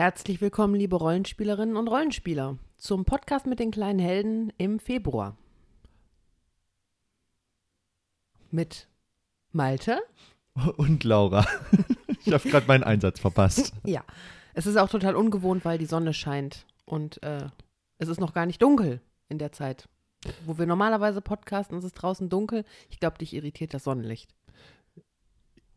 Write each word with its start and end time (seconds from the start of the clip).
Herzlich 0.00 0.40
willkommen, 0.40 0.74
liebe 0.74 0.96
Rollenspielerinnen 0.96 1.76
und 1.76 1.86
Rollenspieler, 1.86 2.56
zum 2.78 3.04
Podcast 3.04 3.46
mit 3.46 3.58
den 3.58 3.70
kleinen 3.70 3.98
Helden 3.98 4.50
im 4.56 4.78
Februar. 4.78 5.36
Mit 8.50 8.88
Malte. 9.52 10.00
Und 10.78 11.04
Laura. 11.04 11.46
Ich 12.24 12.32
habe 12.32 12.48
gerade 12.48 12.66
meinen 12.66 12.82
Einsatz 12.82 13.20
verpasst. 13.20 13.74
Ja, 13.84 14.02
es 14.54 14.64
ist 14.64 14.78
auch 14.78 14.88
total 14.88 15.16
ungewohnt, 15.16 15.66
weil 15.66 15.76
die 15.76 15.84
Sonne 15.84 16.14
scheint 16.14 16.64
und 16.86 17.22
äh, 17.22 17.48
es 17.98 18.08
ist 18.08 18.20
noch 18.20 18.32
gar 18.32 18.46
nicht 18.46 18.62
dunkel 18.62 19.02
in 19.28 19.36
der 19.36 19.52
Zeit, 19.52 19.86
wo 20.46 20.56
wir 20.56 20.64
normalerweise 20.64 21.20
podcasten. 21.20 21.76
Es 21.76 21.84
ist 21.84 21.92
draußen 21.92 22.30
dunkel. 22.30 22.64
Ich 22.88 23.00
glaube, 23.00 23.18
dich 23.18 23.34
irritiert 23.34 23.74
das 23.74 23.84
Sonnenlicht. 23.84 24.34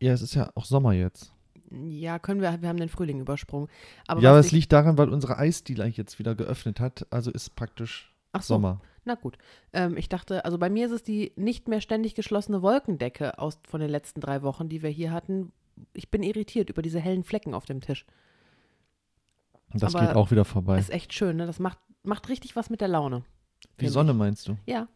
Ja, 0.00 0.14
es 0.14 0.22
ist 0.22 0.34
ja 0.34 0.50
auch 0.54 0.64
Sommer 0.64 0.94
jetzt. 0.94 1.34
Ja, 1.70 2.18
können 2.18 2.40
wir. 2.40 2.60
Wir 2.62 2.68
haben 2.68 2.78
den 2.78 2.88
Frühling 2.88 3.20
übersprungen. 3.20 3.68
Aber 4.06 4.20
ja, 4.20 4.30
aber 4.30 4.38
es 4.38 4.46
ich- 4.46 4.52
liegt 4.52 4.72
daran, 4.72 4.96
weil 4.98 5.08
unsere 5.08 5.38
Eisdiele 5.38 5.86
jetzt 5.86 6.18
wieder 6.18 6.34
geöffnet 6.34 6.80
hat. 6.80 7.06
Also 7.10 7.30
ist 7.30 7.56
praktisch 7.56 8.12
Ach 8.32 8.42
so. 8.42 8.54
Sommer. 8.54 8.80
Na 9.06 9.14
gut. 9.16 9.36
Ähm, 9.72 9.96
ich 9.96 10.08
dachte, 10.08 10.44
also 10.44 10.56
bei 10.58 10.70
mir 10.70 10.86
ist 10.86 10.92
es 10.92 11.02
die 11.02 11.32
nicht 11.36 11.68
mehr 11.68 11.80
ständig 11.80 12.14
geschlossene 12.14 12.62
Wolkendecke 12.62 13.38
aus 13.38 13.58
von 13.68 13.80
den 13.80 13.90
letzten 13.90 14.20
drei 14.20 14.42
Wochen, 14.42 14.68
die 14.68 14.82
wir 14.82 14.90
hier 14.90 15.12
hatten. 15.12 15.52
Ich 15.92 16.10
bin 16.10 16.22
irritiert 16.22 16.70
über 16.70 16.80
diese 16.82 17.00
hellen 17.00 17.24
Flecken 17.24 17.52
auf 17.54 17.64
dem 17.66 17.80
Tisch. 17.80 18.06
Und 19.72 19.82
das 19.82 19.94
Aber 19.94 20.06
geht 20.06 20.16
auch 20.16 20.30
wieder 20.30 20.44
vorbei. 20.44 20.78
Ist 20.78 20.90
echt 20.90 21.12
schön, 21.12 21.36
ne? 21.36 21.46
Das 21.46 21.58
macht, 21.58 21.78
macht 22.02 22.28
richtig 22.28 22.54
was 22.56 22.70
mit 22.70 22.80
der 22.80 22.88
Laune. 22.88 23.24
Die 23.80 23.88
Sonne 23.88 24.14
meinst 24.14 24.48
du? 24.48 24.56
Ja. 24.66 24.88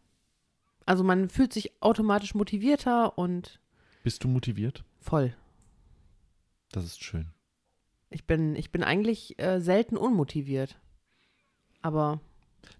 Also 0.85 1.03
man 1.03 1.29
fühlt 1.29 1.53
sich 1.53 1.71
automatisch 1.81 2.33
motivierter 2.33 3.17
und 3.17 3.59
Bist 4.03 4.23
du 4.23 4.27
motiviert? 4.27 4.83
voll. 5.01 5.33
Das 6.71 6.83
ist 6.85 7.03
schön. 7.03 7.27
Ich 8.09 8.25
bin, 8.25 8.55
ich 8.55 8.71
bin 8.71 8.83
eigentlich 8.83 9.39
äh, 9.39 9.59
selten 9.59 9.97
unmotiviert. 9.97 10.79
Aber 11.81 12.19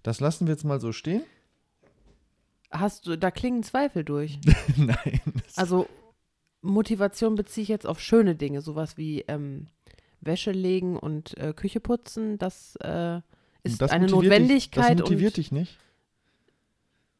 Das 0.02 0.20
lassen 0.20 0.46
wir 0.46 0.54
jetzt 0.54 0.64
mal 0.64 0.80
so 0.80 0.92
stehen. 0.92 1.22
hast 2.70 3.06
du, 3.06 3.16
da 3.16 3.30
klingen 3.30 3.62
Zweifel 3.62 4.04
durch. 4.04 4.38
Nein. 4.76 5.20
Also 5.56 5.88
Motivation 6.62 7.34
beziehe 7.34 7.62
ich 7.62 7.68
jetzt 7.68 7.86
auf 7.86 8.00
schöne 8.00 8.34
Dinge, 8.34 8.60
sowas 8.60 8.96
wie 8.96 9.22
ähm, 9.22 9.68
Wäsche 10.20 10.52
legen 10.52 10.98
und 10.98 11.36
äh, 11.38 11.52
Küche 11.54 11.80
putzen. 11.80 12.38
Das 12.38 12.76
äh, 12.76 13.20
ist 13.62 13.80
das 13.80 13.90
eine 13.90 14.06
Notwendigkeit. 14.06 14.90
Dich, 14.90 14.96
das 14.96 15.00
motiviert 15.00 15.32
und, 15.32 15.36
dich 15.38 15.52
nicht? 15.52 15.78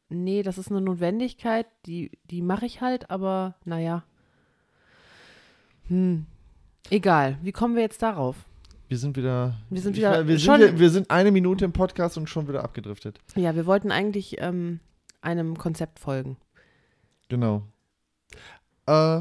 Nee, 0.08 0.42
das 0.42 0.58
ist 0.58 0.70
eine 0.70 0.80
Notwendigkeit, 0.80 1.66
die, 1.86 2.10
die 2.24 2.42
mache 2.42 2.66
ich 2.66 2.80
halt, 2.80 3.10
aber 3.10 3.54
naja. 3.64 4.04
Hm. 5.86 6.26
Egal. 6.88 7.38
Wie 7.42 7.52
kommen 7.52 7.74
wir 7.74 7.82
jetzt 7.82 8.02
darauf? 8.02 8.36
Wir 8.88 8.98
sind 8.98 9.16
wieder. 9.16 9.54
Wir 9.68 9.80
sind 9.80 9.92
ich 9.92 9.98
wieder 9.98 10.10
weiß, 10.20 10.26
wir, 10.26 10.38
sind, 10.38 10.46
schon- 10.46 10.60
wir, 10.60 10.78
wir 10.80 10.90
sind 10.90 11.10
eine 11.10 11.30
Minute 11.30 11.64
im 11.64 11.72
Podcast 11.72 12.16
und 12.18 12.28
schon 12.28 12.48
wieder 12.48 12.64
abgedriftet. 12.64 13.18
Ja, 13.36 13.54
wir 13.54 13.66
wollten 13.66 13.92
eigentlich 13.92 14.36
ähm, 14.40 14.80
einem 15.20 15.56
Konzept 15.56 15.98
folgen. 16.00 16.36
Genau. 17.28 17.62
Äh, 18.86 19.20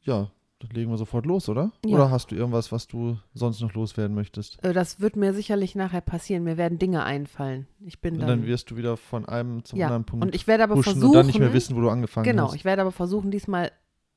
ja, 0.00 0.30
dann 0.60 0.70
legen 0.72 0.90
wir 0.90 0.96
sofort 0.98 1.24
los, 1.26 1.48
oder? 1.48 1.70
Ja. 1.86 1.94
Oder 1.94 2.10
hast 2.10 2.32
du 2.32 2.34
irgendwas, 2.34 2.72
was 2.72 2.88
du 2.88 3.16
sonst 3.32 3.60
noch 3.60 3.74
loswerden 3.74 4.16
möchtest? 4.16 4.62
Äh, 4.64 4.72
das 4.72 4.98
wird 5.00 5.14
mir 5.14 5.32
sicherlich 5.34 5.76
nachher 5.76 6.00
passieren. 6.00 6.42
Mir 6.42 6.56
werden 6.56 6.80
Dinge 6.80 7.04
einfallen. 7.04 7.68
Ich 7.78 8.00
bin 8.00 8.14
Und 8.14 8.20
dann. 8.20 8.28
dann 8.28 8.46
wirst 8.46 8.72
du 8.72 8.76
wieder 8.76 8.96
von 8.96 9.24
einem 9.28 9.64
zum 9.64 9.78
ja, 9.78 9.86
anderen 9.86 10.04
Punkt 10.04 10.24
und 10.26 10.34
ich 10.34 10.48
werde 10.48 10.64
aber 10.64 10.82
versuchen. 10.82 11.04
und 11.06 11.12
dann 11.12 11.26
nicht 11.26 11.38
mehr 11.38 11.52
wissen, 11.52 11.76
wo 11.76 11.80
du 11.80 11.90
angefangen 11.90 12.24
Genau, 12.24 12.48
hast. 12.48 12.56
ich 12.56 12.64
werde 12.64 12.82
aber 12.82 12.90
versuchen, 12.90 13.30
diesmal 13.30 13.70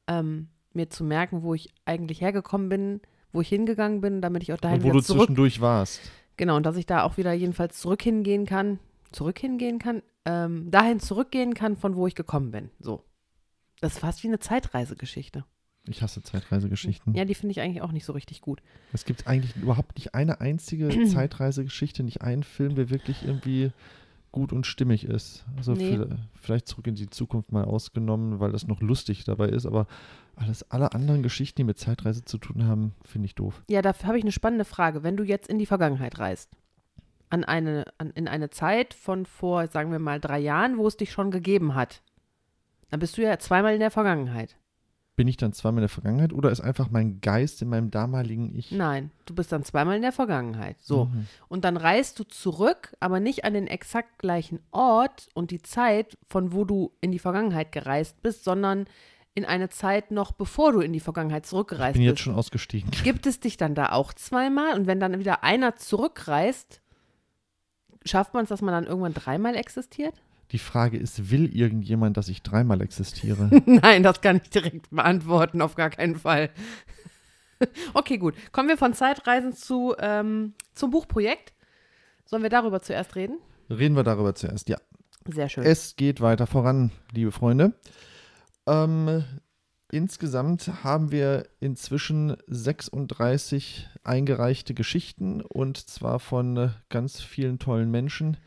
ähm, 0.08 0.48
mir 0.73 0.89
zu 0.89 1.03
merken, 1.03 1.44
wo 1.44 1.53
ich 1.53 1.69
eigentlich 1.86 2.21
hergekommen 2.21 2.70
bin, 2.70 3.02
wo 3.33 3.42
ich 3.42 3.49
hingegangen 3.49 4.02
bin, 4.02 4.21
damit 4.21 4.43
ich 4.43 4.54
auch 4.54 4.58
dahin 4.59 4.82
Und 4.82 4.87
wo 4.87 4.92
du 4.92 5.02
zurück. 5.02 5.21
zwischendurch 5.21 5.61
warst. 5.61 6.02
Genau, 6.37 6.55
und 6.55 6.65
dass 6.65 6.76
ich 6.77 6.86
da 6.86 7.04
auch 7.04 7.17
wieder 7.17 7.33
jedenfalls 7.33 7.80
zurück 7.80 8.02
hingehen 8.02 8.45
kann, 8.45 8.80
zurück 9.11 9.39
hingehen 9.39 9.80
kann, 9.80 10.02
ähm, 10.26 10.71
dahin 10.71 10.99
zurückgehen 10.99 11.54
kann, 11.54 11.77
von 11.77 11.95
wo 11.95 12.08
ich 12.08 12.15
gekommen 12.15 12.52
bin. 12.52 12.70
So. 12.80 13.04
Das 13.80 13.93
ist 13.93 13.99
fast 13.99 14.23
wie 14.23 14.27
eine 14.27 14.39
Zeitreisegeschichte. 14.39 15.45
Ich 15.87 16.04
hasse 16.04 16.21
Zeitreisegeschichten. 16.21 17.15
Ja, 17.15 17.26
die 17.26 17.33
finde 17.33 17.52
ich 17.52 17.61
eigentlich 17.61 17.81
auch 17.81 17.92
nicht 17.92 18.05
so 18.05 18.14
richtig 18.14 18.42
gut. 18.42 18.61
Es 18.93 19.04
gibt 19.05 19.26
eigentlich 19.26 19.55
überhaupt 19.55 19.95
nicht 19.95 20.14
eine 20.14 20.39
einzige 20.39 20.89
Zeitreisegeschichte, 21.08 22.04
nicht 22.04 22.21
einen 22.21 22.43
Film, 22.43 22.76
der 22.76 22.89
wirklich 22.92 23.23
irgendwie 23.26 23.71
gut 24.31 24.53
und 24.53 24.65
stimmig 24.65 25.03
ist. 25.05 25.45
Also 25.58 25.73
Nee. 25.73 25.97
vi- 25.97 26.17
vielleicht 26.36 26.67
zurück 26.67 26.87
in 26.87 26.95
die 26.95 27.09
Zukunft 27.09 27.52
mal 27.52 27.65
ausgenommen, 27.65 28.39
weil 28.39 28.52
das 28.52 28.65
noch 28.67 28.81
lustig 28.81 29.23
dabei 29.25 29.49
ist, 29.49 29.65
aber 29.65 29.87
alles, 30.36 30.64
alle 30.71 30.93
anderen 30.93 31.21
Geschichten, 31.23 31.58
die 31.58 31.64
mit 31.65 31.77
Zeitreise 31.77 32.23
zu 32.23 32.37
tun 32.37 32.65
haben, 32.65 32.93
finde 33.03 33.25
ich 33.25 33.36
doof. 33.36 33.61
Ja, 33.69 33.81
dafür 33.81 34.08
habe 34.08 34.17
ich 34.17 34.23
eine 34.23 34.31
spannende 34.31 34.65
Frage. 34.65 35.03
Wenn 35.03 35.17
du 35.17 35.23
jetzt 35.23 35.49
in 35.49 35.59
die 35.59 35.65
Vergangenheit 35.65 36.17
reist, 36.19 36.49
an 37.30 37.43
eine, 37.43 37.86
an, 37.97 38.11
in 38.11 38.27
eine 38.27 38.49
Zeit 38.49 38.93
von 38.93 39.25
vor, 39.25 39.67
sagen 39.67 39.92
wir 39.92 39.99
mal, 39.99 40.19
drei 40.19 40.39
Jahren, 40.39 40.77
wo 40.77 40.87
es 40.87 40.98
dich 40.98 41.11
schon 41.11 41.31
gegeben 41.31 41.75
hat, 41.75 42.02
dann 42.89 42.99
bist 42.99 43.17
du 43.17 43.21
ja 43.21 43.37
zweimal 43.39 43.73
in 43.73 43.80
der 43.80 43.92
Vergangenheit. 43.92 44.55
Bin 45.17 45.27
ich 45.27 45.38
dann 45.38 45.52
zweimal 45.54 45.80
in 45.80 45.83
der 45.83 45.89
Vergangenheit 45.89 46.32
oder 46.33 46.52
ist 46.52 46.61
einfach 46.61 46.89
mein 46.89 47.20
Geist 47.22 47.61
in 47.61 47.67
meinem 47.70 47.92
damaligen 47.92 48.55
Ich? 48.55 48.72
Nein, 48.72 49.11
du 49.26 49.36
bist 49.36 49.52
dann 49.52 49.64
zweimal 49.64 49.98
in 49.98 50.02
der 50.02 50.14
Vergangenheit. 50.14 50.77
So. 50.82 51.05
Mhm. 51.05 51.27
Und 51.49 51.66
dann 51.66 51.76
reist 51.77 52.17
du 52.17 52.23
zurück, 52.23 52.95
aber 53.02 53.20
nicht 53.20 53.44
an 53.44 53.54
den 53.54 53.67
exakt 53.67 54.20
gleichen 54.20 54.60
Ort 54.72 55.27
und 55.33 55.52
die 55.52 55.61
Zeit, 55.61 56.17
von 56.27 56.54
wo 56.54 56.64
du 56.64 56.92
in 57.02 57.11
die 57.11 57.20
Vergangenheit 57.20 57.72
gereist 57.72 58.22
bist, 58.23 58.45
sondern 58.45 58.86
in 59.33 59.45
eine 59.45 59.70
Zeit 59.70 60.11
noch 60.11 60.32
bevor 60.32 60.72
du 60.72 60.80
in 60.80 60.94
die 60.94 60.99
Vergangenheit 60.99 61.43
Ich 61.45 61.49
zurückgereist 61.49 61.93
bin 61.93 62.04
bist. 62.04 62.10
jetzt 62.11 62.22
schon 62.22 62.36
ausgestiegen. 62.36 62.89
Gibt 63.04 63.26
es 63.28 63.39
dich 63.39 63.58
dann 63.58 63.76
da 63.76 63.92
auch 63.92 64.14
zweimal? 64.14 64.76
Und 64.76 64.88
wenn 64.88 64.99
dann 64.99 65.20
wieder 65.20 65.43
einer 65.43 65.76
zurückreist, 65.76 66.82
schafft 68.05 68.33
man 68.33 68.43
es, 68.43 68.49
dass 68.49 68.61
man 68.61 68.73
dann 68.73 68.86
irgendwann 68.86 69.14
dreimal 69.14 69.55
existiert? 69.55 70.16
Die 70.52 70.60
Frage 70.60 70.98
ist, 70.98 71.32
will 71.32 71.56
irgendjemand, 71.56 72.17
dass 72.17 72.28
ich 72.28 72.42
dreimal 72.42 72.82
existiere? 72.82 73.50
Nein, 73.66 74.04
das 74.04 74.22
kann 74.22 74.42
ich 74.44 74.50
direkt 74.50 74.89
beantworten, 74.89 75.62
auf 75.62 75.76
gar 75.76 75.89
keinen 75.89 76.17
Fall. 76.17 76.50
okay, 77.94 78.17
gut. 78.17 78.36
Kommen 78.52 78.67
wir 78.67 78.78
von 78.78 78.94
Zeitreisen 78.94 79.54
zu, 79.54 79.95
ähm, 80.00 80.54
zum 80.73 80.92
Buchprojekt. 80.92 81.54
Sollen 82.26 82.44
wir 82.44 82.50
darüber 82.50 82.82
zuerst 82.82 83.16
reden? 83.16 83.38
Reden 83.70 83.95
wir 83.95 84.04
darüber 84.04 84.36
zuerst. 84.36 84.67
Ja, 84.70 84.78
Sehr 85.26 85.48
schön. 85.48 85.64
es 85.64 85.95
geht 85.95 86.20
weiter 86.22 86.48
voran, 86.48 86.92
liebe 87.14 87.32
Freunde. 87.32 87.73
Ähm, 88.67 89.23
insgesamt 89.92 90.84
haben 90.84 91.11
wir 91.11 91.48
inzwischen 91.60 92.36
36 92.48 93.90
eingereichte 94.04 94.73
Geschichten 94.73 95.42
und 95.42 95.78
zwar 95.78 96.20
von 96.20 96.58
äh, 96.58 96.70
ganz 96.90 97.22
vielen 97.22 97.60
tollen 97.60 97.92
Menschen. 97.92 98.38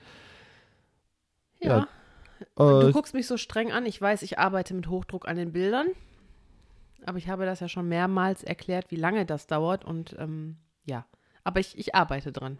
Ja. 1.64 1.88
Äh, 2.40 2.44
Du 2.56 2.92
guckst 2.92 3.14
mich 3.14 3.26
so 3.26 3.36
streng 3.36 3.72
an. 3.72 3.86
Ich 3.86 4.00
weiß, 4.00 4.22
ich 4.22 4.38
arbeite 4.38 4.74
mit 4.74 4.88
Hochdruck 4.88 5.26
an 5.28 5.36
den 5.36 5.52
Bildern. 5.52 5.88
Aber 7.06 7.18
ich 7.18 7.28
habe 7.28 7.44
das 7.44 7.60
ja 7.60 7.68
schon 7.68 7.88
mehrmals 7.88 8.42
erklärt, 8.42 8.90
wie 8.90 8.96
lange 8.96 9.26
das 9.26 9.46
dauert. 9.46 9.84
Und 9.84 10.16
ähm, 10.18 10.56
ja, 10.84 11.06
aber 11.42 11.60
ich, 11.60 11.76
ich 11.78 11.94
arbeite 11.94 12.32
dran. 12.32 12.58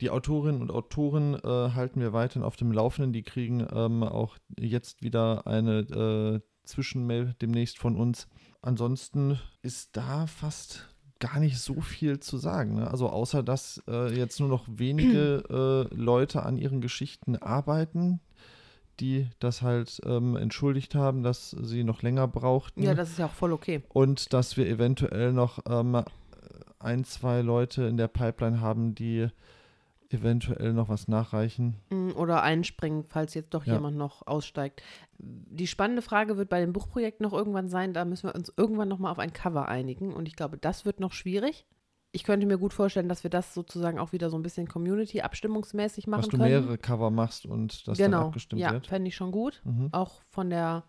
Die 0.00 0.10
Autorinnen 0.10 0.62
und 0.62 0.70
Autoren 0.70 1.34
äh, 1.34 1.72
halten 1.74 2.00
wir 2.00 2.12
weiterhin 2.12 2.42
auf 2.42 2.56
dem 2.56 2.72
Laufenden. 2.72 3.12
Die 3.12 3.22
kriegen 3.22 3.66
ähm, 3.72 4.02
auch 4.02 4.38
jetzt 4.58 5.02
wieder 5.02 5.46
eine 5.46 5.80
äh, 5.80 6.40
Zwischenmail 6.64 7.34
demnächst 7.42 7.78
von 7.78 7.96
uns. 7.96 8.26
Ansonsten 8.62 9.38
ist 9.62 9.96
da 9.96 10.26
fast 10.26 10.89
gar 11.20 11.38
nicht 11.38 11.58
so 11.58 11.80
viel 11.80 12.18
zu 12.18 12.38
sagen. 12.38 12.74
Ne? 12.74 12.90
Also 12.90 13.08
außer 13.08 13.42
dass 13.42 13.82
äh, 13.86 14.12
jetzt 14.16 14.40
nur 14.40 14.48
noch 14.48 14.64
wenige 14.66 15.88
äh, 15.92 15.94
Leute 15.94 16.42
an 16.42 16.58
ihren 16.58 16.80
Geschichten 16.80 17.36
arbeiten, 17.36 18.20
die 18.98 19.28
das 19.38 19.62
halt 19.62 20.00
ähm, 20.04 20.36
entschuldigt 20.36 20.94
haben, 20.94 21.22
dass 21.22 21.50
sie 21.50 21.84
noch 21.84 22.02
länger 22.02 22.26
brauchten. 22.26 22.82
Ja, 22.82 22.94
das 22.94 23.10
ist 23.10 23.18
ja 23.18 23.26
auch 23.26 23.34
voll 23.34 23.52
okay. 23.52 23.82
und 23.90 24.32
dass 24.32 24.56
wir 24.56 24.66
eventuell 24.66 25.32
noch 25.32 25.60
ähm, 25.68 26.02
ein, 26.78 27.04
zwei 27.04 27.42
Leute 27.42 27.84
in 27.84 27.96
der 27.96 28.08
Pipeline 28.08 28.60
haben, 28.60 28.94
die 28.94 29.28
eventuell 30.12 30.72
noch 30.72 30.88
was 30.88 31.08
nachreichen. 31.08 31.76
Mm, 31.90 32.10
Oder 32.16 32.42
einspringen, 32.42 33.04
falls 33.08 33.34
jetzt 33.34 33.54
doch 33.54 33.64
Ja. 33.64 33.74
jemand 33.74 33.96
noch 33.96 34.26
aussteigt. 34.26 34.82
Die 35.18 35.66
spannende 35.66 36.02
Frage 36.02 36.36
wird 36.36 36.48
bei 36.48 36.60
dem 36.60 36.72
Buchprojekt 36.72 37.20
noch 37.20 37.32
irgendwann 37.32 37.68
sein, 37.68 37.92
da 37.94 38.04
müssen 38.04 38.28
wir 38.28 38.34
uns 38.34 38.52
irgendwann 38.56 38.88
nochmal 38.88 39.12
auf 39.12 39.18
ein 39.18 39.32
Cover 39.32 39.68
einigen. 39.68 40.12
Und 40.12 40.26
ich 40.28 40.36
glaube, 40.36 40.58
das 40.58 40.84
wird 40.84 40.98
noch 41.00 41.12
schwierig. 41.12 41.66
Ich 42.12 42.24
könnte 42.24 42.44
mir 42.46 42.58
gut 42.58 42.72
vorstellen, 42.74 43.08
dass 43.08 43.22
wir 43.22 43.30
das 43.30 43.54
sozusagen 43.54 44.00
auch 44.00 44.12
wieder 44.12 44.30
so 44.30 44.36
ein 44.36 44.42
bisschen 44.42 44.66
Community-abstimmungsmäßig 44.66 46.06
machen 46.06 46.22
dass 46.22 46.28
du 46.30 46.38
können. 46.38 46.50
mehrere 46.50 46.78
Cover 46.78 47.10
machst 47.10 47.46
und 47.46 47.86
das 47.86 47.98
dann 47.98 48.10
genau, 48.10 48.26
abgestimmt 48.26 48.60
ja, 48.60 48.72
wird. 48.72 48.86
fände 48.88 49.08
ich 49.08 49.14
schon 49.14 49.30
gut. 49.30 49.60
Mhm. 49.64 49.90
Auch 49.92 50.20
von 50.28 50.50
der, 50.50 50.82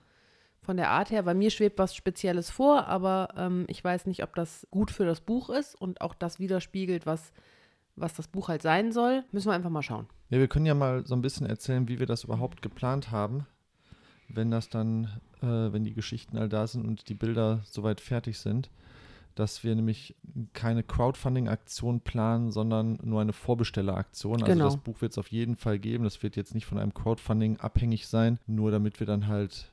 von 0.61 0.77
der 0.77 0.89
Art 0.89 1.11
her, 1.11 1.25
weil 1.25 1.35
mir 1.35 1.51
schwebt 1.51 1.77
was 1.77 1.93
Spezielles 1.95 2.49
vor, 2.49 2.87
aber 2.87 3.29
ähm, 3.37 3.65
ich 3.67 3.83
weiß 3.83 4.07
nicht, 4.07 4.23
ob 4.23 4.33
das 4.35 4.67
gut 4.71 4.89
für 4.89 5.05
das 5.05 5.21
Buch 5.21 5.49
ist 5.51 5.79
und 5.79 6.01
auch 6.01 6.15
das 6.15 6.39
widerspiegelt, 6.39 7.05
was, 7.05 7.31
was 7.95 8.13
das 8.13 8.27
Buch 8.27 8.47
halt 8.49 8.61
sein 8.61 8.91
soll. 8.91 9.23
Müssen 9.31 9.49
wir 9.49 9.53
einfach 9.53 9.69
mal 9.69 9.81
schauen. 9.83 10.07
Ja, 10.29 10.39
wir 10.39 10.47
können 10.47 10.65
ja 10.65 10.73
mal 10.75 11.05
so 11.05 11.13
ein 11.15 11.21
bisschen 11.21 11.45
erzählen, 11.45 11.87
wie 11.87 11.99
wir 11.99 12.05
das 12.05 12.23
überhaupt 12.23 12.61
geplant 12.61 13.11
haben, 13.11 13.45
wenn 14.29 14.49
das 14.51 14.69
dann, 14.69 15.05
äh, 15.41 15.45
wenn 15.73 15.83
die 15.83 15.93
Geschichten 15.93 16.37
all 16.37 16.47
da 16.49 16.65
sind 16.67 16.85
und 16.85 17.09
die 17.09 17.13
Bilder 17.15 17.61
soweit 17.65 18.01
fertig 18.01 18.39
sind. 18.39 18.69
dass 19.35 19.63
wir 19.63 19.73
nämlich 19.75 20.13
keine 20.51 20.83
Crowdfunding-Aktion 20.83 22.01
planen, 22.01 22.51
sondern 22.51 22.99
nur 23.01 23.21
eine 23.21 23.31
Vorbestelleraktion. 23.31 24.41
Also 24.43 24.45
Genau. 24.45 24.65
das 24.65 24.75
Buch 24.75 24.99
wird 25.01 25.13
es 25.13 25.17
auf 25.17 25.29
jeden 25.31 25.55
Fall 25.55 25.79
geben. 25.79 26.03
Das 26.03 26.21
wird 26.21 26.35
jetzt 26.35 26.53
nicht 26.53 26.65
von 26.65 26.77
einem 26.77 26.93
Crowdfunding 26.93 27.55
abhängig 27.57 28.07
sein, 28.07 28.39
nur 28.45 28.71
damit 28.71 28.99
wir 28.99 29.07
dann 29.07 29.27
halt 29.27 29.71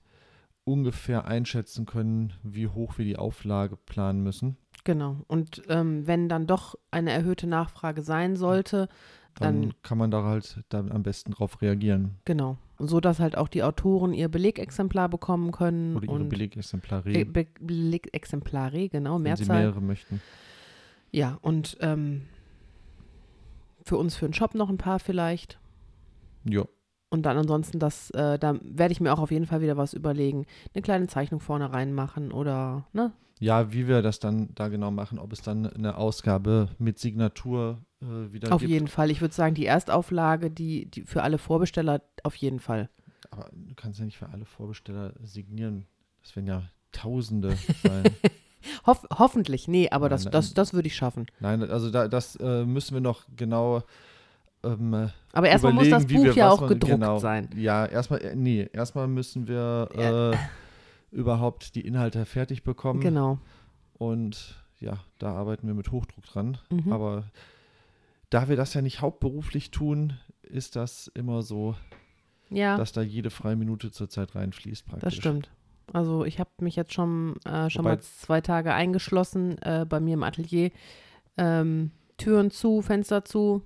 ungefähr 0.62 1.26
einschätzen 1.26 1.86
können, 1.86 2.34
wie 2.44 2.68
hoch 2.68 2.98
wir 2.98 3.04
die 3.04 3.16
Auflage 3.16 3.76
planen 3.76 4.22
müssen. 4.22 4.56
Genau. 4.88 5.16
Und 5.26 5.60
ähm, 5.68 6.06
wenn 6.06 6.30
dann 6.30 6.46
doch 6.46 6.74
eine 6.90 7.10
erhöhte 7.12 7.46
Nachfrage 7.46 8.00
sein 8.00 8.36
sollte, 8.36 8.88
Dann, 9.34 9.60
Dann- 9.60 9.74
kann 9.82 9.98
man 9.98 10.10
da 10.10 10.22
halt 10.24 10.64
dann 10.70 10.90
am 10.90 11.02
besten 11.02 11.30
drauf 11.32 11.60
reagieren. 11.60 12.16
genau. 12.24 12.56
So 12.78 12.98
dass 13.00 13.20
halt 13.20 13.36
auch 13.36 13.48
die 13.48 13.62
Autoren 13.62 14.14
ihr 14.14 14.28
Belegexemplar 14.30 15.10
bekommen 15.10 15.52
können. 15.52 15.94
Oder 15.94 16.06
ihre 16.10 16.24
Belegexemplare, 16.24 17.02
Be 17.12 17.26
Be 17.26 17.46
Belegexemplare, 17.60 18.88
genau, 18.88 19.16
wenn 19.16 19.36
sie 19.36 19.42
Mehrzahl. 19.44 19.58
mehrere 19.58 19.82
möchten. 19.82 20.22
Ja, 21.10 21.36
und 21.42 21.76
ähm, 21.82 22.22
für 23.82 23.98
uns 23.98 24.16
für 24.16 24.26
den 24.26 24.32
Shop 24.32 24.54
noch 24.54 24.70
ein 24.70 24.78
paar 24.78 25.00
vielleicht. 25.00 25.58
Ja, 26.44 26.64
Und 27.10 27.26
dann 27.26 27.36
ansonsten, 27.36 27.78
das, 27.78 28.08
äh, 28.12 28.38
da 28.38 28.54
werde 28.62 28.92
ich 28.92 29.00
mir 29.02 29.12
auch 29.12 29.18
auf 29.20 29.30
jeden 29.32 29.44
Fall 29.46 29.60
wieder 29.60 29.76
was 29.76 29.92
überlegen. 29.92 30.46
Eine 30.74 30.80
kleine 30.82 31.06
Zeichnung 31.08 31.40
vorne 31.40 31.72
reinmachen 31.72 32.32
oder, 32.32 32.86
ne? 32.94 33.12
Ja, 33.40 33.72
wie 33.72 33.86
wir 33.86 34.02
das 34.02 34.18
dann 34.18 34.54
da 34.54 34.68
genau 34.68 34.90
machen, 34.90 35.18
ob 35.18 35.32
es 35.32 35.42
dann 35.42 35.66
eine 35.66 35.96
Ausgabe 35.96 36.68
mit 36.78 36.98
Signatur 36.98 37.78
äh, 38.02 38.32
wieder 38.32 38.52
Auf 38.52 38.60
gibt. 38.60 38.70
jeden 38.70 38.88
Fall. 38.88 39.10
Ich 39.10 39.20
würde 39.20 39.34
sagen, 39.34 39.54
die 39.54 39.66
Erstauflage, 39.66 40.50
die, 40.50 40.86
die 40.86 41.02
für 41.02 41.22
alle 41.22 41.38
Vorbesteller, 41.38 42.02
auf 42.22 42.34
jeden 42.36 42.60
Fall. 42.60 42.88
Aber 43.30 43.48
du 43.52 43.74
kannst 43.74 43.98
ja 43.98 44.04
nicht 44.04 44.18
für 44.18 44.28
alle 44.28 44.44
Vorbesteller 44.44 45.14
signieren. 45.22 45.86
Das 46.22 46.34
werden 46.36 46.46
ja 46.46 46.62
Tausende 46.92 47.56
sein. 47.82 48.04
Hoff, 48.86 49.06
hoffentlich, 49.16 49.68
nee, 49.68 49.88
aber 49.90 50.08
Nein, 50.08 50.10
das, 50.10 50.24
das, 50.24 50.54
das 50.54 50.74
würde 50.74 50.88
ich 50.88 50.96
schaffen. 50.96 51.26
Nein, 51.38 51.62
also 51.62 51.90
da, 51.90 52.08
das 52.08 52.34
äh, 52.36 52.64
müssen 52.64 52.94
wir 52.94 53.00
noch 53.00 53.24
genau 53.36 53.84
ähm, 54.64 54.94
äh, 54.94 55.08
Aber 55.32 55.48
erstmal 55.48 55.72
muss 55.72 55.88
das 55.88 56.06
Buch 56.06 56.24
wir 56.24 56.34
ja 56.34 56.50
auch 56.50 56.66
gedruckt 56.66 56.92
genau. 56.92 57.18
sein. 57.18 57.48
Ja, 57.56 57.86
erstmal, 57.86 58.20
äh, 58.22 58.34
nee, 58.34 58.68
erstmal 58.72 59.06
müssen 59.06 59.46
wir 59.46 59.88
äh, 59.94 60.36
überhaupt 61.10 61.74
die 61.74 61.86
Inhalte 61.86 62.24
fertig 62.26 62.62
bekommen. 62.62 63.00
Genau. 63.00 63.38
Und 63.94 64.56
ja, 64.78 64.98
da 65.18 65.32
arbeiten 65.34 65.66
wir 65.66 65.74
mit 65.74 65.90
Hochdruck 65.90 66.24
dran. 66.24 66.58
Mhm. 66.70 66.92
Aber 66.92 67.24
da 68.30 68.48
wir 68.48 68.56
das 68.56 68.74
ja 68.74 68.82
nicht 68.82 69.00
hauptberuflich 69.00 69.70
tun, 69.70 70.14
ist 70.42 70.76
das 70.76 71.08
immer 71.14 71.42
so, 71.42 71.74
Ja, 72.50 72.76
dass 72.76 72.92
da 72.92 73.02
jede 73.02 73.30
freie 73.30 73.56
Minute 73.56 73.90
zurzeit 73.90 74.34
reinfließt 74.34 74.86
praktisch. 74.86 75.02
das 75.02 75.14
stimmt. 75.14 75.50
Also 75.92 76.24
ich 76.26 76.38
habe 76.38 76.50
mich 76.60 76.76
jetzt 76.76 76.92
schon, 76.92 77.36
äh, 77.46 77.70
schon 77.70 77.84
Wobei- 77.84 77.96
mal 77.96 78.00
zwei 78.00 78.40
Tage 78.42 78.74
eingeschlossen 78.74 79.56
äh, 79.62 79.86
bei 79.88 80.00
mir 80.00 80.14
im 80.14 80.22
Atelier. 80.22 80.70
Ähm, 81.38 81.92
Türen 82.18 82.50
zu, 82.50 82.82
Fenster 82.82 83.24
zu, 83.24 83.62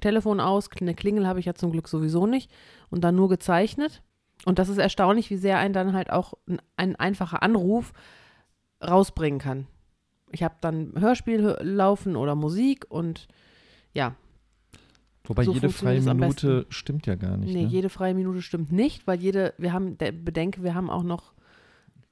Telefon 0.00 0.40
aus, 0.40 0.68
eine 0.80 0.94
Klingel 0.94 1.26
habe 1.26 1.40
ich 1.40 1.46
ja 1.46 1.54
zum 1.54 1.70
Glück 1.72 1.88
sowieso 1.88 2.26
nicht 2.26 2.50
und 2.90 3.02
dann 3.04 3.14
nur 3.16 3.28
gezeichnet. 3.28 4.02
Und 4.44 4.58
das 4.58 4.68
ist 4.68 4.78
erstaunlich, 4.78 5.30
wie 5.30 5.36
sehr 5.36 5.58
einen 5.58 5.72
dann 5.74 5.92
halt 5.94 6.10
auch 6.10 6.34
ein, 6.48 6.60
ein 6.76 6.96
einfacher 6.96 7.42
Anruf 7.42 7.92
rausbringen 8.86 9.38
kann. 9.40 9.66
Ich 10.32 10.42
habe 10.42 10.54
dann 10.60 10.92
Hörspiel 10.98 11.40
hö- 11.46 11.62
laufen 11.62 12.16
oder 12.16 12.34
Musik 12.34 12.86
und 12.88 13.28
ja, 13.92 14.14
Wobei 15.26 15.44
So 15.44 15.52
jede 15.54 15.70
freie 15.70 16.02
Minute 16.02 16.66
stimmt 16.68 17.06
ja 17.06 17.14
gar 17.14 17.38
nicht. 17.38 17.50
nee, 17.54 17.62
ne? 17.62 17.68
jede 17.68 17.88
freie 17.88 18.12
Minute 18.12 18.42
stimmt 18.42 18.70
nicht, 18.72 19.06
weil 19.06 19.18
jede, 19.20 19.54
wir 19.56 19.72
haben, 19.72 19.96
der, 19.96 20.12
bedenke, 20.12 20.62
wir 20.62 20.74
haben 20.74 20.90
auch 20.90 21.02
noch 21.02 21.32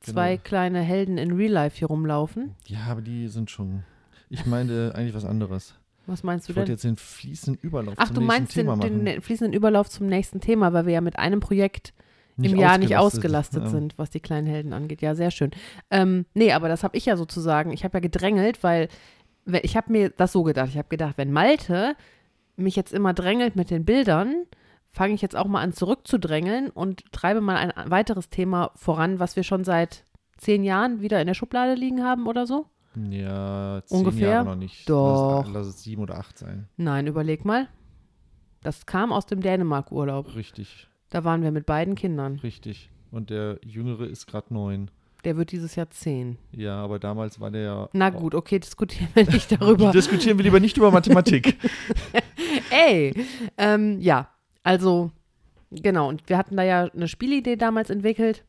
zwei 0.01 0.37
Genau. 0.37 0.43
kleine 0.45 0.81
Helden 0.81 1.19
in 1.19 1.33
Real 1.33 1.53
Life 1.53 1.77
hier 1.77 1.89
rumlaufen. 1.89 2.55
Ja, 2.67 2.85
aber 2.89 3.03
die 3.03 3.29
sind 3.29 3.51
schon. 3.51 3.83
Ich 4.31 4.47
meine 4.47 4.93
eigentlich 4.95 5.15
was 5.15 5.27
anderes. 5.27 5.75
Was 6.07 6.23
meinst 6.23 6.49
du 6.49 6.53
Ich 6.53 6.57
wollte 6.57 6.69
denn? 6.69 6.75
jetzt 6.77 6.85
den 6.85 6.97
fließenden 6.97 7.63
Überlauf 7.63 7.95
Ach, 7.99 8.07
zum 8.07 8.15
du 8.15 8.21
nächsten 8.23 8.39
meinst 8.41 8.55
Thema 8.55 8.77
den, 8.79 8.93
machen. 8.95 9.05
den 9.05 9.21
fließenden 9.21 9.53
Überlauf 9.53 9.91
zum 9.91 10.07
nächsten 10.07 10.41
Thema, 10.41 10.73
weil 10.73 10.87
wir 10.87 10.95
ja 10.95 11.01
mit 11.03 11.19
einem 11.19 11.41
Projekt 11.41 11.93
im 12.37 12.57
Jahr 12.57 12.79
nicht 12.79 12.97
ausgelastet, 12.97 13.65
ja. 13.65 13.69
sind, 13.69 13.99
was 13.99 14.11
die 14.11 14.21
kleinen 14.21 14.47
Helden 14.47 14.73
angeht. 14.73 15.03
Ja, 15.03 15.15
sehr 15.15 15.31
schön. 15.31 15.51
Ähm, 15.91 16.27
nee, 16.35 16.53
aber 16.53 16.69
das 16.69 16.83
habe 16.85 16.97
ich 16.97 17.07
ja 17.07 17.17
sozusagen, 17.17 17.73
ich 17.73 17.85
habe 17.85 17.97
ja 17.99 18.01
gedrängelt, 18.01 18.63
weil 18.63 18.89
we- 19.45 19.61
ich 19.61 19.77
habe 19.77 19.93
mir 19.93 20.11
das 20.11 20.33
so 20.33 20.43
gedacht. 20.43 20.69
Ich 20.71 20.79
habe 20.79 20.89
gedacht, 20.89 21.19
wenn 21.19 21.33
Malte 21.33 21.95
mich 22.57 22.77
jetzt 22.77 22.93
immer 22.93 23.13
drängelt 23.15 23.57
mit 23.57 23.71
den 23.71 23.85
Bildern, 23.85 24.45
fange 24.91 25.15
ich 25.15 25.23
jetzt 25.23 25.37
auch 25.37 25.47
mal 25.47 25.61
an 25.63 25.73
zurückzudrängeln 25.73 26.69
und 26.71 27.11
treibe 27.13 27.41
mal 27.41 27.57
ein 27.57 27.91
weiteres 27.91 28.29
Thema 28.31 28.71
voran, 28.77 29.19
was 29.19 29.37
wir 29.37 29.43
schon 29.43 29.65
seit 29.65 30.05
zehn 30.37 30.65
Jahren 30.65 31.01
wieder 31.01 31.21
in 31.21 31.27
der 31.27 31.35
Schublade 31.35 31.75
liegen 31.75 32.03
haben 32.05 32.27
oder 32.27 32.47
so. 32.47 32.67
Ja, 33.09 33.81
zehn 33.87 33.99
Ungefähr? 33.99 34.29
Jahre 34.31 34.45
noch 34.45 34.55
nicht. 34.57 34.89
Doch. 34.89 35.45
Lass, 35.47 35.55
lass 35.55 35.67
es 35.69 35.83
sieben 35.83 36.03
oder 36.03 36.19
acht 36.19 36.37
sein. 36.37 36.69
Nein, 36.77 37.07
überleg 37.07 37.45
mal. 37.47 37.69
Das 38.63 38.85
kam 38.87 39.13
aus 39.13 39.25
dem 39.27 39.41
Dänemark-Urlaub. 39.41 40.35
Richtig, 40.37 40.89
Da 41.13 41.25
waren 41.25 41.43
wir 41.43 41.51
mit 41.53 41.67
beiden 41.67 41.95
Kindern. 41.95 42.41
richtig. 42.43 42.89
Und 43.11 43.29
der 43.29 43.59
Jüngere 43.63 44.07
ist 44.07 44.27
gerade 44.27 44.55
neun. 44.55 44.91
Der 45.25 45.37
wird 45.37 45.53
dieses 45.53 45.75
Jahr 45.77 45.91
zehn. 45.91 46.39
Ja, 46.53 46.83
aber 46.83 46.99
damals 46.99 47.39
war 47.39 47.51
der 47.51 47.61
ja. 47.61 47.89
Na 47.93 48.09
gut, 48.09 48.35
okay, 48.35 48.59
diskutieren 48.59 49.11
wir 49.13 49.27
nicht 49.27 49.53
darüber. 49.53 49.91
Diskutieren 49.93 50.39
wir 50.39 50.45
lieber 50.45 50.59
nicht 50.59 50.79
über 50.79 50.91
Mathematik. 50.91 51.59
Ey, 52.71 53.13
ähm, 53.59 54.01
ja, 54.01 54.31
also 54.63 55.11
genau. 55.71 56.09
Und 56.09 56.27
wir 56.31 56.39
hatten 56.39 56.57
da 56.57 56.63
ja 56.63 56.85
eine 56.85 57.07
Spielidee 57.07 57.57
damals 57.57 57.91
entwickelt. 57.91 58.45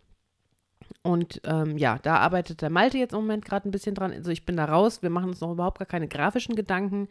Und 1.02 1.42
ähm, 1.44 1.78
ja, 1.78 2.00
da 2.02 2.20
arbeitet 2.20 2.62
der 2.62 2.70
Malte 2.70 2.98
jetzt 2.98 3.12
im 3.12 3.20
Moment 3.20 3.44
gerade 3.44 3.68
ein 3.68 3.72
bisschen 3.72 3.96
dran. 3.96 4.14
Also 4.14 4.32
ich 4.32 4.46
bin 4.46 4.56
da 4.56 4.64
raus. 4.64 5.04
Wir 5.04 5.10
machen 5.10 5.28
uns 5.28 5.42
noch 5.42 5.52
überhaupt 5.52 5.80
gar 5.80 5.86
keine 5.86 6.08
grafischen 6.08 6.56
Gedanken. 6.56 7.10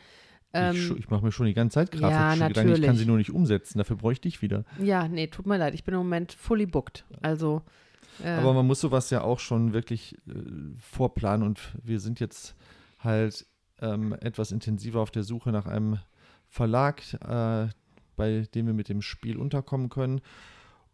Ähm, 0.54 0.74
ich 0.74 0.90
ich 0.90 1.10
mache 1.10 1.24
mir 1.24 1.32
schon 1.32 1.46
die 1.46 1.54
ganze 1.54 1.74
Zeit 1.74 1.90
grafische 1.90 2.40
ja, 2.40 2.48
Gedanken. 2.48 2.74
Ich 2.74 2.82
kann 2.82 2.96
sie 2.96 3.06
nur 3.06 3.16
nicht 3.16 3.30
umsetzen. 3.30 3.78
Dafür 3.78 3.96
bräuchte 3.96 4.28
ich 4.28 4.42
wieder. 4.42 4.64
ja, 4.80 5.08
nee, 5.08 5.26
tut 5.26 5.46
mir 5.46 5.56
leid. 5.56 5.74
Ich 5.74 5.84
bin 5.84 5.94
im 5.94 6.00
Moment 6.00 6.32
fully 6.32 6.66
booked. 6.66 7.04
Also 7.22 7.62
äh, 8.22 8.30
Aber 8.30 8.52
man 8.52 8.66
muss 8.66 8.80
sowas 8.80 9.10
ja 9.10 9.22
auch 9.22 9.38
schon 9.38 9.72
wirklich 9.72 10.16
äh, 10.28 10.32
vorplanen 10.78 11.46
und 11.46 11.60
wir 11.82 12.00
sind 12.00 12.20
jetzt 12.20 12.54
halt 12.98 13.46
ähm, 13.80 14.14
etwas 14.20 14.52
intensiver 14.52 15.00
auf 15.00 15.10
der 15.10 15.22
Suche 15.22 15.50
nach 15.50 15.66
einem 15.66 15.98
Verlag, 16.48 17.02
äh, 17.14 17.68
bei 18.16 18.46
dem 18.54 18.66
wir 18.66 18.74
mit 18.74 18.88
dem 18.88 19.02
Spiel 19.02 19.36
unterkommen 19.36 19.88
können 19.88 20.20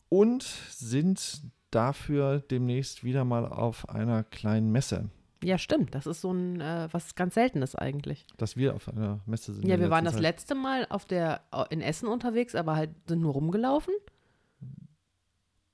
und 0.09 0.42
sind 0.42 1.42
dafür 1.71 2.40
demnächst 2.40 3.04
wieder 3.04 3.25
mal 3.25 3.44
auf 3.47 3.88
einer 3.88 4.25
kleinen 4.25 4.71
Messe, 4.73 5.11
ja, 5.42 5.59
stimmt. 5.59 5.95
Das 5.95 6.07
ist 6.07 6.21
so 6.21 6.33
ein 6.33 6.61
äh, 6.61 6.88
was 6.90 7.14
ganz 7.14 7.35
Seltenes 7.35 7.75
eigentlich. 7.75 8.26
dass 8.38 8.57
wir 8.57 8.75
auf 8.75 8.88
einer 8.88 9.21
Messe 9.26 9.54
sind. 9.54 9.66
Ja, 9.66 9.78
wir 9.78 9.90
waren 9.90 10.04
das 10.04 10.14
Zeit. 10.14 10.23
letzte 10.23 10.54
Mal 10.54 10.87
auf 10.90 11.04
der 11.04 11.40
in 11.71 11.80
Essen 11.80 12.09
unterwegs, 12.09 12.54
aber 12.54 12.75
halt 12.76 12.90
sind 13.07 13.21
nur 13.21 13.33
rumgelaufen. 13.35 13.95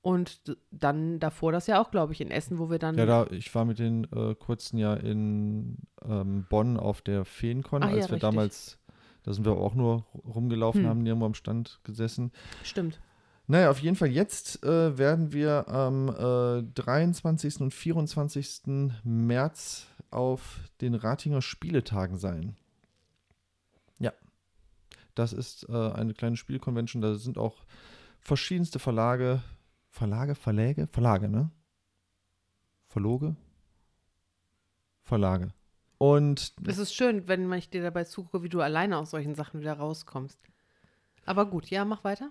Und 0.03 0.59
dann 0.71 1.19
davor 1.19 1.51
das 1.51 1.67
ja 1.67 1.81
auch, 1.81 1.91
glaube 1.91 2.13
ich, 2.13 2.21
in 2.21 2.31
Essen, 2.31 2.59
wo 2.59 2.71
wir 2.71 2.79
dann. 2.79 2.99
Ja, 2.99 3.07
da, 3.07 3.27
ich 3.31 3.55
war 3.55 3.65
mit 3.65 3.79
den 3.79 4.05
äh, 4.13 4.35
kurzen 4.35 4.77
ja 4.77 4.93
in 4.95 5.79
ähm, 6.07 6.45
Bonn 6.51 6.77
auf 6.77 7.01
der 7.01 7.25
Feencon, 7.25 7.83
Ach 7.83 7.89
ja, 7.89 7.95
als 7.97 8.09
wir 8.09 8.17
richtig. 8.17 8.21
damals, 8.21 8.79
da 9.23 9.33
sind 9.33 9.47
wir 9.47 9.53
auch 9.53 9.75
nur 9.75 10.05
rumgelaufen, 10.27 10.83
Hm. 10.83 10.89
haben 10.91 11.03
nirgendwo 11.03 11.25
am 11.25 11.33
Stand 11.35 11.81
gesessen. 11.85 12.33
Stimmt. 12.63 13.01
Naja, 13.47 13.71
auf 13.71 13.81
jeden 13.81 13.97
Fall 13.97 14.09
jetzt 14.09 14.65
äh, 14.65 14.97
werden 14.97 15.33
wir 15.33 15.69
am 15.69 16.09
äh, 16.09 16.63
23. 16.75 17.61
und 17.61 17.75
24. 17.75 18.63
März 19.05 19.87
auf 20.11 20.61
den 20.81 20.95
Ratinger 20.95 21.43
Spieletagen 21.43 22.17
sein. 22.17 22.57
Ja, 23.99 24.13
das 25.15 25.33
ist 25.35 25.69
äh, 25.69 25.73
eine 25.93 26.15
kleine 26.15 26.37
Spielconvention, 26.37 27.03
da 27.03 27.17
sind 27.17 27.37
auch 27.37 27.65
verschiedenste 28.21 28.79
Verlage, 28.79 29.43
Verlage, 29.91 30.35
Verläge, 30.35 30.87
Verlage, 30.87 31.29
ne? 31.29 31.51
Verloge? 32.89 33.37
Verlage. 35.03 35.53
Und 35.99 36.55
Es 36.67 36.79
ist 36.79 36.95
schön, 36.95 37.29
wenn 37.29 37.53
ich 37.53 37.69
dir 37.69 37.83
dabei 37.83 38.05
zugucke, 38.05 38.43
wie 38.43 38.49
du 38.49 38.61
alleine 38.63 38.97
aus 38.97 39.11
solchen 39.11 39.35
Sachen 39.35 39.61
wieder 39.61 39.75
rauskommst. 39.75 40.39
Aber 41.27 41.47
gut, 41.47 41.69
ja, 41.69 41.85
mach 41.85 42.05
weiter. 42.05 42.31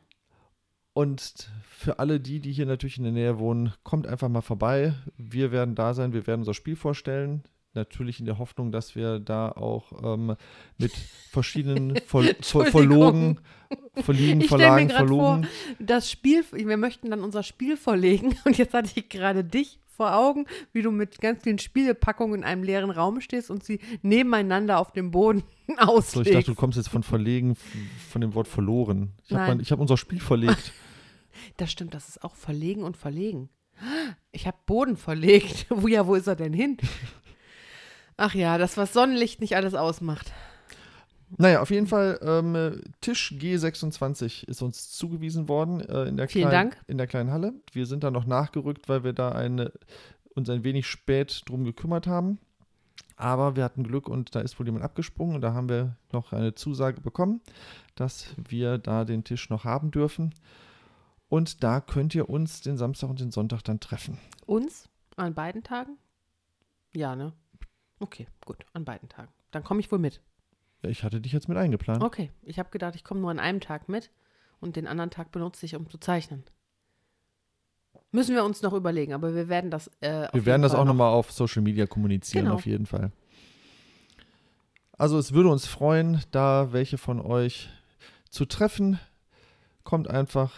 Und 0.94 1.50
für 1.68 2.00
alle 2.00 2.20
die, 2.20 2.40
die 2.40 2.52
hier 2.52 2.66
natürlich 2.66 2.98
in 2.98 3.04
der 3.04 3.14
Nähe 3.14 3.40
wohnen, 3.40 3.74
kommt 3.84 4.08
einfach 4.08 4.30
mal 4.30 4.42
vorbei. 4.42 4.94
Wir 5.18 5.52
werden 5.52 5.76
da 5.76 5.94
sein, 5.94 6.14
wir 6.14 6.28
werden 6.28 6.42
unser 6.42 6.54
Spiel 6.54 6.76
vorstellen. 6.76 7.44
Natürlich 7.76 8.20
in 8.20 8.28
der 8.28 8.38
Hoffnung, 8.38 8.72
dass 8.72 8.94
wir 8.96 9.20
da 9.20 9.50
auch 9.52 9.92
ähm, 10.04 10.36
mit 10.78 10.92
verschiedenen 11.32 11.98
Ver. 12.06 12.36
Verlogen, 12.42 13.40
Ich 13.96 14.08
mir 14.08 14.42
Verlagen, 14.42 14.88
grad 14.90 14.98
vor, 15.00 15.08
Verlogen. 15.08 15.48
Das 15.80 16.12
Spiel, 16.12 16.44
wir 16.52 16.78
möchten 16.78 17.10
dann 17.10 17.22
unser 17.22 17.42
Spiel 17.42 17.76
verlegen. 17.76 18.36
Und 18.46 18.60
jetzt 18.60 18.76
hatte 18.76 18.92
ich 18.94 19.10
gerade 19.10 19.44
dich 19.44 19.80
vor 19.88 20.16
Augen, 20.16 20.46
wie 20.72 20.84
du 20.84 20.92
mit 20.92 21.20
ganz 21.20 21.44
vielen 21.44 21.58
Spielepackungen 21.60 22.42
in 22.42 22.44
einem 22.44 22.64
leeren 22.64 22.90
Raum 22.92 23.22
stehst 23.22 23.52
und 23.52 23.64
sie 23.64 23.80
nebeneinander 24.02 24.80
auf 24.80 24.92
dem 24.92 25.12
Boden 25.12 25.44
So, 25.68 25.76
auslegst. 25.78 26.30
ich 26.32 26.36
dachte, 26.36 26.52
du 26.52 26.56
kommst 26.56 26.78
jetzt 26.78 26.90
von 26.90 27.04
verlegen, 27.04 27.56
von 28.10 28.22
dem 28.22 28.34
Wort 28.34 28.48
verloren. 28.48 29.12
Ich 29.28 29.36
habe 29.36 29.62
hab 29.64 29.80
unser 29.80 29.98
Spiel 29.98 30.20
verlegt. 30.20 30.74
Das 31.58 31.72
stimmt, 31.72 31.94
das 31.94 32.10
ist 32.10 32.24
auch 32.24 32.36
verlegen 32.36 32.84
und 32.84 32.98
verlegen. 32.98 33.50
Ich 34.32 34.48
habe 34.48 34.58
Boden 34.66 34.98
verlegt. 34.98 35.66
Wo 35.70 35.88
ja, 35.88 36.06
wo 36.08 36.16
ist 36.16 36.28
er 36.28 36.36
denn 36.36 36.54
hin? 36.54 36.78
Ach 38.18 38.36
ja, 38.36 38.58
das, 38.58 38.78
was 38.78 38.94
Sonnenlicht 38.94 39.42
nicht 39.42 39.56
alles 39.56 39.74
ausmacht. 39.74 40.32
Naja, 41.38 41.62
auf 41.62 41.72
jeden 41.72 41.88
Fall, 41.88 42.20
ähm, 42.22 42.82
Tisch 43.02 43.34
G26 43.36 44.48
ist 44.48 44.62
uns 44.62 44.92
zugewiesen 44.92 45.50
worden 45.50 45.82
äh, 45.82 46.04
in, 46.04 46.18
der 46.18 46.30
Vielen 46.30 46.50
kleinen, 46.50 46.70
Dank. 46.72 46.84
in 46.88 46.98
der 46.98 47.08
kleinen 47.08 47.32
Halle. 47.32 47.54
Wir 47.72 47.88
sind 47.88 48.04
da 48.04 48.12
noch 48.12 48.26
nachgerückt, 48.26 48.88
weil 48.88 49.04
wir 49.04 49.14
da 49.14 49.32
eine, 49.32 49.72
uns 50.36 50.50
ein 50.50 50.64
wenig 50.64 50.86
spät 50.86 51.42
drum 51.48 51.64
gekümmert 51.64 52.06
haben. 52.06 52.38
Aber 53.16 53.56
wir 53.56 53.64
hatten 53.64 53.84
Glück 53.84 54.10
und 54.10 54.36
da 54.36 54.42
ist 54.42 54.60
wohl 54.60 54.68
jemand 54.68 54.84
abgesprungen 54.84 55.36
und 55.36 55.42
da 55.42 55.54
haben 55.54 55.70
wir 55.70 55.98
noch 56.12 56.34
eine 56.34 56.56
Zusage 56.56 57.02
bekommen, 57.02 57.42
dass 57.96 58.28
wir 58.38 58.78
da 58.78 59.06
den 59.06 59.24
Tisch 59.24 59.50
noch 59.50 59.66
haben 59.66 59.92
dürfen. 59.92 60.34
Und 61.34 61.64
da 61.64 61.82
könnt 61.82 62.14
ihr 62.14 62.30
uns 62.30 62.62
den 62.62 62.78
Samstag 62.78 63.10
und 63.10 63.20
den 63.20 63.32
Sonntag 63.32 63.64
dann 63.64 63.80
treffen. 63.80 64.20
Uns? 64.46 64.88
An 65.16 65.34
beiden 65.34 65.64
Tagen? 65.64 65.98
Ja, 66.96 67.16
ne? 67.16 67.34
Okay, 68.00 68.28
gut, 68.46 68.64
an 68.74 68.86
beiden 68.86 69.10
Tagen. 69.10 69.32
Dann 69.50 69.64
komme 69.64 69.80
ich 69.80 69.92
wohl 69.92 69.98
mit. 69.98 70.22
Ich 70.84 71.04
hatte 71.04 71.20
dich 71.20 71.32
jetzt 71.32 71.50
mit 71.50 71.58
eingeplant. 71.58 72.04
Okay, 72.04 72.30
ich 72.44 72.60
habe 72.60 72.70
gedacht, 72.70 72.94
ich 72.94 73.04
komme 73.04 73.20
nur 73.20 73.32
an 73.32 73.40
einem 73.40 73.62
Tag 73.62 73.90
mit 73.90 74.12
und 74.60 74.76
den 74.76 74.86
anderen 74.86 75.10
Tag 75.10 75.32
benutze 75.32 75.66
ich, 75.66 75.76
um 75.76 75.90
zu 75.90 75.98
zeichnen. 75.98 76.44
Müssen 78.12 78.36
wir 78.36 78.46
uns 78.46 78.62
noch 78.62 78.74
überlegen, 78.74 79.14
aber 79.14 79.34
wir 79.34 79.48
werden 79.50 79.72
das. 79.72 79.88
Äh, 80.02 80.28
Wir 80.34 80.46
werden 80.46 80.62
das 80.62 80.74
Fall 80.74 80.82
auch 80.82 80.86
noch- 80.86 80.94
nochmal 80.94 81.14
auf 81.14 81.32
Social 81.32 81.64
Media 81.64 81.88
kommunizieren, 81.88 82.46
Genau. 82.46 82.56
auf 82.58 82.68
jeden 82.68 82.86
Fall. 82.86 83.12
Also 85.00 85.18
es 85.18 85.34
würde 85.34 85.50
uns 85.50 85.66
freuen, 85.66 86.22
da 86.30 86.74
welche 86.74 87.00
von 87.00 87.20
euch 87.20 87.70
zu 88.30 88.46
treffen. 88.46 89.00
Kommt 89.84 90.08
einfach. 90.08 90.52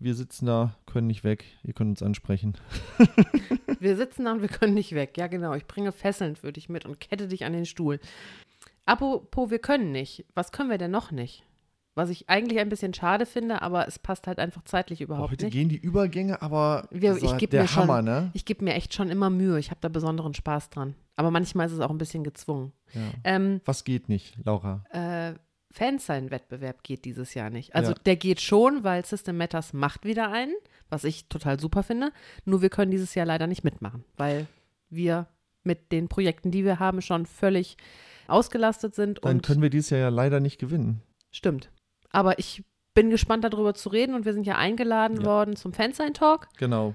Wir 0.00 0.14
sitzen 0.14 0.46
da, 0.46 0.74
können 0.86 1.08
nicht 1.08 1.24
weg. 1.24 1.44
Ihr 1.64 1.72
könnt 1.74 1.90
uns 1.90 2.02
ansprechen. 2.02 2.56
Wir 3.80 3.96
sitzen 3.96 4.24
da 4.24 4.32
und 4.32 4.42
wir 4.42 4.48
können 4.48 4.74
nicht 4.74 4.92
weg. 4.92 5.16
Ja, 5.16 5.28
genau. 5.28 5.54
Ich 5.54 5.66
bringe 5.66 5.92
Fesseln 5.92 6.34
für 6.34 6.52
dich 6.52 6.68
mit 6.68 6.84
und 6.84 6.98
kette 6.98 7.28
dich 7.28 7.44
an 7.44 7.52
den 7.52 7.64
Stuhl. 7.66 8.00
Apropos, 8.86 9.50
wir 9.50 9.58
können 9.60 9.92
nicht. 9.92 10.24
Was 10.34 10.50
können 10.50 10.70
wir 10.70 10.78
denn 10.78 10.90
noch 10.90 11.10
nicht? 11.12 11.44
Was 11.94 12.10
ich 12.10 12.28
eigentlich 12.28 12.58
ein 12.60 12.68
bisschen 12.68 12.94
schade 12.94 13.26
finde, 13.26 13.60
aber 13.62 13.86
es 13.86 13.98
passt 13.98 14.26
halt 14.26 14.38
einfach 14.38 14.62
zeitlich 14.64 15.00
überhaupt 15.00 15.30
Heute 15.32 15.44
nicht. 15.46 15.52
gehen 15.54 15.68
die 15.68 15.76
Übergänge, 15.76 16.42
aber 16.42 16.88
Wir- 16.90 17.16
ich 17.22 17.36
geb 17.38 17.50
der 17.50 17.62
mir 17.62 17.68
schon- 17.68 17.82
Hammer, 17.84 18.02
ne? 18.02 18.30
Ich 18.34 18.44
gebe 18.44 18.64
mir 18.64 18.74
echt 18.74 18.94
schon 18.94 19.10
immer 19.10 19.30
Mühe. 19.30 19.58
Ich 19.58 19.70
habe 19.70 19.80
da 19.80 19.88
besonderen 19.88 20.34
Spaß 20.34 20.70
dran. 20.70 20.94
Aber 21.16 21.30
manchmal 21.30 21.66
ist 21.66 21.72
es 21.72 21.80
auch 21.80 21.90
ein 21.90 21.98
bisschen 21.98 22.24
gezwungen. 22.24 22.72
Ja. 22.94 23.00
Ähm, 23.24 23.60
Was 23.64 23.84
geht 23.84 24.08
nicht, 24.08 24.36
Laura? 24.44 24.84
äh, 24.90 25.34
Fansign-Wettbewerb 25.70 26.82
geht 26.82 27.04
dieses 27.04 27.34
Jahr 27.34 27.50
nicht. 27.50 27.74
Also 27.74 27.92
Ja. 27.92 27.98
der 28.06 28.16
geht 28.16 28.40
schon, 28.40 28.84
weil 28.84 29.04
System 29.04 29.36
Matters 29.36 29.72
macht 29.72 30.04
wieder 30.04 30.30
einen, 30.30 30.54
was 30.88 31.04
ich 31.04 31.28
total 31.28 31.60
super 31.60 31.82
finde. 31.82 32.12
Nur 32.44 32.62
wir 32.62 32.70
können 32.70 32.90
dieses 32.90 33.14
Jahr 33.14 33.26
leider 33.26 33.46
nicht 33.46 33.64
mitmachen, 33.64 34.04
weil 34.16 34.46
wir 34.90 35.26
mit 35.64 35.92
den 35.92 36.08
Projekten, 36.08 36.50
die 36.50 36.64
wir 36.64 36.78
haben, 36.78 37.02
schon 37.02 37.26
völlig 37.26 37.76
ausgelastet 38.26 38.94
sind. 38.94 39.24
Dann 39.24 39.36
und 39.36 39.42
können 39.46 39.62
wir 39.62 39.70
dieses 39.70 39.90
Jahr 39.90 40.00
ja 40.00 40.08
leider 40.08 40.40
nicht 40.40 40.58
gewinnen. 40.58 41.02
stimmt. 41.30 41.70
Aber 42.10 42.38
ich 42.38 42.64
bin 42.94 43.10
gespannt, 43.10 43.44
darüber 43.44 43.74
zu 43.74 43.90
reden 43.90 44.14
und 44.14 44.24
wir 44.24 44.32
sind 44.32 44.46
ja 44.46 44.56
eingeladen 44.56 45.18
Ja. 45.20 45.24
worden 45.26 45.56
zum 45.56 45.72
Fansign-Talk 45.74 46.48
Genau. 46.56 46.94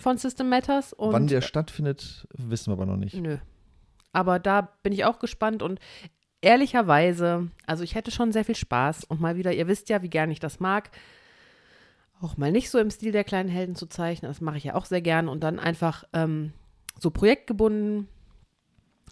von 0.00 0.16
System 0.16 0.48
Matters. 0.48 0.92
Und 0.92 1.12
Wann 1.12 1.26
der 1.26 1.40
stattfindet, 1.40 2.26
wissen 2.32 2.68
wir 2.70 2.74
aber 2.74 2.86
noch 2.86 2.96
nicht. 2.96 3.14
Nö. 3.16 3.38
Aber 4.12 4.38
da 4.38 4.62
bin 4.84 4.92
ich 4.92 5.04
auch 5.04 5.18
gespannt 5.18 5.62
und 5.62 5.80
ehrlicherweise, 6.42 7.48
also 7.66 7.82
ich 7.84 7.94
hätte 7.94 8.10
schon 8.10 8.32
sehr 8.32 8.44
viel 8.44 8.56
Spaß 8.56 9.04
und 9.04 9.20
mal 9.20 9.36
wieder, 9.36 9.52
ihr 9.52 9.68
wisst 9.68 9.88
ja, 9.88 10.02
wie 10.02 10.10
gern 10.10 10.30
ich 10.30 10.40
das 10.40 10.60
mag, 10.60 10.90
auch 12.20 12.36
mal 12.36 12.52
nicht 12.52 12.70
so 12.70 12.78
im 12.78 12.90
Stil 12.90 13.12
der 13.12 13.24
kleinen 13.24 13.48
Helden 13.48 13.74
zu 13.74 13.86
zeichnen. 13.86 14.30
Das 14.30 14.40
mache 14.40 14.58
ich 14.58 14.64
ja 14.64 14.74
auch 14.74 14.84
sehr 14.84 15.00
gern 15.00 15.28
und 15.28 15.42
dann 15.42 15.58
einfach 15.58 16.04
ähm, 16.12 16.52
so 17.00 17.10
projektgebunden 17.10 18.08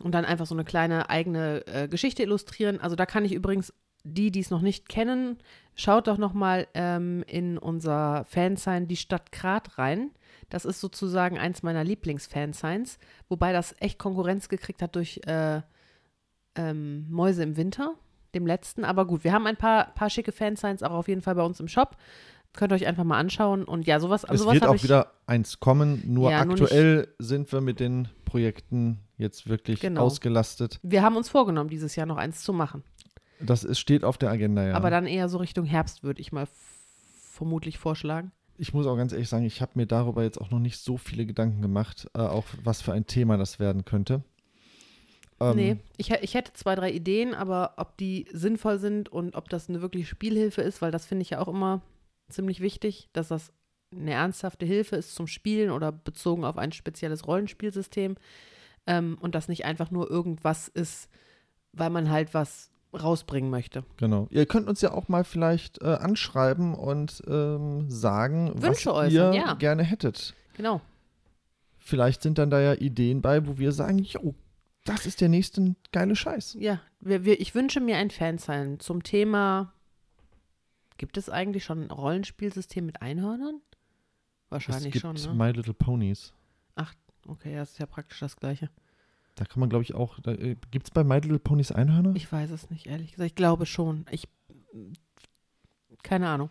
und 0.00 0.14
dann 0.14 0.24
einfach 0.24 0.46
so 0.46 0.54
eine 0.54 0.64
kleine 0.64 1.10
eigene 1.10 1.66
äh, 1.66 1.88
Geschichte 1.88 2.22
illustrieren. 2.22 2.80
Also 2.80 2.96
da 2.96 3.06
kann 3.06 3.24
ich 3.24 3.32
übrigens 3.32 3.72
die, 4.04 4.30
die 4.30 4.40
es 4.40 4.50
noch 4.50 4.62
nicht 4.62 4.88
kennen, 4.88 5.38
schaut 5.74 6.06
doch 6.06 6.18
noch 6.18 6.32
mal 6.32 6.66
ähm, 6.74 7.22
in 7.26 7.58
unser 7.58 8.24
Fansign 8.26 8.88
Die 8.88 8.96
Stadt 8.96 9.30
Grat 9.32 9.76
rein. 9.78 10.10
Das 10.48 10.64
ist 10.64 10.80
sozusagen 10.80 11.38
eins 11.38 11.62
meiner 11.62 11.84
Lieblings-Fansigns, 11.84 12.98
wobei 13.28 13.52
das 13.52 13.74
echt 13.78 13.98
Konkurrenz 13.98 14.48
gekriegt 14.48 14.82
hat 14.82 14.96
durch 14.96 15.20
äh, 15.26 15.60
ähm, 16.56 17.06
Mäuse 17.10 17.42
im 17.42 17.56
Winter, 17.56 17.94
dem 18.34 18.46
letzten. 18.46 18.84
Aber 18.84 19.06
gut, 19.06 19.24
wir 19.24 19.32
haben 19.32 19.46
ein 19.46 19.56
paar, 19.56 19.92
paar 19.94 20.10
schicke 20.10 20.32
Fansigns 20.32 20.82
auch 20.82 20.90
auf 20.92 21.08
jeden 21.08 21.22
Fall 21.22 21.34
bei 21.34 21.42
uns 21.42 21.60
im 21.60 21.68
Shop. 21.68 21.96
Könnt 22.52 22.72
ihr 22.72 22.74
euch 22.76 22.86
einfach 22.86 23.04
mal 23.04 23.18
anschauen. 23.18 23.64
Und 23.64 23.86
ja, 23.86 24.00
sowas, 24.00 24.24
Es 24.28 24.40
sowas 24.40 24.54
wird 24.54 24.66
auch 24.66 24.74
ich. 24.74 24.82
wieder 24.84 25.12
eins 25.26 25.60
kommen, 25.60 26.02
nur 26.06 26.30
Ja, 26.30 26.44
nur 26.44 26.54
aktuell 26.54 27.08
sind 27.18 27.52
wir 27.52 27.60
mit 27.60 27.78
den 27.78 28.08
Projekten 28.24 28.98
jetzt 29.16 29.48
wirklich 29.48 29.80
Genau. 29.80 30.02
ausgelastet. 30.02 30.78
wir 30.82 31.02
haben 31.02 31.16
uns 31.16 31.28
vorgenommen, 31.28 31.70
dieses 31.70 31.94
Jahr 31.96 32.06
noch 32.06 32.16
eins 32.16 32.42
zu 32.42 32.52
machen. 32.52 32.82
Das 33.40 33.64
ist, 33.64 33.78
steht 33.78 34.04
auf 34.04 34.18
der 34.18 34.30
Agenda, 34.30 34.66
ja. 34.66 34.74
Aber 34.74 34.90
dann 34.90 35.06
eher 35.06 35.28
so 35.28 35.38
Richtung 35.38 35.64
Herbst, 35.64 36.02
würde 36.02 36.20
ich 36.20 36.32
mal 36.32 36.46
vermutlich 37.32 37.78
vorschlagen. 37.78 38.32
ich 38.58 38.74
muss 38.74 38.86
auch 38.86 38.96
ganz 38.96 39.12
ehrlich 39.12 39.28
sagen, 39.28 39.44
ich 39.46 39.62
habe 39.62 39.72
mir 39.76 39.86
darüber 39.86 40.22
jetzt 40.22 40.38
auch 40.40 40.50
noch 40.50 40.58
nicht 40.58 40.78
so 40.78 40.98
viele 40.98 41.24
Gedanken 41.24 41.62
gemacht, 41.62 42.08
äh, 42.14 42.18
auch 42.20 42.44
was 42.62 42.82
für 42.82 42.92
ein 42.92 43.06
Thema 43.06 43.36
das 43.38 43.58
werden 43.58 43.84
könnte. 43.86 44.22
Ähm, 45.40 45.56
nee, 45.56 45.76
ich, 45.96 46.10
ich 46.10 46.34
hätte 46.34 46.52
zwei, 46.52 46.74
drei 46.74 46.90
Ideen, 46.90 47.34
aber 47.34 47.74
ob 47.76 47.96
die 47.96 48.26
sinnvoll 48.32 48.78
sind 48.78 49.08
und 49.08 49.34
ob 49.34 49.48
das 49.48 49.68
eine 49.68 49.80
wirklich 49.80 50.08
Spielhilfe 50.08 50.62
ist, 50.62 50.82
weil 50.82 50.90
das 50.90 51.06
finde 51.06 51.22
ich 51.22 51.30
ja 51.30 51.40
auch 51.40 51.48
immer 51.48 51.80
ziemlich 52.28 52.60
wichtig, 52.60 53.08
dass 53.12 53.28
das 53.28 53.52
eine 53.92 54.12
ernsthafte 54.12 54.66
Hilfe 54.66 54.96
ist 54.96 55.14
zum 55.14 55.26
Spielen 55.26 55.70
oder 55.70 55.90
bezogen 55.90 56.44
auf 56.44 56.58
ein 56.58 56.72
spezielles 56.72 57.26
Rollenspielsystem 57.26 58.16
ähm, 58.86 59.18
und 59.20 59.34
das 59.34 59.48
nicht 59.48 59.64
einfach 59.64 59.90
nur 59.90 60.10
irgendwas 60.10 60.68
ist, 60.68 61.08
weil 61.72 61.90
man 61.90 62.10
halt 62.10 62.34
was 62.34 62.70
rausbringen 62.92 63.50
möchte. 63.50 63.84
Genau. 63.96 64.26
Ihr 64.30 64.46
könnt 64.46 64.68
uns 64.68 64.80
ja 64.80 64.92
auch 64.92 65.08
mal 65.08 65.24
vielleicht 65.24 65.80
äh, 65.82 65.86
anschreiben 65.86 66.74
und 66.74 67.22
ähm, 67.26 67.88
sagen, 67.88 68.52
Wünsche 68.54 68.66
was 68.66 68.86
ihr 68.86 68.94
äußern, 68.94 69.32
ja. 69.34 69.54
gerne 69.54 69.82
hättet. 69.84 70.34
Genau. 70.56 70.80
Vielleicht 71.78 72.22
sind 72.22 72.38
dann 72.38 72.50
da 72.50 72.60
ja 72.60 72.74
Ideen 72.74 73.22
bei, 73.22 73.46
wo 73.46 73.58
wir 73.58 73.72
sagen, 73.72 73.98
jo, 73.98 74.34
das 74.84 75.06
ist 75.06 75.20
der 75.20 75.28
nächste 75.28 75.74
geile 75.92 76.16
Scheiß. 76.16 76.56
Ja, 76.58 76.80
wir, 77.00 77.24
wir, 77.24 77.40
ich 77.40 77.54
wünsche 77.54 77.80
mir 77.80 77.96
ein 77.96 78.10
Fansign 78.10 78.80
zum 78.80 79.02
Thema. 79.02 79.72
Gibt 80.96 81.16
es 81.16 81.30
eigentlich 81.30 81.64
schon 81.64 81.84
ein 81.84 81.90
Rollenspielsystem 81.90 82.84
mit 82.84 83.00
Einhörnern? 83.02 83.60
Es 84.46 84.50
Wahrscheinlich 84.50 84.92
gibt 84.92 85.02
schon, 85.02 85.16
ne? 85.16 85.34
My 85.34 85.50
Little 85.52 85.74
Ponies. 85.74 86.32
Okay, 87.26 87.54
ja, 87.54 87.62
ist 87.62 87.78
ja 87.78 87.86
praktisch 87.86 88.20
das 88.20 88.36
Gleiche. 88.36 88.70
Da 89.36 89.44
kann 89.44 89.60
man, 89.60 89.68
glaube 89.68 89.84
ich, 89.84 89.94
auch. 89.94 90.18
Äh, 90.26 90.56
gibt 90.70 90.86
es 90.86 90.90
bei 90.90 91.04
My 91.04 91.16
Little 91.16 91.38
Ponies 91.38 91.72
Einhörner? 91.72 92.14
Ich 92.14 92.30
weiß 92.30 92.50
es 92.50 92.70
nicht, 92.70 92.86
ehrlich 92.86 93.12
gesagt. 93.12 93.30
Ich 93.30 93.34
glaube 93.34 93.66
schon. 93.66 94.06
Ich. 94.10 94.28
Keine 96.02 96.28
Ahnung. 96.28 96.50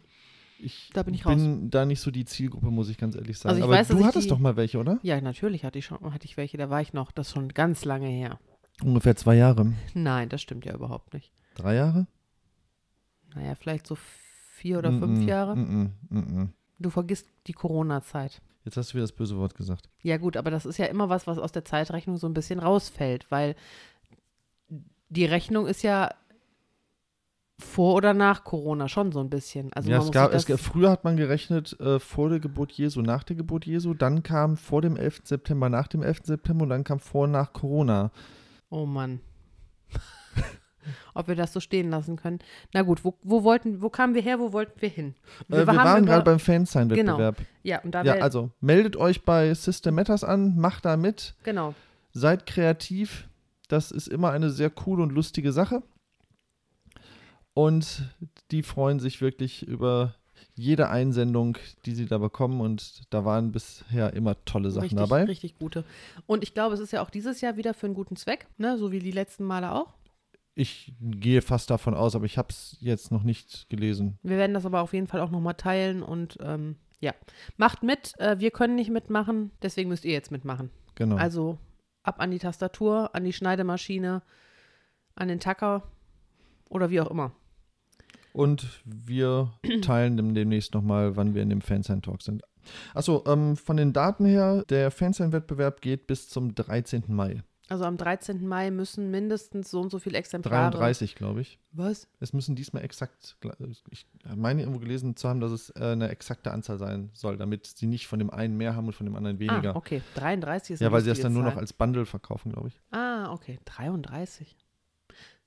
Ich 0.62 0.90
Da 0.94 1.04
bin 1.04 1.14
ich 1.14 1.24
bin 1.24 1.70
da 1.70 1.86
nicht 1.86 2.02
so 2.02 2.12
die 2.12 2.26
Zielgruppe, 2.26 2.68
muss 2.72 2.90
ich 2.90 2.98
ganz 2.98 3.16
ehrlich 3.16 3.38
sagen. 3.38 3.56
Also 3.56 3.64
Aber 3.64 3.74
weiß, 3.74 3.88
du 3.88 4.04
hattest 4.04 4.26
die- 4.26 4.30
doch 4.30 4.40
mal 4.40 4.56
welche, 4.58 4.78
oder? 4.78 5.00
Ja, 5.04 5.20
natürlich 5.22 5.64
hatte 5.64 5.80
ich 5.80 5.86
schon, 5.86 6.00
hatte 6.14 6.26
ich 6.26 6.36
welche, 6.38 6.58
da 6.58 6.70
war 6.70 6.82
ich 6.82 6.94
noch. 6.94 7.12
Das 7.12 7.28
ist 7.28 7.34
schon 7.34 7.50
ganz 7.50 7.86
lange 7.86 8.08
her. 8.08 8.40
Ungefähr 8.84 9.16
zwei 9.16 9.36
Jahre. 9.36 9.74
Nein, 9.94 10.30
das 10.30 10.42
stimmt 10.42 10.66
ja 10.66 10.74
überhaupt 10.74 11.14
nicht. 11.14 11.32
Drei 11.56 11.76
Jahre? 11.76 12.08
Naja, 13.36 13.56
vielleicht 13.56 13.86
so 13.88 13.96
vier 14.54 14.80
oder 14.80 14.92
fünf 14.92 15.20
Mm-mm, 15.20 15.28
Jahre. 15.28 15.54
mm-mm, 15.56 15.90
mm-mm. 16.10 16.48
Du 16.80 16.90
vergisst 16.90 17.28
die 17.48 17.54
Corona-Zeit. 17.54 18.42
Jetzt 18.66 18.78
hast 18.78 18.90
du 18.92 18.96
wieder 18.96 19.04
das 19.04 19.12
böse 19.12 19.38
Wort 19.38 19.56
gesagt. 19.56 19.90
Ja, 20.02 20.18
gut, 20.18 20.36
aber 20.38 20.52
das 20.52 20.66
ist 20.66 20.78
ja 20.78 20.86
immer 20.86 21.10
was, 21.10 21.28
was 21.28 21.38
aus 21.38 21.52
der 21.52 21.66
Zeitrechnung 21.66 22.18
so 22.18 22.28
ein 22.28 22.34
bisschen 22.34 22.60
rausfällt, 22.60 23.30
weil 23.32 23.56
die 25.10 25.26
Rechnung 25.26 25.66
ist 25.68 25.82
ja 25.82 26.10
vor 27.60 27.96
oder 27.96 28.14
nach 28.14 28.44
Corona 28.44 28.88
schon 28.88 29.12
so 29.12 29.20
ein 29.20 29.30
bisschen. 29.30 29.72
Also 29.74 29.90
ja, 29.90 29.98
man 29.98 30.02
es 30.02 30.06
muss 30.08 30.14
gab, 30.14 30.34
es, 30.34 30.46
gab- 30.46 30.60
früher 30.60 30.90
hat 30.90 31.04
man 31.04 31.18
gerechnet 31.18 31.78
äh, 31.80 32.00
vor 32.00 32.30
der 32.30 32.40
Geburt 32.40 32.72
Jesu, 32.72 33.02
nach 33.02 33.24
der 33.24 33.36
Geburt 33.36 33.66
Jesu. 33.66 33.94
Dann 33.94 34.24
kam 34.24 34.58
vor 34.58 34.82
dem 34.82 34.96
11. 34.96 35.22
September, 35.26 35.70
nach 35.70 35.88
dem 35.88 36.02
11. 36.02 36.22
September 36.24 36.64
und 36.64 36.70
dann 36.70 36.84
kam 36.84 37.00
vor 37.00 37.26
und 37.26 37.32
nach 37.32 37.54
Corona. 37.54 38.12
Oh 38.70 38.86
Mann. 38.86 39.20
Ob 41.14 41.28
wir 41.28 41.36
das 41.36 41.54
so 41.54 41.60
stehen 41.60 41.90
lassen 41.90 42.16
können. 42.16 42.40
Na 42.74 42.82
gut, 42.82 43.04
wo, 43.04 43.18
wo 43.22 43.44
wollten, 43.44 43.82
wo 43.82 43.90
kamen 43.90 44.16
wir 44.16 44.22
her, 44.22 44.40
wo 44.40 44.54
wollten 44.54 44.82
wir 44.82 44.90
hin? 44.90 45.14
Äh, 45.50 45.58
wir 45.58 45.68
waren 45.68 46.06
gerade 46.06 46.24
beim 46.24 46.40
Fansign-Wettbewerb. 46.40 47.36
Ja, 47.64 47.82
und 47.82 47.92
da 47.92 48.04
Ja, 48.04 48.14
also 48.16 48.52
meldet 48.62 48.96
euch 48.96 49.24
bei 49.26 49.54
System 49.54 49.96
Matters 49.96 50.24
an, 50.24 50.56
macht 50.58 50.86
da 50.86 50.98
mit, 50.98 51.36
genau. 51.44 51.76
seid 52.14 52.46
kreativ. 52.46 53.28
Das 53.68 53.92
ist 53.92 54.08
immer 54.08 54.32
eine 54.32 54.50
sehr 54.50 54.70
coole 54.72 55.04
und 55.04 55.12
lustige 55.12 55.52
Sache. 55.52 55.84
Und 57.60 58.04
die 58.52 58.64
freuen 58.64 59.02
sich 59.02 59.20
wirklich 59.20 59.68
über 59.68 60.16
jede 60.56 60.88
Einsendung, 60.88 61.58
die 61.86 61.92
sie 61.92 62.06
da 62.06 62.18
bekommen. 62.18 62.62
Und 62.62 63.02
da 63.10 63.26
waren 63.26 63.52
bisher 63.52 64.14
immer 64.14 64.38
tolle 64.46 64.72
Sachen 64.72 64.84
richtig, 64.84 64.98
dabei. 64.98 65.24
Richtig 65.26 65.60
gute. 65.60 65.84
Und 66.26 66.42
ich 66.42 66.54
glaube, 66.54 66.74
es 66.74 66.80
ist 66.80 66.94
ja 66.94 67.02
auch 67.02 67.10
dieses 67.10 67.42
Jahr 67.42 67.58
wieder 67.58 67.74
für 67.74 67.88
einen 67.88 67.96
guten 67.96 68.16
Zweck, 68.16 68.48
ne? 68.58 68.78
so 68.78 68.94
wie 68.94 69.00
die 69.00 69.12
letzten 69.12 69.44
Male 69.44 69.74
auch. 69.74 69.94
Ich 70.56 70.94
gehe 71.02 71.42
fast 71.42 71.70
davon 71.70 71.96
aus, 71.96 72.16
aber 72.16 72.24
ich 72.24 72.38
habe 72.38 72.48
es 72.50 72.78
jetzt 72.80 73.12
noch 73.12 73.24
nicht 73.24 73.70
gelesen. 73.70 74.18
Wir 74.24 74.38
werden 74.38 74.54
das 74.54 74.66
aber 74.66 74.80
auf 74.80 74.94
jeden 74.94 75.08
Fall 75.08 75.20
auch 75.20 75.30
nochmal 75.30 75.56
teilen 75.56 76.02
und 76.02 76.38
ähm, 76.42 76.78
ja, 77.02 77.14
macht 77.58 77.84
mit. 77.84 78.18
Äh, 78.22 78.40
wir 78.40 78.52
können 78.52 78.76
nicht 78.76 78.90
mitmachen, 78.90 79.52
deswegen 79.62 79.90
müsst 79.90 80.06
ihr 80.06 80.14
jetzt 80.14 80.32
mitmachen. 80.32 80.70
Genau. 80.96 81.18
Also 81.18 81.58
ab 82.04 82.22
an 82.22 82.32
die 82.32 82.40
Tastatur, 82.40 83.14
an 83.14 83.26
die 83.26 83.34
Schneidemaschine, 83.34 84.22
an 85.16 85.28
den 85.28 85.42
Tacker 85.42 85.84
oder 86.70 86.90
wie 86.90 87.02
auch 87.02 87.12
immer. 87.12 87.34
Und 88.40 88.66
wir 88.86 89.52
teilen 89.82 90.16
dem 90.16 90.34
demnächst 90.34 90.74
nochmal, 90.74 91.18
wann 91.18 91.36
wir 91.36 91.42
in 91.44 91.50
dem 91.50 91.60
Fansign-Talk 91.60 92.22
sind. 92.22 92.42
Achso, 92.94 93.22
ähm, 93.28 93.58
von 93.58 93.76
den 93.76 93.92
Daten 93.92 94.24
her, 94.26 94.64
der 94.70 94.92
Fansign-Wettbewerb 94.92 95.82
geht 95.82 96.08
bis 96.08 96.30
zum 96.30 96.56
13. 96.56 97.04
Mai. 97.08 97.44
Also 97.68 97.84
am 97.84 97.98
13. 97.98 98.48
Mai 98.48 98.72
müssen 98.72 99.12
mindestens 99.12 99.70
so 99.70 99.82
und 99.82 99.92
so 99.92 100.00
viele 100.00 100.18
Exemplare. 100.18 100.72
33, 100.72 101.16
glaube 101.16 101.42
ich. 101.42 101.60
Was? 101.74 102.08
Es 102.22 102.32
müssen 102.32 102.56
diesmal 102.56 102.84
exakt, 102.86 103.36
ich 103.92 104.08
meine 104.36 104.62
irgendwo 104.62 104.80
gelesen 104.80 105.18
zu 105.18 105.28
haben, 105.28 105.42
dass 105.42 105.52
es 105.52 105.70
äh, 105.72 105.84
eine 105.92 106.08
exakte 106.10 106.52
Anzahl 106.52 106.78
sein 106.80 107.10
soll, 107.14 107.36
damit 107.36 107.68
sie 107.68 107.88
nicht 107.88 108.08
von 108.08 108.20
dem 108.20 108.30
einen 108.30 108.56
mehr 108.56 108.74
haben 108.74 108.88
und 108.88 108.94
von 108.94 109.06
dem 109.06 109.16
anderen 109.18 109.40
weniger. 109.40 109.74
Ah, 109.74 109.78
okay. 109.78 110.02
33 110.16 110.76
ist 110.76 110.80
Ja, 110.80 110.92
weil 110.94 111.02
sie 111.02 111.10
das 111.10 111.20
dann 111.20 111.34
nur 111.34 111.44
noch 111.44 111.52
Zahl. 111.56 111.60
als 111.60 111.74
Bundle 111.74 112.06
verkaufen, 112.06 112.54
glaube 112.54 112.70
ich. 112.70 112.80
Ah, 112.92 113.34
okay. 113.34 113.60
33. 113.66 114.56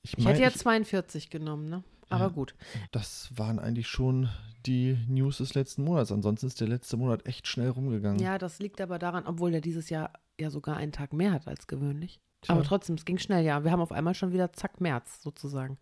Ich, 0.03 0.19
Ich 0.19 0.25
mein, 0.25 0.35
hätte 0.35 0.43
ja 0.43 0.49
ich- 0.51 0.59
42 0.59 1.31
genommen, 1.31 1.71
ne? 1.71 1.83
Aber 2.13 2.25
Ja. 2.25 2.31
gut. 2.31 2.55
das 2.93 3.31
waren 3.37 3.59
eigentlich 3.59 3.89
schon 3.89 4.29
die 4.67 4.97
News 5.09 5.39
des 5.39 5.55
letzten 5.55 5.83
Monats. 5.85 6.13
Ansonsten 6.13 6.47
ist 6.47 6.61
der 6.61 6.69
letzte 6.69 6.97
Monat 6.97 7.27
echt 7.27 7.49
schnell 7.49 7.71
rumgegangen. 7.71 8.21
Ja, 8.21 8.39
das 8.39 8.59
liegt 8.61 8.81
aber 8.81 8.99
daran, 8.99 9.27
obwohl 9.27 9.51
der 9.51 9.61
dieses 9.61 9.91
Jahr 9.91 10.13
ja 10.41 10.51
sogar 10.51 10.77
einen 10.77 10.93
Tag 10.93 11.13
mehr 11.13 11.33
hat 11.33 11.49
als 11.49 11.67
gewöhnlich. 11.67 12.21
Tja. 12.43 12.55
Aber 12.55 12.65
trotzdem, 12.65 12.97
es 12.97 13.05
ging 13.05 13.19
schnell, 13.19 13.45
ja. 13.45 13.65
Wir 13.65 13.71
haben 13.73 13.81
auf 13.81 13.93
einmal 13.93 14.15
schon 14.15 14.33
wieder 14.33 14.53
zack 14.53 14.81
März 14.81 15.23
sozusagen. 15.23 15.79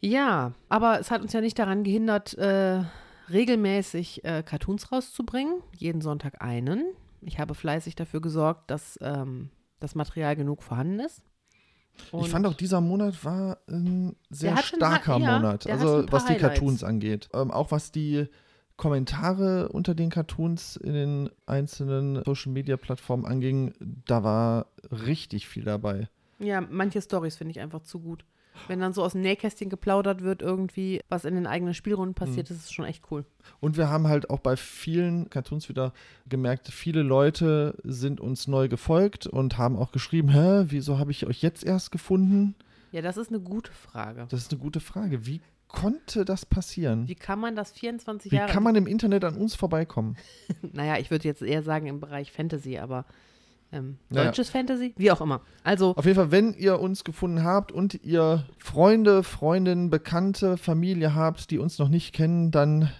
Ja, 0.00 0.52
aber 0.68 1.00
es 1.00 1.10
hat 1.10 1.22
uns 1.22 1.32
ja 1.32 1.40
nicht 1.40 1.58
daran 1.58 1.82
gehindert, 1.82 2.34
äh, 2.38 2.82
regelmäßig 3.30 4.24
äh, 4.24 4.42
Cartoons 4.42 4.92
rauszubringen. 4.92 5.60
Jeden 5.76 6.00
Sonntag 6.00 6.40
einen. 6.40 6.84
Ich 7.20 7.38
habe 7.40 7.54
fleißig 7.54 7.96
dafür 7.96 8.20
gesorgt, 8.20 8.70
dass 8.70 8.98
ähm, 9.02 9.50
das 9.80 9.94
Material 9.94 10.36
genug 10.36 10.62
vorhanden 10.62 11.00
ist. 11.00 11.20
Ich 12.06 12.12
Und- 12.12 12.28
fand 12.28 12.46
auch, 12.46 12.54
dieser 12.54 12.80
Monat 12.80 13.24
war 13.24 13.58
ein 13.68 14.16
sehr 14.30 14.56
starker 14.56 15.14
ha- 15.14 15.18
ja, 15.18 15.38
Monat. 15.38 15.64
hat 15.66 15.70
Also 15.72 15.98
ein 15.98 16.06
was 16.12 16.24
die 16.24 16.34
Highlights. 16.34 16.42
Cartoons 16.54 16.84
angeht. 16.84 17.28
Ähm, 17.34 17.50
auch 17.50 17.70
was 17.70 17.92
die 17.92 18.26
Kommentare 18.76 19.68
unter 19.70 19.94
den 19.94 20.08
Cartoons 20.08 20.76
in 20.76 20.92
den 20.94 21.30
einzelnen 21.46 22.22
Social 22.24 22.52
Media 22.52 22.76
Plattformen 22.76 23.26
anging, 23.26 23.74
da 24.06 24.22
war 24.22 24.66
richtig 24.90 25.48
viel 25.48 25.64
dabei. 25.64 26.08
Ja, 26.38 26.60
manche 26.60 27.02
Stories 27.02 27.36
finde 27.36 27.50
ich 27.50 27.60
einfach 27.60 27.82
zu 27.82 27.98
gut. 27.98 28.24
Wenn 28.66 28.80
dann 28.80 28.92
so 28.92 29.02
aus 29.04 29.12
dem 29.12 29.20
Nähkästchen 29.22 29.68
geplaudert 29.70 30.22
wird, 30.22 30.42
irgendwie, 30.42 31.00
was 31.08 31.24
in 31.24 31.34
den 31.34 31.46
eigenen 31.46 31.74
Spielrunden 31.74 32.14
passiert, 32.14 32.50
Mhm. 32.50 32.54
das 32.54 32.64
ist 32.64 32.74
schon 32.74 32.84
echt 32.84 33.04
cool. 33.10 33.24
Und 33.60 33.76
wir 33.76 33.88
haben 33.88 34.08
halt 34.08 34.30
auch 34.30 34.40
bei 34.40 34.56
vielen 34.56 35.30
Cartoons 35.30 35.68
wieder 35.68 35.92
gemerkt, 36.28 36.68
viele 36.68 37.02
Leute 37.02 37.76
sind 37.84 38.20
uns 38.20 38.48
neu 38.48 38.68
gefolgt 38.68 39.26
und 39.26 39.58
haben 39.58 39.76
auch 39.76 39.92
geschrieben, 39.92 40.28
hä, 40.30 40.64
wieso 40.68 40.98
habe 40.98 41.10
ich 41.10 41.26
euch 41.26 41.42
jetzt 41.42 41.64
erst 41.64 41.90
gefunden? 41.92 42.54
Ja, 42.90 43.02
das 43.02 43.16
ist 43.16 43.28
eine 43.30 43.40
gute 43.40 43.70
Frage. 43.72 44.26
Das 44.30 44.40
ist 44.40 44.50
eine 44.52 44.60
gute 44.60 44.80
Frage. 44.80 45.26
Wie 45.26 45.40
konnte 45.68 46.24
das 46.24 46.46
passieren? 46.46 47.06
Wie 47.08 47.14
kann 47.14 47.38
man 47.38 47.54
das 47.54 47.72
24 47.72 48.32
Wie 48.32 48.36
Jahre? 48.36 48.50
kann 48.50 48.62
man 48.62 48.74
im 48.74 48.86
Internet 48.86 49.24
an 49.24 49.36
uns 49.36 49.54
vorbeikommen? 49.54 50.16
naja, 50.72 50.96
ich 50.98 51.10
würde 51.10 51.28
jetzt 51.28 51.42
eher 51.42 51.62
sagen 51.62 51.86
im 51.86 52.00
Bereich 52.00 52.32
Fantasy, 52.32 52.78
aber 52.78 53.04
ähm, 53.72 53.98
Naja. 54.08 54.26
deutsches 54.26 54.50
Fantasy, 54.50 54.94
wie 54.96 55.10
auch 55.10 55.20
immer. 55.20 55.40
Also, 55.64 55.94
Auf 55.96 56.04
jeden 56.04 56.16
Fall, 56.16 56.30
wenn 56.30 56.54
ihr 56.54 56.80
uns 56.80 57.04
gefunden 57.04 57.44
habt 57.44 57.72
und 57.72 57.94
ihr 58.04 58.46
Freunde, 58.58 59.22
Freundinnen, 59.22 59.90
Bekannte, 59.90 60.56
Familie 60.56 61.14
habt, 61.14 61.50
die 61.50 61.58
uns 61.58 61.78
noch 61.78 61.88
nicht 61.88 62.14
kennen, 62.14 62.50
dann 62.50 62.90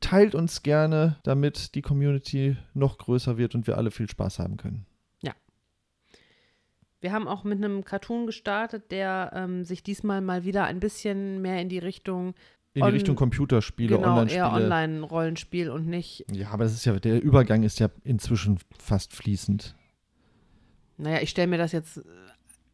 teilt 0.00 0.34
uns 0.34 0.62
gerne, 0.62 1.16
damit 1.22 1.74
die 1.74 1.82
Community 1.82 2.56
noch 2.74 2.98
größer 2.98 3.38
wird 3.38 3.54
und 3.54 3.66
wir 3.66 3.76
alle 3.76 3.90
viel 3.90 4.08
Spaß 4.08 4.38
haben 4.38 4.56
können. 4.56 4.86
wir 7.00 7.12
haben 7.12 7.28
auch 7.28 7.44
mit 7.44 7.58
einem 7.62 7.84
Cartoon 7.84 8.26
gestartet, 8.26 8.90
der 8.90 9.30
ähm, 9.34 9.64
sich 9.64 9.82
diesmal 9.82 10.20
mal 10.20 10.44
wieder 10.44 10.64
ein 10.64 10.80
bisschen 10.80 11.40
mehr 11.42 11.60
in 11.60 11.68
die 11.68 11.78
Richtung, 11.78 12.34
In 12.74 12.82
die 12.84 12.90
Richtung 12.90 13.14
Computerspiele, 13.16 13.96
genau, 13.96 14.08
Online-Spiele. 14.08 14.40
eher 14.44 14.52
Online-Rollenspiel 14.52 15.70
und 15.70 15.86
nicht, 15.86 16.24
Ja, 16.32 16.48
aber 16.50 16.64
das 16.64 16.72
ist 16.72 16.84
ja, 16.84 16.98
der 16.98 17.22
Übergang 17.22 17.62
ist 17.62 17.78
ja 17.78 17.90
inzwischen 18.02 18.58
fast 18.78 19.14
fließend. 19.14 19.76
Naja, 20.98 21.20
ich 21.20 21.30
stelle 21.30 21.48
mir 21.48 21.58
das 21.58 21.72
jetzt 21.72 21.98
äh, 21.98 22.02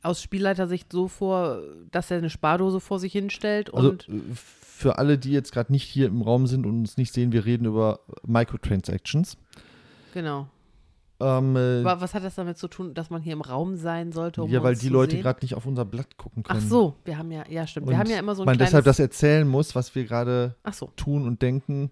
aus 0.03 0.23
Spielleitersicht 0.23 0.91
so 0.93 1.09
vor, 1.09 1.61
dass 1.91 2.11
er 2.11 2.19
eine 2.19 2.31
Spardose 2.31 2.81
vor 2.81 2.99
sich 2.99 3.13
hinstellt 3.13 3.73
Also 3.75 3.91
und 3.91 4.09
äh, 4.09 4.21
für 4.35 4.99
alle, 4.99 5.19
die 5.19 5.31
jetzt 5.31 5.53
gerade 5.53 5.71
nicht 5.73 5.85
hier 5.85 6.07
im 6.07 6.23
Raum 6.23 6.47
sind 6.47 6.67
und 6.67 6.81
uns 6.81 6.97
nicht 6.97 7.13
sehen, 7.13 7.33
wir 7.33 7.45
reden 7.45 7.67
über 7.67 8.01
Microtransactions. 8.27 9.37
genau. 10.13 10.49
Ähm, 11.21 11.55
äh, 11.55 11.81
Aber 11.81 12.01
was 12.01 12.15
hat 12.15 12.25
das 12.25 12.35
damit 12.35 12.59
zu 12.59 12.67
tun, 12.67 12.95
dass 12.95 13.09
man 13.09 13.23
hier 13.23 13.35
im 13.35 13.43
Raum 13.43 13.77
sein 13.77 14.11
sollte, 14.11 14.43
um 14.43 14.51
ja, 14.51 14.63
weil 14.65 14.75
die 14.75 14.89
Leute 14.89 15.21
gerade 15.21 15.39
nicht 15.43 15.55
auf 15.55 15.67
unser 15.67 15.85
Blatt 15.85 16.17
gucken 16.17 16.43
können. 16.43 16.59
Ach 16.61 16.69
so, 16.69 16.97
wir 17.05 17.17
haben 17.17 17.31
ja, 17.31 17.45
ja 17.49 17.65
stimmt, 17.67 17.87
wir 17.87 17.93
Und 17.95 18.01
haben 18.01 18.11
ja 18.11 18.19
immer 18.19 18.35
so 18.35 18.43
ein 18.43 18.47
man 18.47 18.57
kleines, 18.57 18.71
deshalb 18.71 18.85
das 18.87 18.99
erzählen 18.99 19.47
muss, 19.47 19.77
was 19.77 19.95
wir 19.95 20.05
gerade 20.05 20.57
so, 20.73 20.91
tun 20.97 21.25
und 21.25 21.41
denken, 21.41 21.91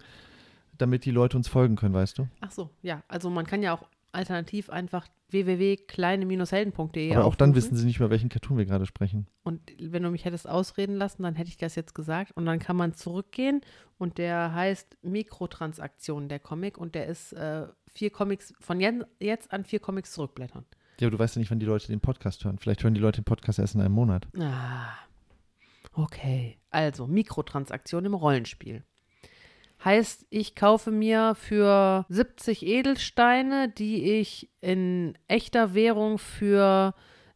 damit 0.79 1.05
die 1.05 1.13
Leute 1.13 1.37
uns 1.37 1.47
folgen 1.47 1.77
können, 1.77 1.95
weißt 1.95 2.19
du? 2.19 2.27
ach 2.41 2.51
so, 2.51 2.71
ja, 2.83 3.05
also 3.07 3.31
man 3.31 3.47
kann 3.47 3.63
ja 3.63 3.73
auch 3.73 3.87
alternativ 4.13 4.71
einfach 4.71 5.07
www.kleine-helden.de 5.31 7.15
Aber 7.15 7.25
auch 7.25 7.35
dann 7.35 7.55
wissen 7.55 7.77
sie 7.77 7.87
nicht 7.87 8.01
mehr, 8.01 8.11
welchen 8.11 8.29
Cartoon 8.29 8.59
wir 8.59 8.67
gerade 8.67 8.87
sprechen. 8.87 9.27
Und 9.43 9.61
wenn 9.79 10.03
du 10.03 10.11
mich 10.11 10.25
hättest 10.25 10.49
ausreden 10.49 10.97
lassen, 10.97 11.23
dann 11.23 11.35
hätte 11.37 11.51
ich 11.51 11.57
das 11.57 11.75
jetzt 11.75 11.95
gesagt. 11.95 12.33
Und 12.33 12.47
dann 12.47 12.59
kann 12.59 12.77
man 12.77 12.95
zurückgehen 12.95 13.61
und 13.99 14.19
der 14.19 14.55
heißt 14.55 14.99
Mikrotransaktionen, 15.03 16.29
der 16.29 16.41
Comic. 16.41 16.79
Und 16.79 16.95
der 16.95 17.07
ist 17.07 17.33
äh, 17.33 17.67
vier 17.87 18.11
Comics, 18.11 18.53
von 18.61 18.81
jetzt 19.21 19.53
an 19.53 19.65
vier 19.65 19.81
Comics 19.81 20.13
zurückblättern. 20.13 20.65
Ja, 21.01 21.07
aber 21.07 21.17
du 21.17 21.19
weißt 21.19 21.37
ja 21.37 21.41
nicht, 21.41 21.51
wann 21.51 21.61
die 21.61 21.67
Leute 21.67 21.87
den 21.89 22.01
Podcast 22.01 22.45
hören. 22.45 22.59
Vielleicht 22.59 22.83
hören 22.83 22.95
die 22.95 23.01
Leute 23.01 23.23
den 23.23 23.25
Podcast 23.25 23.59
erst 23.59 23.75
in 23.75 23.81
einem 23.81 23.95
Monat. 23.95 24.27
Ah, 24.39 24.93
okay. 25.93 26.59
Also, 26.71 27.07
Mikrotransaktionen 27.07 28.07
im 28.07 28.15
Rollenspiel. 28.15 28.85
Heißt, 29.85 30.27
ich 30.29 30.55
kaufe 30.55 30.91
mir 30.91 31.35
für 31.35 32.05
70 32.09 32.67
Edelsteine, 32.67 33.69
die 33.71 34.19
ich 34.19 34.51
in 34.61 35.17
echter 35.27 35.75
Währung 35.75 36.19
für 36.19 36.95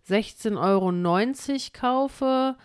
16,90 0.09 0.59
Euro 0.61 1.71
kaufe, 1.73 2.57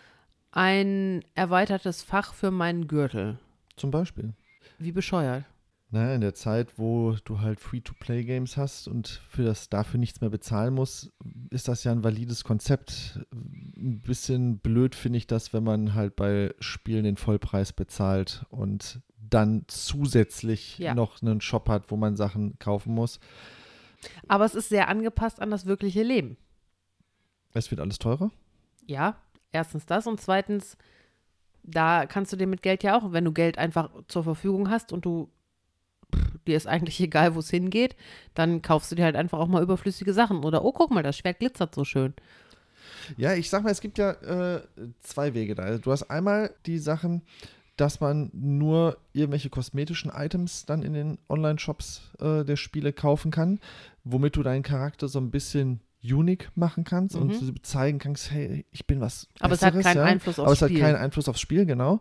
ein 0.52 1.24
erweitertes 1.36 2.04
Fach 2.04 2.34
für 2.34 2.52
meinen 2.52 2.88
Gürtel. 2.88 3.40
Zum 3.78 3.92
Beispiel. 3.92 4.34
Wie 4.80 4.92
bescheuert. 4.92 5.46
Naja, 5.92 6.14
in 6.14 6.22
der 6.22 6.36
Zeit, 6.36 6.78
wo 6.78 7.16
du 7.24 7.40
halt 7.40 7.60
Free-to-Play-Games 7.60 8.58
hast 8.58 8.88
und 8.88 9.22
für 9.28 9.44
das 9.44 9.70
dafür 9.70 10.00
nichts 10.00 10.22
mehr 10.22 10.30
bezahlen 10.30 10.76
musst, 10.76 11.12
ist 11.50 11.68
das 11.68 11.84
ja 11.84 11.92
ein 11.92 12.04
valides 12.04 12.44
Konzept. 12.44 13.20
Ein 13.32 14.02
bisschen 14.02 14.60
blöd 14.60 14.94
finde 14.94 15.18
ich 15.18 15.26
das, 15.26 15.52
wenn 15.52 15.64
man 15.64 15.96
halt 15.96 16.16
bei 16.16 16.54
Spielen 16.60 17.06
den 17.06 17.18
Vollpreis 17.18 17.74
bezahlt 17.74 18.46
und 18.50 19.02
dann 19.30 19.66
zusätzlich 19.68 20.78
Ja. 20.80 20.94
noch 20.94 21.22
einen 21.22 21.42
Shop 21.42 21.68
hat, 21.70 21.92
wo 21.92 21.98
man 21.98 22.16
Sachen 22.16 22.58
kaufen 22.60 22.94
muss. 22.94 23.20
Aber 24.28 24.46
es 24.46 24.56
ist 24.56 24.70
sehr 24.70 24.88
angepasst 24.88 25.42
an 25.42 25.52
das 25.52 25.66
wirkliche 25.66 26.04
Leben. 26.04 26.38
Es 27.54 27.70
wird 27.72 27.82
alles 27.82 28.00
teurer. 28.00 28.32
Ja, 28.86 29.18
erstens 29.52 29.86
das 29.86 30.08
und 30.08 30.22
zweitens, 30.22 30.78
da 31.64 32.06
kannst 32.06 32.32
du 32.32 32.38
dir 32.38 32.48
mit 32.48 32.62
Geld 32.62 32.84
ja 32.84 32.98
auch, 32.98 33.12
wenn 33.12 33.26
du 33.26 33.32
Geld 33.34 33.58
einfach 33.58 33.90
zur 34.08 34.24
Verfügung 34.24 34.70
hast 34.70 34.94
und 34.94 35.04
du 35.06 35.30
pff, 36.16 36.40
dir 36.48 36.56
ist 36.58 36.68
eigentlich 36.68 37.00
egal, 37.02 37.36
wo 37.36 37.40
es 37.40 37.50
hingeht, 37.50 37.96
dann 38.34 38.62
kaufst 38.62 38.92
du 38.92 38.96
dir 38.96 39.04
halt 39.06 39.16
einfach 39.16 39.40
auch 39.40 39.48
mal 39.48 39.62
überflüssige 39.64 40.14
Sachen. 40.14 40.44
Oder, 40.44 40.64
oh, 40.64 40.72
guck 40.72 40.92
mal, 40.92 41.04
das 41.04 41.18
Schwert 41.18 41.40
glitzert 41.40 41.76
so 41.76 41.84
schön. 41.84 42.14
Ja, 43.18 43.34
ich 43.34 43.50
sag 43.50 43.64
mal, 43.64 43.72
es 43.72 43.82
gibt 43.82 43.98
ja 43.98 44.12
äh, 44.12 44.62
zwei 45.02 45.34
Wege 45.34 45.56
da. 45.56 45.64
Also 45.64 45.80
du 45.82 45.92
hast 45.92 46.04
einmal 46.04 46.54
die 46.66 46.78
Sachen, 46.78 47.24
dass 47.80 48.00
man 48.02 48.30
nur 48.34 48.98
irgendwelche 49.14 49.50
kosmetischen 49.50 50.12
Items 50.14 50.66
dann 50.66 50.82
in 50.84 50.94
den 50.94 51.18
Online-Shops 51.30 52.12
äh, 52.20 52.44
der 52.44 52.56
Spiele 52.56 52.92
kaufen 52.94 53.32
kann, 53.32 53.60
womit 54.04 54.36
du 54.36 54.44
deinen 54.44 54.64
Charakter 54.64 55.08
so 55.08 55.20
ein 55.20 55.32
bisschen 55.32 55.80
unique 56.04 56.50
machen 56.56 56.84
kannst 56.84 57.16
Mhm. 57.16 57.22
und 57.22 57.66
zeigen 57.66 58.00
kannst, 58.00 58.32
hey, 58.32 58.66
ich 58.72 58.88
bin 58.88 59.02
was 59.02 59.28
Aber 59.40 59.54
es 59.54 59.62
hat 59.62 59.74
Besseres, 59.74 59.84
keinen 59.86 59.98
ja? 59.98 60.04
Einfluss 60.06 60.40
aufs 60.40 60.46
Aber 60.46 60.54
es 60.54 60.62
hat 60.62 60.70
Spiel. 60.70 60.80
keinen 60.82 60.96
Einfluss 60.96 61.28
aufs 61.30 61.42
Spiel, 61.42 61.66
genau. 61.66 62.00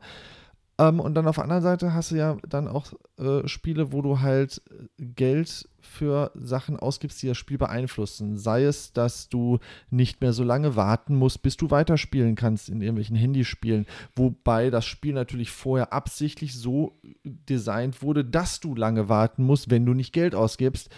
Ähm, 0.79 1.01
und 1.01 1.14
dann 1.14 1.27
auf 1.27 1.37
der 1.37 1.45
anderen 1.45 1.62
Seite 1.62 1.93
hast 1.93 2.12
du 2.12 2.17
ja 2.17 2.37
dann 2.49 2.69
auch 2.69 2.93
äh, 3.19 3.47
Spiele, 3.49 3.93
wo 3.93 4.01
du 4.01 4.21
halt 4.21 4.62
äh, 4.71 5.05
Geld 5.05 5.69
für 5.81 6.31
Sachen 6.35 6.79
ausgibst, 6.79 7.21
die 7.23 7.27
das 7.27 7.37
Spiel 7.37 7.59
beeinflussen. 7.59 8.37
Sei 8.37 8.64
es, 8.64 8.93
dass 8.93 9.29
du 9.29 9.59
nicht 9.91 10.21
mehr 10.21 10.33
so 10.33 10.45
lange 10.45 10.77
warten 10.77 11.17
musst, 11.17 11.43
bis 11.43 11.57
du 11.57 11.71
weiterspielen 11.71 12.37
kannst 12.37 12.69
in 12.69 12.81
irgendwelchen 12.81 13.17
Handyspielen. 13.17 13.87
Wobei 14.14 14.71
das 14.71 14.87
Spiel 14.87 15.14
natürlich 15.14 15.51
vorher 15.51 15.93
absichtlich 15.93 16.57
so 16.57 16.93
designt 17.25 18.03
wurde, 18.03 18.25
dass 18.25 18.61
du 18.61 18.75
lange 18.75 19.09
warten 19.09 19.45
musst, 19.45 19.71
wenn 19.71 19.87
du 19.87 19.95
nicht 19.95 20.12
Geld 20.12 20.35
ausgibst. 20.35 20.91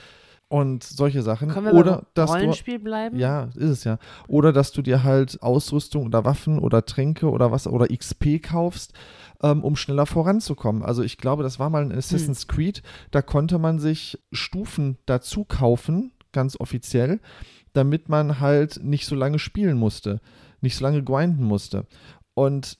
Und 0.51 0.83
solche 0.83 1.23
Sachen. 1.23 1.49
Können 1.49 1.67
wir 1.67 1.75
Oder 1.75 1.93
beim 1.99 2.07
dass 2.15 2.31
du 2.33 2.37
Rollenspiel 2.39 2.81
bleiben? 2.81 3.17
ja, 3.17 3.45
ist 3.55 3.71
es 3.71 3.85
ja. 3.85 3.99
Oder 4.27 4.53
dass 4.53 4.73
du 4.73 4.83
dir 4.83 5.05
halt 5.05 5.41
Ausrüstung 5.43 6.07
oder 6.07 6.25
Waffen 6.25 6.59
oder 6.59 6.85
Tränke 6.85 7.31
oder 7.31 7.53
was 7.53 7.69
oder 7.69 7.87
XP 7.87 8.43
kaufst, 8.43 8.93
ähm, 9.45 9.63
um 9.63 9.77
schneller 9.77 10.07
voranzukommen. 10.07 10.83
Also 10.83 11.05
ich 11.05 11.19
glaube, 11.19 11.45
das 11.45 11.61
war 11.61 11.71
mal 11.71 11.83
ein 11.83 11.93
Assassin's 11.97 12.49
Creed, 12.49 12.83
da 13.13 13.23
konnte 13.23 13.61
man 13.61 13.79
sich 13.79 14.19
Stufen 14.33 14.99
dazu 15.07 15.45
kaufen, 15.45 16.11
ganz 16.33 16.59
offiziell, 16.59 17.21
damit 17.73 18.09
man 18.09 18.41
halt 18.41 18.83
nicht 18.83 19.07
so 19.07 19.15
lange 19.15 19.39
spielen 19.39 19.79
musste, 19.79 20.21
nicht 20.63 20.77
so 20.77 20.83
lange 20.85 21.05
grinden 21.05 21.45
musste. 21.45 21.87
Und 22.35 22.79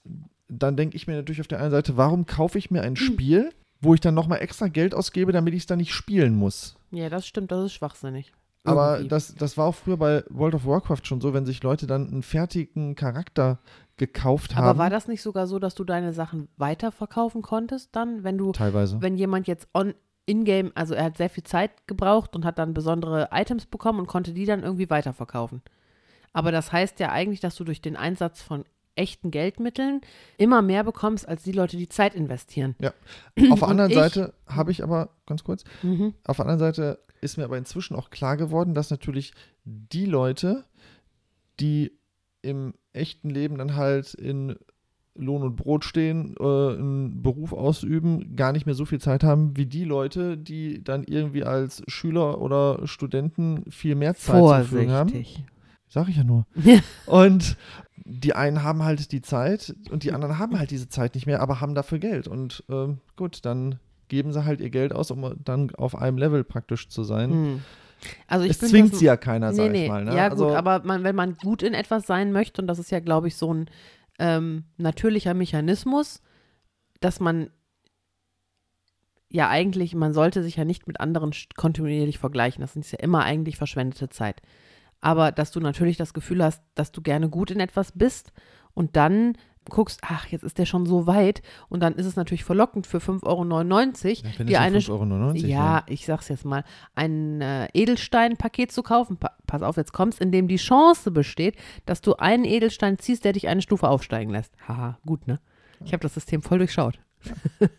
dann 0.49 0.75
denke 0.75 0.97
ich 0.97 1.07
mir 1.07 1.15
natürlich 1.15 1.39
auf 1.39 1.47
der 1.47 1.61
einen 1.61 1.71
Seite, 1.71 1.95
warum 1.95 2.25
kaufe 2.25 2.57
ich 2.57 2.69
mir 2.69 2.81
ein 2.81 2.97
Hm. 2.97 2.97
Spiel, 2.97 3.49
wo 3.79 3.93
ich 3.93 4.01
dann 4.01 4.13
nochmal 4.13 4.41
extra 4.41 4.67
Geld 4.67 4.93
ausgebe, 4.93 5.31
damit 5.31 5.53
ich 5.53 5.61
es 5.61 5.67
dann 5.67 5.77
nicht 5.79 5.93
spielen 5.93 6.35
muss? 6.35 6.75
Ja, 6.91 7.09
das 7.09 7.25
stimmt, 7.25 7.51
das 7.51 7.65
ist 7.65 7.73
schwachsinnig. 7.73 8.33
Aber 8.63 8.93
Irgendwie. 8.93 9.09
das, 9.09 9.33
das 9.35 9.57
war 9.57 9.65
auch 9.65 9.75
früher 9.75 9.97
bei 9.97 10.23
World 10.29 10.53
of 10.53 10.65
Warcraft 10.65 11.01
schon 11.03 11.19
so, 11.19 11.33
wenn 11.33 11.45
sich 11.45 11.63
Leute 11.63 11.87
dann 11.87 12.07
einen 12.07 12.21
fertigen 12.21 12.95
Charakter 12.95 13.59
gekauft 13.97 14.55
haben. 14.55 14.65
Aber 14.65 14.77
war 14.77 14.89
das 14.89 15.07
nicht 15.07 15.21
sogar 15.21 15.47
so, 15.47 15.57
dass 15.57 15.73
du 15.73 15.83
deine 15.83 16.13
Sachen 16.13 16.47
weiterverkaufen 16.57 17.41
konntest 17.41 17.95
dann, 17.95 18.23
wenn 18.23 18.37
du, 18.37 18.51
teilweise. 18.51 19.01
wenn 19.01 19.15
jemand 19.15 19.47
jetzt 19.47 19.67
on 19.73 19.93
in-game, 20.27 20.71
also 20.75 20.93
er 20.93 21.05
hat 21.05 21.17
sehr 21.17 21.29
viel 21.29 21.43
Zeit 21.43 21.87
gebraucht 21.87 22.35
und 22.35 22.45
hat 22.45 22.59
dann 22.59 22.75
besondere 22.75 23.29
Items 23.31 23.65
bekommen 23.65 23.99
und 23.99 24.07
konnte 24.07 24.33
die 24.33 24.45
dann 24.45 24.63
irgendwie 24.63 24.89
weiterverkaufen. 24.89 25.63
Aber 26.31 26.51
das 26.51 26.71
heißt 26.71 26.99
ja 26.99 27.11
eigentlich, 27.11 27.39
dass 27.39 27.55
du 27.55 27.63
durch 27.63 27.81
den 27.81 27.97
Einsatz 27.97 28.41
von 28.41 28.63
echten 29.01 29.31
Geldmitteln 29.31 30.01
immer 30.37 30.61
mehr 30.61 30.83
bekommst, 30.83 31.27
als 31.27 31.43
die 31.43 31.51
Leute, 31.51 31.75
die 31.77 31.89
Zeit 31.89 32.15
investieren. 32.15 32.75
Auf 33.49 33.59
der 33.59 33.67
anderen 33.67 33.91
ich- 33.91 33.97
Seite 33.97 34.33
habe 34.47 34.71
ich 34.71 34.83
aber, 34.83 35.09
ganz 35.25 35.43
kurz, 35.43 35.63
Mhm. 35.83 36.13
auf 36.23 36.37
der 36.37 36.45
anderen 36.45 36.59
Seite 36.59 36.99
ist 37.21 37.37
mir 37.37 37.43
aber 37.45 37.57
inzwischen 37.57 37.95
auch 37.95 38.09
klar 38.09 38.37
geworden, 38.37 38.73
dass 38.73 38.89
natürlich 38.89 39.33
die 39.65 40.05
Leute, 40.05 40.63
die 41.59 41.91
im 42.41 42.73
echten 42.93 43.29
Leben 43.29 43.57
dann 43.57 43.75
halt 43.75 44.13
in 44.15 44.55
Lohn 45.13 45.43
und 45.43 45.55
Brot 45.57 45.83
stehen, 45.83 46.35
äh, 46.39 46.43
einen 46.43 47.21
Beruf 47.21 47.51
ausüben, 47.53 48.35
gar 48.35 48.53
nicht 48.53 48.65
mehr 48.65 48.73
so 48.75 48.85
viel 48.85 48.99
Zeit 48.99 49.23
haben 49.23 49.55
wie 49.57 49.65
die 49.65 49.83
Leute, 49.83 50.37
die 50.37 50.83
dann 50.83 51.03
irgendwie 51.03 51.43
als 51.43 51.83
Schüler 51.87 52.39
oder 52.41 52.87
Studenten 52.87 53.69
viel 53.69 53.95
mehr 53.95 54.15
Zeit 54.15 54.37
zur 54.39 54.49
Verfügung 54.55 54.89
haben. 54.91 55.25
Sag 55.91 56.07
ich 56.07 56.15
ja 56.15 56.23
nur. 56.23 56.45
Und 57.05 57.57
die 58.05 58.33
einen 58.33 58.63
haben 58.63 58.83
halt 58.83 59.11
die 59.11 59.21
Zeit 59.21 59.75
und 59.91 60.03
die 60.03 60.11
anderen 60.11 60.39
haben 60.39 60.57
halt 60.57 60.71
diese 60.71 60.89
Zeit 60.89 61.13
nicht 61.13 61.27
mehr, 61.27 61.39
aber 61.39 61.61
haben 61.61 61.75
dafür 61.75 61.99
Geld. 61.99 62.27
Und 62.27 62.63
ähm, 62.67 62.99
gut, 63.15 63.45
dann 63.45 63.79
geben 64.07 64.33
sie 64.33 64.43
halt 64.43 64.59
ihr 64.59 64.71
Geld 64.71 64.91
aus, 64.91 65.11
um 65.11 65.35
dann 65.43 65.69
auf 65.75 65.95
einem 65.95 66.17
Level 66.17 66.43
praktisch 66.43 66.89
zu 66.89 67.03
sein. 67.03 67.31
Hm. 67.31 67.61
Also 68.27 68.45
ich 68.45 68.51
es 68.51 68.59
zwingt 68.59 68.95
sie 68.95 69.05
ja 69.05 69.17
keiner, 69.17 69.51
Nee, 69.51 69.57
sag 69.57 69.71
nee. 69.71 69.83
ich 69.83 69.89
mal. 69.89 70.03
Ne? 70.03 70.15
Ja, 70.15 70.29
also, 70.29 70.47
gut, 70.47 70.55
aber 70.55 70.81
man, 70.83 71.03
wenn 71.03 71.15
man 71.15 71.35
gut 71.35 71.61
in 71.61 71.73
etwas 71.73 72.07
sein 72.07 72.31
möchte, 72.31 72.61
und 72.61 72.67
das 72.67 72.79
ist 72.79 72.89
ja, 72.89 72.99
glaube 72.99 73.27
ich, 73.27 73.35
so 73.35 73.53
ein 73.53 73.69
ähm, 74.17 74.63
natürlicher 74.77 75.35
Mechanismus, 75.35 76.21
dass 77.01 77.19
man 77.19 77.51
ja 79.29 79.47
eigentlich, 79.47 79.93
man 79.93 80.13
sollte 80.13 80.41
sich 80.41 80.55
ja 80.55 80.65
nicht 80.65 80.87
mit 80.87 80.99
anderen 80.99 81.31
kontinuierlich 81.55 82.17
vergleichen. 82.17 82.61
Das 82.61 82.75
ist 82.75 82.91
ja 82.91 82.99
immer 82.99 83.23
eigentlich 83.23 83.57
verschwendete 83.57 84.09
Zeit. 84.09 84.41
Aber 85.01 85.31
dass 85.31 85.51
du 85.51 85.59
natürlich 85.59 85.97
das 85.97 86.13
Gefühl 86.13 86.43
hast, 86.43 86.63
dass 86.75 86.91
du 86.91 87.01
gerne 87.01 87.29
gut 87.29 87.51
in 87.51 87.59
etwas 87.59 87.91
bist 87.91 88.31
und 88.73 88.95
dann 88.95 89.33
guckst, 89.69 89.99
ach, 90.03 90.25
jetzt 90.27 90.43
ist 90.43 90.57
der 90.57 90.65
schon 90.65 90.85
so 90.85 91.05
weit 91.05 91.41
und 91.69 91.81
dann 91.81 91.93
ist 91.93 92.05
es 92.05 92.15
natürlich 92.15 92.43
verlockend 92.43 92.87
für 92.87 92.97
5,99 92.97 93.25
Euro 93.25 94.49
ja, 94.49 94.59
es 94.59 94.65
eine 94.65 94.79
nur 94.79 95.01
5,99 95.01 95.23
Euro 95.25 95.35
ja, 95.35 95.83
ich 95.87 96.05
sag's 96.05 96.29
jetzt 96.29 96.45
mal, 96.45 96.63
ein 96.95 97.41
äh, 97.41 97.67
Edelstein-Paket 97.73 98.71
zu 98.71 98.83
kaufen. 98.83 99.17
Pa 99.17 99.31
pass 99.45 99.61
auf, 99.61 99.77
jetzt 99.77 99.93
kommst, 99.93 100.21
in 100.21 100.31
dem 100.31 100.47
die 100.47 100.55
Chance 100.55 101.11
besteht, 101.11 101.55
dass 101.85 102.01
du 102.01 102.15
einen 102.15 102.45
Edelstein 102.45 102.97
ziehst, 102.97 103.25
der 103.25 103.33
dich 103.33 103.49
eine 103.49 103.61
Stufe 103.61 103.89
aufsteigen 103.89 104.31
lässt. 104.31 104.53
Haha, 104.67 104.97
gut, 105.05 105.27
ne? 105.27 105.39
Ich 105.83 105.93
habe 105.93 106.01
das 106.01 106.13
System 106.13 106.41
voll 106.41 106.59
durchschaut. 106.59 106.99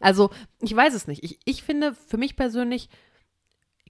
also, 0.00 0.30
ich 0.60 0.74
weiß 0.74 0.94
es 0.94 1.06
nicht. 1.06 1.22
Ich, 1.22 1.38
ich 1.44 1.62
finde, 1.62 1.94
für 1.94 2.16
mich 2.16 2.36
persönlich 2.36 2.88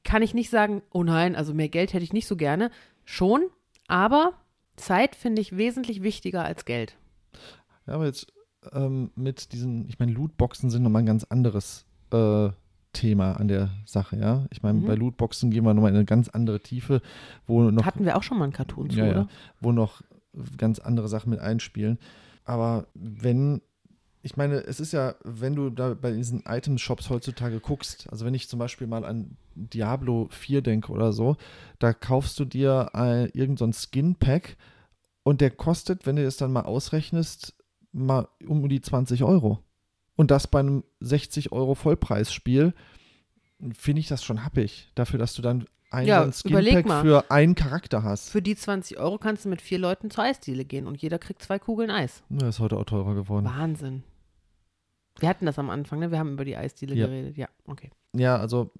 kann 0.05 0.23
ich 0.23 0.35
nicht 0.35 0.51
sagen, 0.51 0.83
oh 0.93 1.03
nein, 1.05 1.37
also 1.37 1.55
mehr 1.55 1.69
Geld 1.69 1.93
hätte 1.93 2.05
ich 2.05 2.13
nicht 2.13 2.27
so 2.27 2.37
gerne. 2.37 2.71
Schon, 3.05 3.43
aber 3.87 4.33
Zeit 4.77 5.15
finde 5.15 5.43
ich 5.43 5.57
wesentlich 5.57 6.03
wichtiger 6.03 6.45
als 6.45 6.65
Geld. 6.65 6.97
Ja, 7.87 7.95
aber 7.95 8.07
jetzt 8.07 8.33
ähm, 8.73 9.11
mit 9.15 9.53
diesen, 9.53 9.89
ich 9.89 9.99
meine, 9.99 10.13
Lootboxen 10.13 10.71
sind 10.71 10.83
nochmal 10.83 11.03
ein 11.03 11.07
ganz 11.07 11.25
anderes 11.25 11.85
äh, 12.13 12.51
Thema 12.93 13.33
an 13.35 13.49
der 13.49 13.71
Sache, 13.85 14.17
ja. 14.17 14.47
Ich 14.51 14.63
meine, 14.63 14.81
Mhm. 14.81 14.87
bei 14.87 14.95
Lootboxen 14.95 15.51
gehen 15.51 15.65
wir 15.65 15.75
nochmal 15.75 15.91
in 15.91 15.97
eine 15.97 16.05
ganz 16.05 16.29
andere 16.29 16.61
Tiefe, 16.61 17.03
wo 17.47 17.63
noch 17.71 17.85
Hatten 17.85 18.05
wir 18.05 18.17
auch 18.17 18.23
schon 18.23 18.39
mal 18.39 18.45
einen 18.45 18.53
Cartoon 18.53 18.91
zu, 18.91 18.99
Ja, 18.99 19.05
ja. 19.07 19.11
oder? 19.13 19.29
wo 19.61 19.71
noch 19.73 20.03
ganz 20.57 20.79
andere 20.79 21.09
Sachen 21.09 21.31
mit 21.31 21.39
einspielen. 21.41 21.99
Aber 22.45 22.87
wenn, 22.95 23.61
ich 24.23 24.37
meine, 24.37 24.57
es 24.57 24.81
ist 24.81 24.93
ja, 24.93 25.15
wenn 25.25 25.55
du 25.55 25.71
da 25.71 25.95
bei 25.95 26.11
diesen 26.13 26.43
Item-Shops 26.47 27.11
heutzutage 27.11 27.61
guckst, 27.61 28.09
also 28.11 28.25
wenn 28.25 28.35
ich 28.35 28.49
zum 28.49 28.59
Beispiel 28.59 28.87
mal 28.87 29.05
an 29.05 29.37
Diablo 29.55 30.29
4 30.31 30.63
denke 30.63 30.93
oder 30.93 31.13
so, 31.13 31.37
da 31.79 31.93
kaufst 31.93 32.39
du 32.39 32.45
dir 32.45 32.95
ein, 32.95 33.31
irgend 33.35 33.59
so 33.59 33.71
Skin-Pack 33.71 34.57
und 35.23 35.41
der 35.41 35.51
kostet, 35.51 36.07
wenn 36.07 36.17
du 36.17 36.25
es 36.25 36.37
dann 36.37 36.53
mal 36.53 36.63
ausrechnest, 36.63 37.55
mal 37.93 38.29
um 38.47 38.69
die 38.69 38.81
20 38.81 39.25
Euro. 39.25 39.59
Und 40.17 40.31
das 40.31 40.47
bei 40.47 40.61
einem 40.61 40.85
60 41.01 41.53
Euro 41.53 41.75
Vollpreisspiel, 41.75 42.75
finde 43.73 44.01
ich 44.01 44.09
das 44.09 44.23
schon 44.25 44.45
happig. 44.45 44.91
Dafür, 44.95 45.19
dass 45.19 45.35
du 45.35 45.43
dann 45.43 45.67
ein, 45.91 46.07
Ja, 46.07 46.31
Skin-Pack 46.31 46.89
für 47.03 47.31
einen 47.31 47.55
Charakter 47.55 48.03
hast. 48.03 48.31
Für 48.31 48.43
die 48.43 48.55
20 48.57 48.99
Euro 48.99 49.19
kannst 49.19 49.45
du 49.45 49.49
mit 49.49 49.61
vier 49.61 49.79
Leuten 49.79 50.11
zur 50.11 50.25
Eisdiele 50.25 50.65
gehen 50.65 50.87
und 50.87 51.01
jeder 51.03 51.19
kriegt 51.19 51.43
zwei 51.43 51.59
Kugeln 51.59 51.91
Eis. 51.91 52.23
Ja, 52.29 52.49
ist 52.49 52.61
heute 52.61 52.77
auch 52.77 52.85
teurer 52.85 53.15
geworden. 53.15 53.47
Wahnsinn. 53.47 54.05
Wir 55.19 55.29
hatten 55.29 55.47
das 55.47 55.59
am 55.59 55.69
Anfang, 55.69 55.99
ne? 55.99 56.11
Wir 56.11 56.19
haben 56.19 56.33
über 56.35 56.45
die 56.45 56.57
Eisdiele 56.57 56.95
Ja. 56.95 57.07
geredet. 57.07 57.37
Ja, 57.37 57.49
okay. 57.67 57.91
Ja, 58.13 58.37
also 58.39 58.73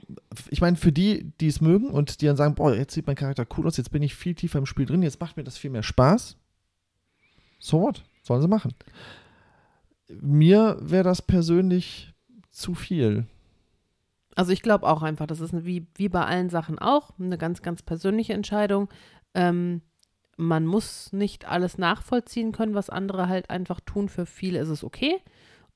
ich 0.51 0.61
meine, 0.61 0.77
für 0.77 0.91
die, 0.91 1.33
die 1.41 1.47
es 1.47 1.61
mögen 1.61 1.91
und 1.91 2.21
die 2.21 2.27
dann 2.27 2.37
sagen, 2.37 2.57
boah, 2.57 2.75
jetzt 2.75 2.95
sieht 2.95 3.07
mein 3.07 3.17
Charakter 3.17 3.47
cool 3.57 3.67
aus, 3.67 3.77
jetzt 3.77 3.93
bin 3.93 4.03
ich 4.03 4.15
viel 4.15 4.35
tiefer 4.35 4.59
im 4.59 4.67
Spiel 4.67 4.87
drin, 4.87 5.03
jetzt 5.03 5.21
macht 5.21 5.37
mir 5.37 5.45
das 5.45 5.57
viel 5.57 5.71
mehr 5.71 5.85
Spaß. 5.85 6.37
So 7.61 7.81
what? 7.81 8.03
Sollen 8.23 8.43
sie 8.43 8.49
machen. 8.49 8.75
Mir 10.09 10.79
wäre 10.81 11.05
das 11.05 11.23
persönlich 11.23 12.13
zu 12.51 12.75
viel. 12.75 13.27
Also 14.35 14.53
ich 14.53 14.63
glaube 14.63 14.89
auch 14.89 15.03
einfach, 15.03 15.27
das 15.27 15.41
ist 15.41 15.65
wie, 15.65 15.87
wie 15.95 16.09
bei 16.09 16.25
allen 16.25 16.51
Sachen 16.51 16.79
auch 16.79 17.13
eine 17.19 17.39
ganz, 17.39 17.63
ganz 17.63 17.83
persönliche 17.83 18.33
Entscheidung. 18.33 18.89
Ähm, 19.35 19.83
man 20.37 20.67
muss 20.67 21.13
nicht 21.13 21.47
alles 21.47 21.79
nachvollziehen 21.79 22.53
können, 22.53 22.75
was 22.75 22.91
andere 22.91 23.29
halt 23.29 23.51
einfach 23.51 23.81
tun. 23.81 24.09
Für 24.09 24.27
viele 24.27 24.59
ist 24.59 24.71
es 24.71 24.83
okay. 24.83 25.19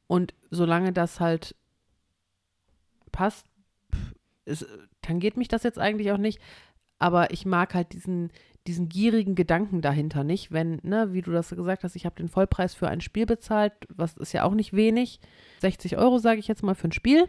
Und 0.07 0.35
solange 0.51 0.93
das 0.93 1.21
halt 1.21 1.55
passt, 3.15 3.47
pff, 3.95 4.15
es, 4.45 4.67
tangiert 5.03 5.37
mich 5.37 5.49
das 5.49 5.63
jetzt 5.63 5.79
eigentlich 5.79 6.11
auch 6.13 6.19
nicht. 6.19 6.41
Aber 6.99 7.31
ich 7.33 7.47
mag 7.47 7.75
halt 7.75 7.93
diesen, 7.93 8.31
diesen 8.67 8.89
gierigen 8.89 9.35
Gedanken 9.35 9.81
dahinter 9.81 10.25
nicht, 10.25 10.53
wenn, 10.53 10.81
ne, 10.83 11.13
wie 11.13 11.23
du 11.23 11.33
das 11.33 11.51
gesagt 11.51 11.85
hast, 11.85 11.97
ich 11.97 12.07
habe 12.07 12.17
den 12.17 12.29
Vollpreis 12.29 12.75
für 12.75 12.89
ein 12.89 13.01
Spiel 13.01 13.27
bezahlt, 13.27 13.73
was 13.89 14.17
ist 14.17 14.33
ja 14.33 14.45
auch 14.45 14.55
nicht 14.55 14.73
wenig. 14.73 15.21
60 15.61 15.99
Euro, 15.99 16.19
sage 16.19 16.41
ich 16.41 16.49
jetzt 16.49 16.63
mal, 16.63 16.75
für 16.75 16.89
ein 16.89 16.93
Spiel. 16.93 17.29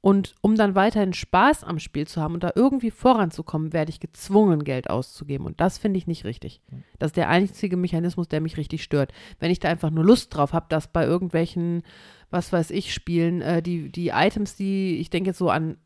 Und 0.00 0.36
um 0.42 0.54
dann 0.54 0.76
weiterhin 0.76 1.12
Spaß 1.12 1.64
am 1.64 1.80
Spiel 1.80 2.06
zu 2.06 2.20
haben 2.20 2.34
und 2.34 2.44
da 2.44 2.52
irgendwie 2.54 2.92
voranzukommen, 2.92 3.72
werde 3.72 3.90
ich 3.90 3.98
gezwungen, 3.98 4.62
Geld 4.62 4.90
auszugeben. 4.90 5.44
Und 5.44 5.60
das 5.60 5.76
finde 5.76 5.98
ich 5.98 6.06
nicht 6.06 6.24
richtig. 6.24 6.60
Das 7.00 7.08
ist 7.08 7.16
der 7.16 7.28
einzige 7.28 7.76
Mechanismus, 7.76 8.28
der 8.28 8.40
mich 8.40 8.56
richtig 8.56 8.84
stört. 8.84 9.12
Wenn 9.40 9.50
ich 9.50 9.58
da 9.58 9.68
einfach 9.68 9.90
nur 9.90 10.04
Lust 10.04 10.34
drauf 10.34 10.52
habe, 10.52 10.66
dass 10.68 10.86
bei 10.86 11.04
irgendwelchen, 11.04 11.82
was 12.30 12.52
weiß 12.52 12.70
ich, 12.70 12.92
Spielen, 12.94 13.40
äh, 13.40 13.62
die, 13.62 13.90
die 13.90 14.08
Items, 14.08 14.56
die, 14.56 14.96
ich 14.98 15.10
denke 15.10 15.30
jetzt 15.30 15.38
so 15.38 15.50
an, 15.50 15.76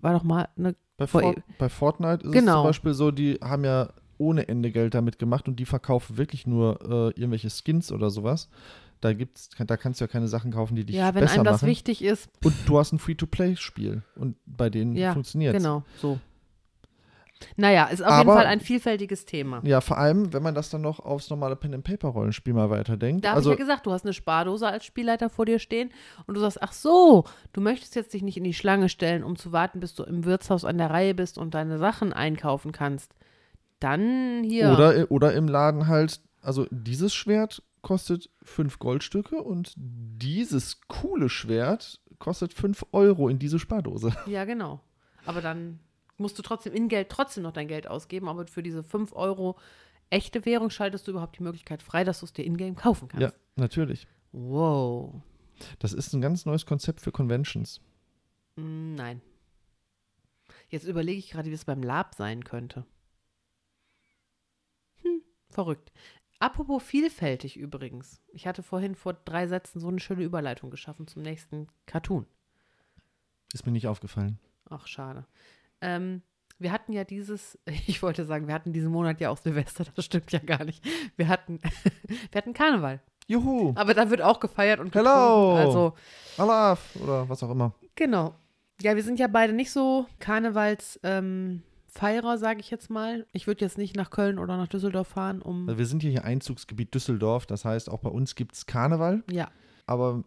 war 0.00 0.12
doch 0.12 0.22
mal 0.24 0.48
eine 0.56 0.74
Bei, 0.96 1.06
Vor- 1.06 1.22
Fort, 1.22 1.36
bei 1.58 1.68
Fortnite 1.68 2.22
ist 2.22 2.28
es 2.28 2.32
Genau. 2.32 2.54
zum 2.54 2.62
Beispiel 2.64 2.94
so, 2.94 3.10
die 3.10 3.34
haben 3.42 3.64
ja 3.64 3.90
ohne 4.18 4.48
Ende 4.48 4.70
Geld 4.72 4.94
damit 4.94 5.18
gemacht 5.18 5.48
und 5.48 5.56
die 5.60 5.64
verkaufen 5.64 6.16
wirklich 6.18 6.46
nur 6.46 6.80
äh, 6.82 7.20
irgendwelche 7.20 7.50
Skins 7.50 7.92
oder 7.92 8.10
sowas. 8.10 8.48
Da 9.00 9.12
gibt's, 9.12 9.48
da 9.64 9.76
kannst 9.76 10.00
du 10.00 10.04
ja 10.04 10.08
keine 10.08 10.26
Sachen 10.26 10.50
kaufen, 10.50 10.74
die 10.74 10.84
dich 10.84 10.96
Ja, 10.96 11.14
wenn 11.14 11.20
besser 11.22 11.34
einem 11.36 11.44
das 11.44 11.62
machen. 11.62 11.68
wichtig 11.70 12.02
ist, 12.02 12.28
Und 12.44 12.52
du 12.66 12.78
hast 12.80 12.92
ein 12.92 12.98
Free-to-Play-Spiel 12.98 14.02
und 14.16 14.36
bei 14.44 14.70
denen 14.70 14.96
Ja, 14.96 15.12
funktioniert 15.12 15.56
genau, 15.56 15.84
so. 16.00 16.18
Naja, 17.56 17.86
ist 17.86 18.02
auf 18.02 18.08
Aber- 18.08 18.18
jeden 18.18 18.30
Fall 18.30 18.46
ein 18.46 18.60
vielfältiges 18.60 19.24
Thema. 19.24 19.60
Ja, 19.64 19.80
vor 19.80 19.98
allem, 19.98 20.32
wenn 20.32 20.42
man 20.42 20.54
das 20.54 20.70
dann 20.70 20.80
noch 20.80 21.00
aufs 21.00 21.30
normale 21.30 21.56
Pen-and-Paper-Rollenspiel 21.56 22.52
mal 22.52 22.70
weiterdenkt. 22.70 23.24
Da 23.24 23.30
habe 23.30 23.38
also, 23.38 23.52
ich 23.52 23.58
ja 23.58 23.64
gesagt, 23.64 23.86
du 23.86 23.92
hast 23.92 24.04
eine 24.04 24.12
Spardose 24.12 24.66
als 24.66 24.84
Spielleiter 24.84 25.30
vor 25.30 25.46
dir 25.46 25.58
stehen 25.58 25.90
und 26.26 26.34
du 26.34 26.40
sagst, 26.40 26.62
ach 26.62 26.72
so, 26.72 27.24
du 27.52 27.60
möchtest 27.60 27.94
jetzt 27.94 28.12
dich 28.12 28.22
nicht 28.22 28.36
in 28.36 28.44
die 28.44 28.54
Schlange 28.54 28.88
stellen, 28.88 29.22
um 29.22 29.36
zu 29.36 29.52
warten, 29.52 29.80
bis 29.80 29.94
du 29.94 30.02
im 30.02 30.24
Wirtshaus 30.24 30.64
an 30.64 30.78
der 30.78 30.90
Reihe 30.90 31.14
bist 31.14 31.38
und 31.38 31.54
deine 31.54 31.78
Sachen 31.78 32.12
einkaufen 32.12 32.72
kannst. 32.72 33.14
Dann 33.80 34.42
hier. 34.44 34.72
oder, 34.72 35.10
oder 35.10 35.32
im 35.34 35.46
Laden 35.46 35.86
halt, 35.86 36.20
also 36.42 36.66
dieses 36.70 37.14
Schwert 37.14 37.62
kostet 37.82 38.28
5 38.42 38.80
Goldstücke 38.80 39.42
und 39.42 39.72
dieses 39.76 40.80
coole 40.88 41.28
Schwert 41.28 42.00
kostet 42.18 42.52
5 42.52 42.86
Euro 42.92 43.28
in 43.28 43.38
diese 43.38 43.60
Spardose. 43.60 44.12
Ja, 44.26 44.44
genau. 44.44 44.80
Aber 45.24 45.40
dann 45.40 45.78
musst 46.18 46.38
du 46.38 46.42
trotzdem 46.42 46.74
in 46.74 46.88
Geld 46.88 47.08
trotzdem 47.08 47.42
noch 47.42 47.52
dein 47.52 47.68
Geld 47.68 47.88
ausgeben, 47.88 48.28
aber 48.28 48.46
für 48.46 48.62
diese 48.62 48.82
5 48.82 49.12
Euro 49.14 49.58
echte 50.10 50.44
Währung 50.44 50.70
schaltest 50.70 51.06
du 51.06 51.12
überhaupt 51.12 51.38
die 51.38 51.42
Möglichkeit 51.42 51.82
frei, 51.82 52.04
dass 52.04 52.20
du 52.20 52.26
es 52.26 52.32
dir 52.32 52.44
in-game 52.44 52.76
kaufen 52.76 53.08
kannst. 53.08 53.22
Ja, 53.22 53.32
natürlich. 53.56 54.06
Wow. 54.32 55.22
Das 55.78 55.92
ist 55.92 56.12
ein 56.12 56.20
ganz 56.20 56.44
neues 56.44 56.66
Konzept 56.66 57.00
für 57.00 57.12
Conventions. 57.12 57.80
Mm, 58.56 58.94
Nein. 58.94 59.22
Jetzt 60.68 60.84
überlege 60.84 61.18
ich 61.18 61.30
gerade, 61.30 61.48
wie 61.50 61.54
es 61.54 61.64
beim 61.64 61.82
Lab 61.82 62.14
sein 62.14 62.44
könnte. 62.44 62.84
Verrückt. 65.50 65.92
Apropos 66.40 66.82
vielfältig 66.82 67.56
übrigens. 67.56 68.22
Ich 68.28 68.46
hatte 68.46 68.62
vorhin 68.62 68.94
vor 68.94 69.14
drei 69.14 69.48
Sätzen 69.48 69.80
so 69.80 69.88
eine 69.88 69.98
schöne 69.98 70.22
Überleitung 70.22 70.70
geschaffen 70.70 71.06
zum 71.06 71.22
nächsten 71.22 71.68
Cartoon. 71.86 72.26
Ist 73.52 73.66
mir 73.66 73.72
nicht 73.72 73.88
aufgefallen. 73.88 74.38
Ach, 74.68 74.86
schade. 74.86 75.26
Ähm, 75.80 76.22
wir 76.58 76.72
hatten 76.72 76.92
ja 76.92 77.04
dieses, 77.04 77.58
ich 77.86 78.02
wollte 78.02 78.24
sagen, 78.24 78.46
wir 78.48 78.54
hatten 78.54 78.72
diesen 78.72 78.90
Monat 78.90 79.20
ja 79.20 79.30
auch 79.30 79.38
Silvester, 79.38 79.84
das 79.94 80.04
stimmt 80.04 80.32
ja 80.32 80.38
gar 80.40 80.64
nicht. 80.64 80.84
Wir 81.16 81.28
hatten, 81.28 81.60
wir 82.30 82.38
hatten 82.38 82.52
Karneval. 82.54 83.00
Juhu! 83.26 83.72
Aber 83.76 83.92
da 83.92 84.08
wird 84.10 84.22
auch 84.22 84.40
gefeiert 84.40 84.80
und 84.80 84.94
Hello! 84.94 85.54
getrunken. 85.54 85.58
Also, 85.58 85.94
Alaf 86.38 86.96
oder 87.02 87.28
was 87.28 87.42
auch 87.42 87.50
immer. 87.50 87.74
genau. 87.94 88.34
Ja, 88.80 88.94
wir 88.94 89.02
sind 89.02 89.18
ja 89.18 89.26
beide 89.26 89.52
nicht 89.52 89.72
so 89.72 90.06
Karnevals 90.20 91.00
ähm, 91.02 91.62
Feierer, 91.88 92.38
sage 92.38 92.60
ich 92.60 92.70
jetzt 92.70 92.90
mal. 92.90 93.26
Ich 93.32 93.48
würde 93.48 93.64
jetzt 93.64 93.76
nicht 93.76 93.96
nach 93.96 94.10
Köln 94.10 94.38
oder 94.38 94.56
nach 94.56 94.68
Düsseldorf 94.68 95.08
fahren, 95.08 95.42
um. 95.42 95.68
Also 95.68 95.78
wir 95.78 95.86
sind 95.86 96.00
hier, 96.00 96.12
hier 96.12 96.24
Einzugsgebiet 96.24 96.94
Düsseldorf, 96.94 97.44
das 97.46 97.64
heißt, 97.64 97.90
auch 97.90 97.98
bei 97.98 98.08
uns 98.10 98.36
gibt 98.36 98.54
es 98.54 98.66
Karneval, 98.66 99.24
Ja. 99.30 99.48
aber 99.86 100.22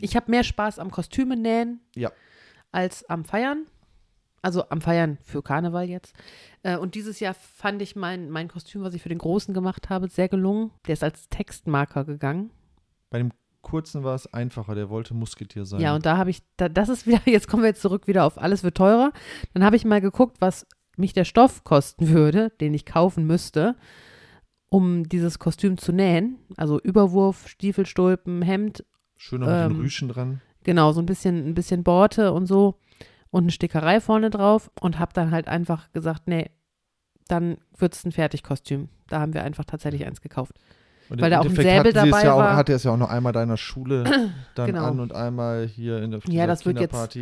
Ich 0.00 0.16
habe 0.16 0.28
mehr 0.30 0.42
Spaß 0.42 0.80
am 0.80 0.90
Kostüme 0.90 1.36
nähen 1.36 1.80
Ja. 1.94 2.10
als 2.72 3.08
am 3.08 3.24
Feiern. 3.24 3.66
Also 4.46 4.62
am 4.68 4.80
Feiern 4.80 5.18
für 5.24 5.42
Karneval 5.42 5.88
jetzt. 5.88 6.14
Äh, 6.62 6.76
und 6.76 6.94
dieses 6.94 7.18
Jahr 7.18 7.34
fand 7.34 7.82
ich 7.82 7.96
mein, 7.96 8.30
mein 8.30 8.46
Kostüm, 8.46 8.84
was 8.84 8.94
ich 8.94 9.02
für 9.02 9.08
den 9.08 9.18
Großen 9.18 9.52
gemacht 9.52 9.90
habe, 9.90 10.06
sehr 10.06 10.28
gelungen. 10.28 10.70
Der 10.86 10.92
ist 10.92 11.02
als 11.02 11.28
Textmarker 11.30 12.04
gegangen. 12.04 12.52
bei 13.10 13.18
dem 13.18 13.32
kurzen 13.60 14.04
war 14.04 14.14
es 14.14 14.32
einfacher, 14.32 14.76
der 14.76 14.88
wollte 14.88 15.14
Musketier 15.14 15.64
sein. 15.64 15.80
Ja, 15.80 15.96
und 15.96 16.06
da 16.06 16.16
habe 16.16 16.30
ich, 16.30 16.44
da, 16.56 16.68
das 16.68 16.88
ist 16.88 17.08
wieder, 17.08 17.20
jetzt 17.26 17.48
kommen 17.48 17.64
wir 17.64 17.70
jetzt 17.70 17.82
zurück 17.82 18.06
wieder 18.06 18.24
auf 18.24 18.40
alles 18.40 18.62
wird 18.62 18.76
teurer. 18.76 19.10
Dann 19.52 19.64
habe 19.64 19.74
ich 19.74 19.84
mal 19.84 20.00
geguckt, 20.00 20.36
was 20.38 20.64
mich 20.96 21.12
der 21.12 21.24
Stoff 21.24 21.64
kosten 21.64 22.10
würde, 22.10 22.50
den 22.60 22.72
ich 22.72 22.86
kaufen 22.86 23.26
müsste, 23.26 23.74
um 24.68 25.08
dieses 25.08 25.40
Kostüm 25.40 25.76
zu 25.76 25.90
nähen. 25.90 26.38
Also 26.56 26.78
Überwurf, 26.78 27.48
Stiefelstulpen, 27.48 28.42
Hemd, 28.42 28.84
Schön 29.16 29.40
noch 29.40 29.48
mit 29.48 29.56
den 29.56 29.72
ähm, 29.72 29.80
Rüschen 29.80 30.08
dran. 30.08 30.40
genau, 30.62 30.92
so 30.92 31.02
ein 31.02 31.06
bisschen, 31.06 31.48
ein 31.48 31.54
bisschen 31.54 31.82
Borte 31.82 32.32
und 32.32 32.46
so 32.46 32.78
und 33.30 33.44
eine 33.44 33.50
Stickerei 33.52 34.00
vorne 34.00 34.30
drauf 34.30 34.70
und 34.80 34.98
habe 34.98 35.12
dann 35.12 35.30
halt 35.30 35.48
einfach 35.48 35.92
gesagt, 35.92 36.22
nee, 36.26 36.50
dann 37.28 37.58
wird 37.76 37.94
es 37.94 38.04
ein 38.04 38.12
Fertigkostüm. 38.12 38.88
Da 39.08 39.20
haben 39.20 39.34
wir 39.34 39.42
einfach 39.42 39.64
tatsächlich 39.64 40.06
eins 40.06 40.20
gekauft. 40.20 40.52
Und 41.08 41.20
weil 41.20 41.30
da 41.30 41.40
auch 41.40 41.44
ein 41.44 41.54
Säbel 41.54 41.92
dabei 41.92 42.24
ja 42.24 42.32
auch, 42.34 42.38
war. 42.38 42.56
Hatte 42.56 42.72
es 42.72 42.84
ja 42.84 42.92
auch 42.92 42.96
noch 42.96 43.10
einmal 43.10 43.32
deiner 43.32 43.56
Schule 43.56 44.04
dann 44.54 44.66
Genau. 44.66 44.84
an 44.84 45.00
und 45.00 45.12
einmal 45.14 45.66
hier 45.66 46.02
in 46.02 46.10
der 46.10 46.20
Ja, 46.28 46.46
das 46.46 46.66
wird 46.66 46.80
jetzt-. 46.80 47.18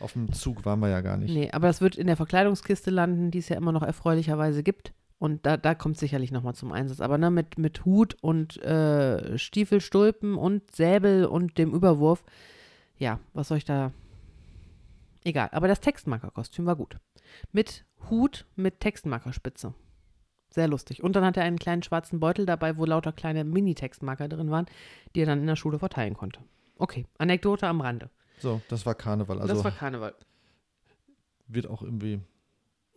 Auf 0.00 0.14
dem 0.14 0.32
Zug 0.32 0.64
waren 0.64 0.80
wir 0.80 0.88
ja 0.88 1.02
gar 1.02 1.18
nicht. 1.18 1.34
Nee, 1.34 1.50
aber 1.52 1.66
das 1.66 1.82
wird 1.82 1.96
in 1.96 2.06
der 2.06 2.16
Verkleidungskiste 2.16 2.90
landen, 2.90 3.30
die 3.30 3.38
es 3.38 3.50
ja 3.50 3.56
immer 3.56 3.72
noch 3.72 3.82
erfreulicherweise 3.82 4.62
gibt. 4.62 4.94
Und 5.18 5.44
da, 5.44 5.58
da 5.58 5.74
kommt 5.74 5.98
sicherlich 5.98 6.32
nochmal 6.32 6.54
zum 6.54 6.72
Einsatz. 6.72 7.02
Aber 7.02 7.18
ne, 7.18 7.30
mit, 7.30 7.58
mit 7.58 7.84
Hut 7.84 8.16
und 8.22 8.56
äh, 8.62 9.36
Stiefelstulpen 9.36 10.36
und 10.36 10.74
Säbel 10.74 11.26
und 11.26 11.58
dem 11.58 11.74
Überwurf, 11.74 12.24
ja, 12.96 13.20
was 13.34 13.48
soll 13.48 13.58
ich 13.58 13.66
da. 13.66 13.92
Egal, 15.24 15.48
aber 15.52 15.68
das 15.68 15.80
Textmarkerkostüm 15.80 16.66
war 16.66 16.76
gut. 16.76 16.96
Mit 17.52 17.84
Hut 18.08 18.46
mit 18.56 18.80
Textmarkerspitze. 18.80 19.74
Sehr 20.52 20.66
lustig. 20.66 21.02
Und 21.02 21.14
dann 21.14 21.24
hat 21.24 21.36
er 21.36 21.44
einen 21.44 21.58
kleinen 21.58 21.82
schwarzen 21.82 22.18
Beutel 22.18 22.44
dabei, 22.46 22.76
wo 22.76 22.84
lauter 22.84 23.12
kleine 23.12 23.44
Mini-Textmarker 23.44 24.28
drin 24.28 24.50
waren, 24.50 24.66
die 25.14 25.20
er 25.22 25.26
dann 25.26 25.40
in 25.40 25.46
der 25.46 25.56
Schule 25.56 25.78
verteilen 25.78 26.14
konnte. 26.14 26.40
Okay, 26.76 27.06
Anekdote 27.18 27.68
am 27.68 27.80
Rande. 27.80 28.10
So, 28.38 28.60
das 28.68 28.84
war 28.86 28.94
Karneval. 28.94 29.40
Also 29.40 29.54
das 29.54 29.64
war 29.64 29.70
Karneval. 29.70 30.14
wird 31.46 31.66
auch 31.66 31.82
irgendwie. 31.82 32.20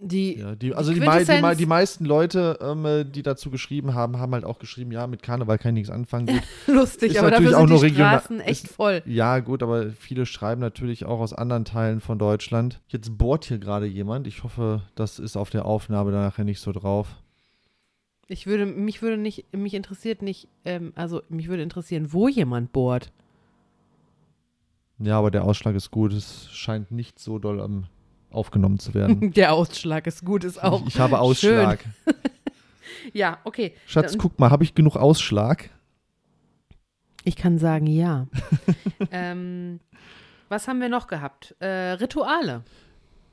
Die, 0.06 0.38
Ja, 0.38 0.54
die, 0.56 0.76
also 0.76 0.92
die, 0.92 1.00
die, 1.00 1.06
mei- 1.06 1.56
die 1.56 1.66
meisten 1.66 2.04
Leute, 2.04 2.60
ähm, 2.62 2.86
äh, 2.86 3.04
die 3.06 3.24
dazu 3.24 3.50
geschrieben 3.50 3.94
haben, 3.94 4.18
haben 4.20 4.34
halt 4.34 4.44
auch 4.44 4.60
geschrieben, 4.60 4.92
ja, 4.92 5.08
mit 5.08 5.24
Karneval 5.24 5.58
kann 5.58 5.70
ich 5.70 5.82
nichts 5.82 5.90
anfangen. 5.90 6.26
Gut, 6.28 6.42
lustig, 6.68 7.12
Ist 7.14 7.18
aber 7.20 7.32
dafür 7.32 7.52
natürlich 7.52 7.56
sind 7.58 7.64
auch 7.64 7.70
nur 7.70 7.80
die 7.80 7.86
regional- 7.86 8.20
Straßen 8.20 8.40
echt 8.42 8.66
ist- 8.66 8.74
voll. 8.76 9.02
ja, 9.06 9.40
gut, 9.40 9.64
aber 9.64 9.92
viele 9.92 10.26
schreiben 10.26 10.60
natürlich 10.60 11.06
auch 11.06 11.22
aus 11.22 11.32
anderen 11.34 11.64
Teilen 11.64 12.02
von 12.02 12.20
Deutschland. 12.20 12.82
Jetzt 12.90 13.18
bohrt 13.18 13.46
hier 13.46 13.60
gerade 13.60 13.86
jemand. 13.86 14.28
Ich 14.28 14.44
hoffe, 14.44 14.82
das 14.96 15.20
ist 15.20 15.38
auf 15.38 15.50
der 15.52 15.66
Aufnahme 15.66 16.12
nachher 16.12 16.44
nicht 16.44 16.60
so 16.60 16.74
drauf. 16.74 17.08
Ich 18.28 18.46
würde, 18.46 18.66
mich 18.66 19.02
würde 19.02 19.18
nicht, 19.18 19.46
mich 19.56 19.74
interessiert 19.74 20.22
nicht, 20.22 20.48
ähm, 20.66 20.92
also 20.96 21.22
mich 21.30 21.48
würde 21.48 21.64
interessieren, 21.64 22.12
wo 22.12 22.28
jemand 22.28 22.74
bohrt. 22.74 23.12
Ja, 25.00 25.18
aber 25.18 25.32
der 25.32 25.44
Ausschlag 25.44 25.76
ist 25.76 25.92
gut. 25.92 26.14
Es 26.14 26.50
scheint 26.52 26.92
nicht 26.92 27.20
so 27.20 27.40
doll 27.40 27.60
am 27.62 27.86
aufgenommen 28.34 28.80
zu 28.80 28.94
werden. 28.94 29.32
Der 29.34 29.54
Ausschlag 29.54 30.08
ist 30.08 30.26
gut, 30.26 30.44
ist 30.44 30.62
auch. 30.62 30.82
ich, 30.82 30.96
ich 30.96 31.00
habe 31.00 31.20
Ausschlag. 31.20 31.80
Ja, 33.12 33.40
okay. 33.44 33.74
Schatz, 33.86 34.12
Dann- 34.12 34.22
guck 34.22 34.40
mal, 34.40 34.50
habe 34.50 34.64
ich 34.64 34.76
genug 34.76 34.96
Ausschlag? 34.96 35.70
Ich 37.26 37.36
kann 37.36 37.58
sagen, 37.58 37.86
ja. 37.88 38.28
ähm, 39.12 39.80
was 40.50 40.68
haben 40.68 40.80
wir 40.80 40.90
noch 40.90 41.08
gehabt? 41.08 41.56
Äh, 41.60 41.94
Rituale. 41.94 42.64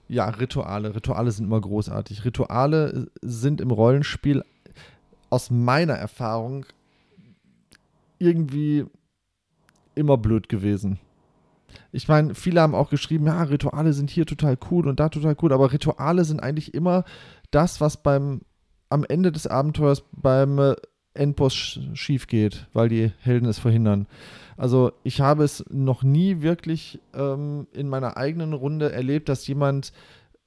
Ja, 0.08 0.28
Rituale. 0.28 0.94
Rituale 0.94 1.30
sind 1.30 1.44
immer 1.46 1.60
großartig. 1.60 2.24
Rituale 2.24 3.08
sind 3.22 3.60
im 3.60 3.70
Rollenspiel 3.70 4.44
aus 5.28 5.50
meiner 5.50 5.94
Erfahrung 5.94 6.66
irgendwie 8.18 8.86
immer 9.94 10.16
blöd 10.18 10.48
gewesen. 10.48 10.98
Ich 11.92 12.08
meine, 12.08 12.34
viele 12.34 12.60
haben 12.60 12.74
auch 12.74 12.90
geschrieben, 12.90 13.26
ja, 13.26 13.42
Rituale 13.42 13.92
sind 13.92 14.10
hier 14.10 14.26
total 14.26 14.56
cool 14.70 14.86
und 14.86 15.00
da 15.00 15.08
total 15.08 15.36
cool, 15.42 15.52
aber 15.52 15.72
Rituale 15.72 16.24
sind 16.24 16.40
eigentlich 16.40 16.74
immer 16.74 17.04
das, 17.50 17.80
was 17.80 18.02
beim 18.02 18.42
am 18.90 19.04
Ende 19.04 19.32
des 19.32 19.46
Abenteuers 19.46 20.02
beim 20.12 20.58
äh, 20.58 20.74
Endboss 21.14 21.54
sch 21.54 21.80
schief 21.94 22.26
geht, 22.26 22.66
weil 22.72 22.88
die 22.88 23.12
Helden 23.20 23.48
es 23.48 23.58
verhindern. 23.58 24.06
Also 24.56 24.92
ich 25.04 25.20
habe 25.20 25.44
es 25.44 25.64
noch 25.70 26.02
nie 26.02 26.42
wirklich 26.42 27.00
ähm, 27.14 27.66
in 27.72 27.88
meiner 27.88 28.16
eigenen 28.16 28.52
Runde 28.52 28.92
erlebt, 28.92 29.28
dass 29.28 29.46
jemand 29.46 29.92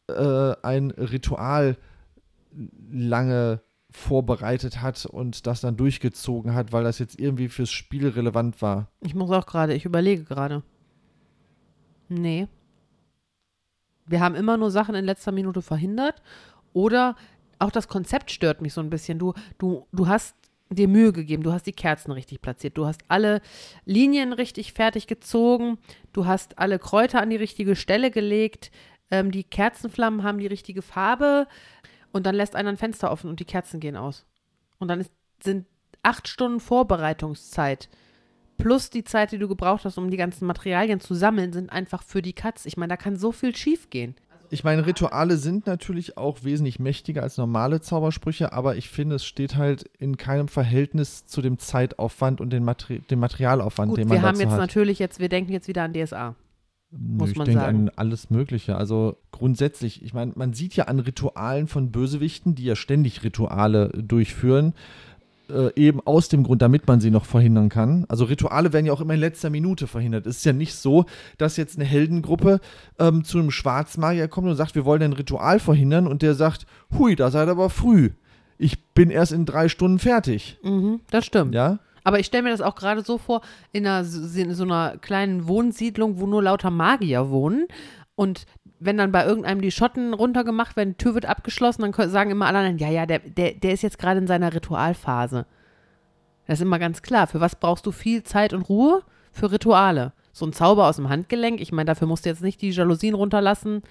äh, 0.07 0.53
ein 0.61 0.91
Ritual 0.91 1.77
lange 2.91 3.61
vorbereitet 3.89 4.81
hat 4.81 5.05
und 5.05 5.47
das 5.47 5.61
dann 5.61 5.77
durchgezogen 5.77 6.53
hat, 6.53 6.71
weil 6.71 6.83
das 6.83 6.99
jetzt 6.99 7.19
irgendwie 7.19 7.47
fürs 7.47 7.71
Spiel 7.71 8.07
relevant 8.09 8.61
war. 8.61 8.89
Ich 9.01 9.15
muss 9.15 9.31
auch 9.31 9.45
gerade, 9.45 9.73
ich 9.73 9.85
überlege 9.85 10.23
gerade. 10.23 10.63
Nee. 12.13 12.47
Wir 14.05 14.19
haben 14.19 14.35
immer 14.35 14.57
nur 14.57 14.71
Sachen 14.71 14.95
in 14.95 15.05
letzter 15.05 15.31
Minute 15.31 15.61
verhindert. 15.61 16.21
Oder 16.73 17.15
auch 17.59 17.71
das 17.71 17.87
Konzept 17.87 18.31
stört 18.31 18.61
mich 18.61 18.73
so 18.73 18.81
ein 18.81 18.89
bisschen. 18.89 19.19
Du, 19.19 19.33
du, 19.57 19.87
du 19.91 20.07
hast 20.07 20.35
dir 20.69 20.87
Mühe 20.87 21.13
gegeben, 21.13 21.43
du 21.43 21.51
hast 21.51 21.67
die 21.67 21.71
Kerzen 21.71 22.11
richtig 22.11 22.41
platziert, 22.41 22.77
du 22.77 22.87
hast 22.87 23.01
alle 23.07 23.41
Linien 23.85 24.33
richtig 24.33 24.73
fertig 24.73 25.05
gezogen, 25.05 25.77
du 26.13 26.25
hast 26.25 26.57
alle 26.57 26.79
Kräuter 26.79 27.21
an 27.21 27.29
die 27.29 27.35
richtige 27.35 27.75
Stelle 27.75 28.09
gelegt, 28.09 28.71
ähm, 29.11 29.29
die 29.29 29.43
Kerzenflammen 29.43 30.23
haben 30.23 30.39
die 30.39 30.47
richtige 30.47 30.81
Farbe 30.81 31.47
und 32.11 32.25
dann 32.25 32.33
lässt 32.33 32.55
einer 32.55 32.69
ein 32.69 32.77
Fenster 32.77 33.11
offen 33.11 33.29
und 33.29 33.39
die 33.39 33.45
Kerzen 33.45 33.79
gehen 33.79 33.95
aus. 33.95 34.25
Und 34.79 34.87
dann 34.87 34.99
ist, 34.99 35.11
sind 35.43 35.67
acht 36.01 36.27
Stunden 36.27 36.59
Vorbereitungszeit 36.59 37.87
plus 38.57 38.89
die 38.89 39.03
Zeit, 39.03 39.31
die 39.31 39.37
du 39.37 39.47
gebraucht 39.47 39.85
hast, 39.85 39.97
um 39.97 40.09
die 40.09 40.17
ganzen 40.17 40.45
Materialien 40.45 40.99
zu 40.99 41.13
sammeln, 41.13 41.53
sind 41.53 41.71
einfach 41.71 42.03
für 42.03 42.21
die 42.21 42.33
Katz. 42.33 42.65
Ich 42.65 42.77
meine, 42.77 42.91
da 42.91 42.97
kann 42.97 43.15
so 43.17 43.31
viel 43.31 43.55
schief 43.55 43.89
gehen. 43.89 44.15
Ich 44.49 44.63
meine, 44.63 44.85
Rituale 44.85 45.37
sind 45.37 45.65
natürlich 45.65 46.15
auch 46.15 46.43
wesentlich 46.43 46.77
mächtiger 46.77 47.23
als 47.23 47.37
normale 47.37 47.81
Zaubersprüche, 47.81 48.53
aber 48.53 48.75
ich 48.75 48.87
finde, 48.87 49.15
es 49.15 49.25
steht 49.25 49.55
halt 49.55 49.89
in 49.97 50.15
keinem 50.15 50.47
Verhältnis 50.47 51.25
zu 51.25 51.41
dem 51.41 51.57
Zeitaufwand 51.57 52.39
und 52.39 52.51
dem, 52.51 52.63
Materi 52.63 52.99
dem 52.99 53.19
Materialaufwand, 53.19 53.89
Gut, 53.89 53.97
den 53.97 54.07
man 54.09 54.17
wir 54.19 54.27
haben 54.27 54.39
jetzt 54.39 54.51
hat. 54.51 54.59
natürlich 54.59 54.99
jetzt, 54.99 55.19
wir 55.19 55.29
denken 55.29 55.51
jetzt 55.51 55.67
wieder 55.67 55.81
an 55.81 55.93
DSA. 55.93 56.35
Nö, 56.91 57.17
muss 57.17 57.31
ich 57.31 57.37
man 57.37 57.47
denke 57.47 57.63
an 57.63 57.89
alles 57.95 58.29
Mögliche. 58.29 58.75
Also 58.75 59.17
grundsätzlich, 59.31 60.03
ich 60.03 60.13
meine, 60.13 60.33
man 60.35 60.53
sieht 60.53 60.75
ja 60.75 60.83
an 60.83 60.99
Ritualen 60.99 61.67
von 61.67 61.91
Bösewichten, 61.91 62.53
die 62.53 62.65
ja 62.65 62.75
ständig 62.75 63.23
Rituale 63.23 63.89
durchführen, 63.89 64.73
äh, 65.49 65.69
eben 65.75 65.99
aus 66.01 66.29
dem 66.29 66.43
Grund, 66.43 66.61
damit 66.61 66.87
man 66.87 66.99
sie 66.99 67.11
noch 67.11 67.25
verhindern 67.25 67.69
kann. 67.69 68.05
Also 68.07 68.25
Rituale 68.25 68.73
werden 68.73 68.85
ja 68.85 68.93
auch 68.93 69.01
immer 69.01 69.13
in 69.13 69.19
letzter 69.19 69.49
Minute 69.49 69.87
verhindert. 69.87 70.25
Es 70.25 70.37
ist 70.37 70.45
ja 70.45 70.53
nicht 70.53 70.75
so, 70.75 71.05
dass 71.37 71.57
jetzt 71.57 71.77
eine 71.77 71.85
Heldengruppe 71.85 72.59
ähm, 72.99 73.23
zu 73.23 73.39
einem 73.39 73.51
Schwarzmagier 73.51 74.27
kommt 74.27 74.47
und 74.47 74.55
sagt, 74.55 74.75
wir 74.75 74.85
wollen 74.85 75.03
ein 75.03 75.13
Ritual 75.13 75.59
verhindern 75.59 76.07
und 76.07 76.21
der 76.21 76.33
sagt, 76.33 76.65
hui, 76.97 77.15
da 77.15 77.31
seid 77.31 77.49
aber 77.49 77.69
früh. 77.69 78.11
Ich 78.57 78.85
bin 78.93 79.09
erst 79.09 79.31
in 79.31 79.45
drei 79.45 79.67
Stunden 79.67 79.99
fertig. 79.99 80.59
Mhm, 80.63 81.01
das 81.09 81.25
stimmt. 81.25 81.53
Ja? 81.53 81.79
Aber 82.03 82.19
ich 82.19 82.25
stelle 82.25 82.43
mir 82.43 82.51
das 82.51 82.61
auch 82.61 82.75
gerade 82.75 83.01
so 83.01 83.17
vor, 83.17 83.41
in, 83.71 83.87
einer, 83.87 84.07
in 84.35 84.53
so 84.53 84.63
einer 84.63 84.97
kleinen 84.97 85.47
Wohnsiedlung, 85.47 86.19
wo 86.19 86.27
nur 86.27 86.43
lauter 86.43 86.69
Magier 86.69 87.29
wohnen. 87.29 87.67
Und 88.15 88.45
wenn 88.85 88.97
dann 88.97 89.11
bei 89.11 89.25
irgendeinem 89.25 89.61
die 89.61 89.71
Schotten 89.71 90.13
runtergemacht 90.13 90.75
werden, 90.75 90.91
die 90.91 91.03
Tür 91.03 91.13
wird 91.13 91.25
abgeschlossen, 91.25 91.81
dann 91.83 91.91
können- 91.91 92.11
sagen 92.11 92.31
immer 92.31 92.47
alle 92.47 92.59
anderen, 92.59 92.77
ja, 92.77 92.89
ja, 92.89 93.05
der, 93.05 93.19
der, 93.19 93.53
der 93.53 93.73
ist 93.73 93.81
jetzt 93.83 93.99
gerade 93.99 94.19
in 94.19 94.27
seiner 94.27 94.53
Ritualphase. 94.53 95.45
Das 96.47 96.59
ist 96.59 96.63
immer 96.65 96.79
ganz 96.79 97.01
klar. 97.01 97.27
Für 97.27 97.39
was 97.39 97.55
brauchst 97.55 97.85
du 97.85 97.91
viel 97.91 98.23
Zeit 98.23 98.53
und 98.53 98.63
Ruhe? 98.63 99.01
Für 99.31 99.51
Rituale. 99.51 100.13
So 100.31 100.45
ein 100.45 100.53
Zauber 100.53 100.87
aus 100.87 100.97
dem 100.97 101.09
Handgelenk, 101.09 101.61
ich 101.61 101.71
meine, 101.71 101.85
dafür 101.85 102.07
musst 102.07 102.25
du 102.25 102.29
jetzt 102.29 102.41
nicht 102.41 102.61
die 102.61 102.71
Jalousien 102.71 103.15
runterlassen. 103.15 103.83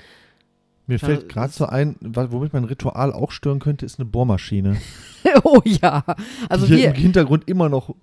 Mir 0.87 0.99
fällt 0.99 1.29
gerade 1.29 1.53
so 1.53 1.67
ein, 1.67 1.97
womit 2.01 2.53
man 2.53 2.65
ein 2.65 2.69
Ritual 2.69 3.13
auch 3.13 3.31
stören 3.31 3.61
könnte, 3.61 3.87
ist 3.87 3.99
eine 4.01 4.07
Bohrmaschine. 4.07 4.77
oh 5.45 5.61
ja. 5.65 6.05
Also 6.49 6.67
die 6.67 6.77
hier 6.77 6.89
im 6.89 6.95
Hintergrund 6.95 7.49
immer 7.49 7.69
noch 7.69 7.95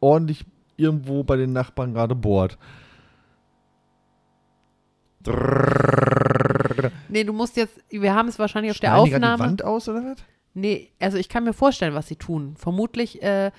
ordentlich 0.00 0.44
irgendwo 0.76 1.24
bei 1.24 1.36
den 1.36 1.52
Nachbarn 1.52 1.92
gerade 1.92 2.14
bohrt. 2.14 2.56
Nee, 7.08 7.24
du 7.24 7.32
musst 7.32 7.56
jetzt, 7.56 7.78
wir 7.90 8.14
haben 8.14 8.28
es 8.28 8.38
wahrscheinlich 8.38 8.70
auf 8.70 8.80
der 8.80 8.96
Aufnahme. 8.96 9.36
die 9.36 9.40
Wand 9.40 9.64
aus 9.64 9.88
oder 9.88 10.04
was? 10.04 10.18
Nee, 10.54 10.90
also 10.98 11.18
ich 11.18 11.28
kann 11.28 11.44
mir 11.44 11.52
vorstellen, 11.52 11.94
was 11.94 12.08
sie 12.08 12.16
tun. 12.16 12.54
Vermutlich 12.56 13.22
äh, 13.22 13.50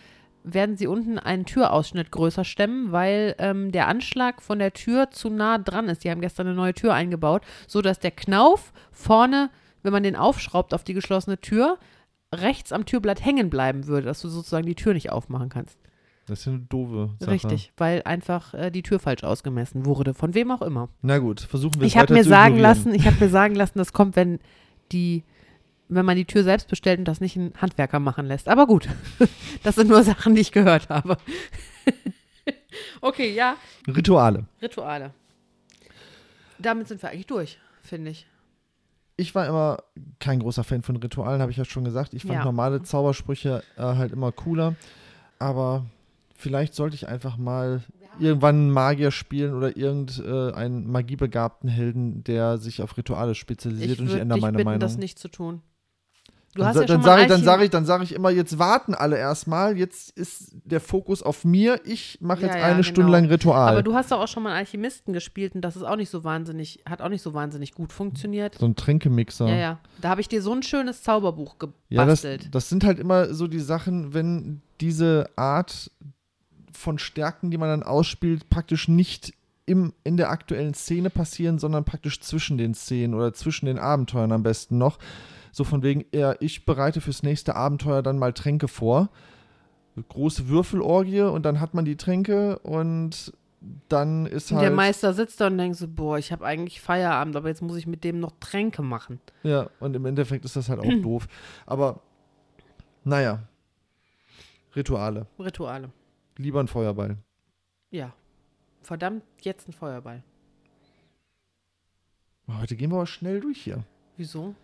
werden 0.44 0.78
sie 0.78 0.88
unten 0.88 1.20
einen 1.20 1.46
Türausschnitt 1.46 2.12
größer 2.12 2.44
stemmen, 2.44 2.92
weil 2.92 3.36
ähm, 3.40 3.72
der 3.72 3.88
Anschlag 3.88 4.42
von 4.42 4.60
der 4.60 4.74
Tür 4.74 5.12
zu 5.12 5.30
nah 5.30 5.58
dran 5.58 5.90
ist. 5.90 6.04
Die 6.04 6.12
haben 6.12 6.22
gestern 6.22 6.48
eine 6.48 6.56
neue 6.56 6.74
Tür 6.74 6.94
eingebaut, 6.94 7.44
sodass 7.68 8.00
der 8.00 8.12
Knauf 8.12 8.74
vorne, 8.92 9.50
wenn 9.84 9.94
man 9.94 10.04
den 10.04 10.16
aufschraubt 10.16 10.74
auf 10.74 10.84
die 10.84 10.94
geschlossene 10.94 11.40
Tür, 11.40 11.78
rechts 12.34 12.72
am 12.72 12.86
Türblatt 12.86 13.24
hängen 13.24 13.50
bleiben 13.50 13.88
würde, 13.88 14.08
dass 14.08 14.22
du 14.22 14.30
sozusagen 14.30 14.66
die 14.66 14.76
Tür 14.76 14.94
nicht 14.94 15.12
aufmachen 15.12 15.50
kannst. 15.50 15.78
Das 16.30 16.40
ist 16.40 16.46
ja 16.46 16.52
eine 16.54 16.62
doofe 16.62 17.10
Sache. 17.20 17.32
Richtig, 17.32 17.72
weil 17.78 18.02
einfach 18.04 18.54
äh, 18.54 18.70
die 18.72 18.84
Tür 18.84 19.00
falsch 19.00 19.24
ausgemessen 19.24 19.86
wurde, 19.86 20.14
von 20.14 20.34
wem 20.36 20.52
auch 20.52 20.62
immer. 20.62 20.90
Na 21.02 21.18
gut, 21.18 21.42
versuchen 21.42 21.76
wir 21.80 21.88
es 21.88 21.88
Ich 21.88 21.98
habe 21.98 22.04
weiter 22.10 22.14
mir 22.14 22.24
zu 22.24 22.30
sagen 22.30 22.56
ignorieren. 22.56 22.76
lassen, 22.78 22.94
ich 22.94 23.06
habe 23.08 23.18
mir 23.20 23.30
sagen 23.30 23.56
lassen, 23.56 23.78
das 23.80 23.94
kommt, 23.94 24.16
wenn 24.16 24.40
die, 24.92 25.24
wenn 25.88 26.06
man 26.06 26.16
die 26.16 26.26
Tür 26.26 26.44
selbst 26.44 26.70
bestellt 26.70 27.00
und 27.00 27.06
das 27.08 27.20
nicht 27.20 27.36
ein 27.36 27.54
Handwerker 27.60 28.00
machen 28.00 28.26
lässt. 28.28 28.48
Aber 28.48 28.68
gut, 28.68 28.88
das 29.64 29.76
sind 29.76 29.90
nur 29.90 30.04
Sachen, 30.04 30.36
die 30.36 30.42
ich 30.42 30.52
gehört 30.52 30.90
habe. 30.90 31.18
okay, 33.02 33.34
ja, 33.34 33.56
Rituale. 33.88 34.46
Rituale. 34.62 35.12
Damit 36.60 36.88
sind 36.88 37.02
wir 37.02 37.10
eigentlich 37.10 37.28
durch, 37.28 37.58
finde 37.82 38.12
ich. 38.12 38.28
Ich 39.18 39.36
war 39.36 39.48
immer 39.48 39.80
kein 40.20 40.40
großer 40.40 40.64
Fan 40.64 40.82
von 40.82 40.96
Ritualen, 40.98 41.42
habe 41.42 41.52
ich 41.52 41.58
ja 41.58 41.66
schon 41.66 41.84
gesagt. 41.84 42.14
Ich 42.14 42.22
fand 42.24 42.36
Ja. 42.36 42.44
normale 42.46 42.84
Zaubersprüche 42.84 43.64
äh, 43.78 43.82
halt 43.82 44.14
immer 44.14 44.32
cooler. 44.32 44.76
Aber 45.40 45.86
vielleicht 46.40 46.74
sollte 46.74 46.96
ich 46.96 47.08
einfach 47.08 47.38
mal 47.38 47.84
irgendwann 48.20 48.56
einen 48.56 48.72
Magier 48.72 49.12
spielen 49.12 49.54
oder 49.54 49.78
irgendeinen 49.78 50.90
magiebegabten 50.90 51.70
Helden, 51.70 52.24
der 52.24 52.58
sich 52.58 52.82
auf 52.82 52.98
Rituale 52.98 53.36
spezialisiert 53.36 53.92
Ich 53.92 54.00
und 54.00 54.08
ich 54.08 54.16
ändere 54.16 54.40
meine 54.40 54.58
bitten, 54.58 54.66
Meinung. 54.66 54.80
das 54.80 54.98
nicht 54.98 55.20
zu 55.20 55.28
tun. 55.30 55.62
Du 56.56 56.64
dann 56.64 56.74
ja 56.76 56.84
dann 56.86 57.04
sage 57.04 57.22
ich, 57.36 57.44
sage 57.44 57.64
ich, 57.66 57.70
dann 57.70 57.86
sage 57.86 58.04
ich 58.04 58.14
immer, 58.16 58.32
jetzt 58.32 58.58
warten 58.58 58.96
alle 58.96 59.18
erstmal. 59.18 59.78
Jetzt 59.78 60.10
ist 60.18 60.56
der 60.66 60.82
Fokus 60.82 61.22
auf 61.22 61.46
mir. 61.46 61.80
Ich 61.86 62.18
mache 62.22 62.42
Ja, 62.42 62.48
jetzt 62.48 62.56
ja, 62.56 62.64
eine 62.64 62.74
genau. 62.78 62.84
Stunde 62.84 63.12
lang 63.12 63.26
Ritual. 63.26 63.70
Aber 63.70 63.84
du 63.84 63.94
hast 63.94 64.12
doch 64.12 64.20
auch 64.20 64.28
schon 64.28 64.42
mal 64.42 64.54
Alchemisten 64.56 65.14
gespielt 65.14 65.54
und 65.54 65.62
das 65.62 65.76
ist 65.76 65.84
auch 65.84 65.96
nicht 65.96 66.10
so 66.10 66.24
wahnsinnig, 66.24 66.80
hat 66.90 67.02
auch 67.04 67.10
nicht 67.10 67.22
so 67.22 67.36
wahnsinnig 67.36 67.74
gut 67.76 67.94
funktioniert. 67.94 68.56
so 68.56 68.66
ein 68.66 68.76
Tränkemixer. 68.76 69.48
Ja, 69.48 69.56
ja. 69.56 69.80
Da 70.02 70.10
habe 70.10 70.22
ich 70.22 70.28
dir 70.28 70.42
so 70.42 70.52
ein 70.52 70.64
schönes 70.64 71.04
Zauberbuch 71.04 71.56
Ja, 71.90 72.06
das, 72.06 72.24
gebastelt. 72.24 72.56
das 72.56 72.68
sind 72.68 72.84
halt 72.84 72.98
immer 72.98 73.32
so 73.34 73.46
die 73.48 73.60
Sachen, 73.60 74.16
wenn 74.16 74.64
diese 74.82 75.30
Art 75.36 75.92
von 76.72 77.00
Stärken, 77.00 77.52
die 77.52 77.58
man 77.58 77.70
dann 77.70 77.84
ausspielt, 77.84 78.50
praktisch 78.50 78.88
nicht 78.88 79.34
im, 79.66 79.94
in 80.04 80.18
der 80.18 80.30
aktuellen 80.32 80.74
Szene 80.74 81.10
passieren, 81.10 81.60
sondern 81.60 81.86
praktisch 81.86 82.20
zwischen 82.22 82.58
den 82.58 82.74
Szenen 82.74 83.14
oder 83.14 83.34
zwischen 83.34 83.68
den 83.68 83.78
Abenteuern 83.78 84.32
am 84.32 84.44
besten 84.44 84.78
noch. 84.78 84.98
So 85.52 85.64
von 85.64 85.84
wegen, 85.84 86.06
ja, 86.12 86.36
ich 86.40 86.66
bereite 86.66 87.02
fürs 87.02 87.24
nächste 87.24 87.56
Abenteuer 87.56 88.02
dann 88.02 88.18
mal 88.18 88.34
Tränke 88.34 88.68
vor. 88.68 89.10
Große 90.08 90.48
Würfelorgie 90.48 91.22
und 91.22 91.44
dann 91.46 91.60
hat 91.60 91.74
man 91.74 91.86
die 91.86 91.98
Tränke 91.98 92.60
und 92.60 93.34
dann 93.90 94.26
ist 94.26 94.52
Und 94.52 94.58
halt. 94.58 94.70
der 94.70 94.76
Meister 94.76 95.14
sitzt 95.14 95.42
da 95.42 95.48
und 95.48 95.58
denkt 95.58 95.78
so, 95.78 95.88
boah, 95.88 96.18
ich 96.18 96.32
habe 96.32 96.46
eigentlich 96.46 96.80
Feierabend, 96.80 97.36
aber 97.36 97.50
jetzt 97.50 97.62
muss 97.62 97.76
ich 97.76 97.86
mit 97.88 98.04
dem 98.04 98.20
noch 98.20 98.32
Tränke 98.40 98.82
machen. 98.82 99.20
Ja, 99.44 99.70
und 99.80 99.96
im 99.96 100.06
Endeffekt 100.06 100.46
ist 100.46 100.56
das 100.56 100.70
halt 100.70 100.80
auch 100.80 100.84
doof. 101.04 101.28
Aber 101.66 102.00
naja. 103.04 103.44
Rituale. 104.76 105.26
Rituale. 105.38 105.90
Lieber 106.40 106.62
ein 106.62 106.70
Feuerball. 106.70 107.18
Ja. 107.92 108.14
Verdammt, 108.82 109.24
jetzt 109.42 109.68
ein 109.68 109.74
Feuerball. 109.74 110.24
Heute 112.48 112.78
gehen 112.78 112.92
wir 112.92 112.96
aber 112.96 113.08
schnell 113.08 113.42
durch 113.42 113.62
hier. 113.62 113.84
Wieso? 114.16 114.56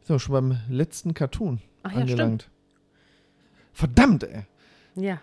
Sind 0.00 0.16
wir 0.16 0.18
schon 0.18 0.32
beim 0.32 0.58
letzten 0.68 1.14
Cartoon 1.14 1.60
Ach 1.84 1.92
ja, 1.92 1.98
angelangt. 1.98 2.50
Verdammt, 3.72 4.24
ey. 4.24 4.46
Ja. 4.96 5.20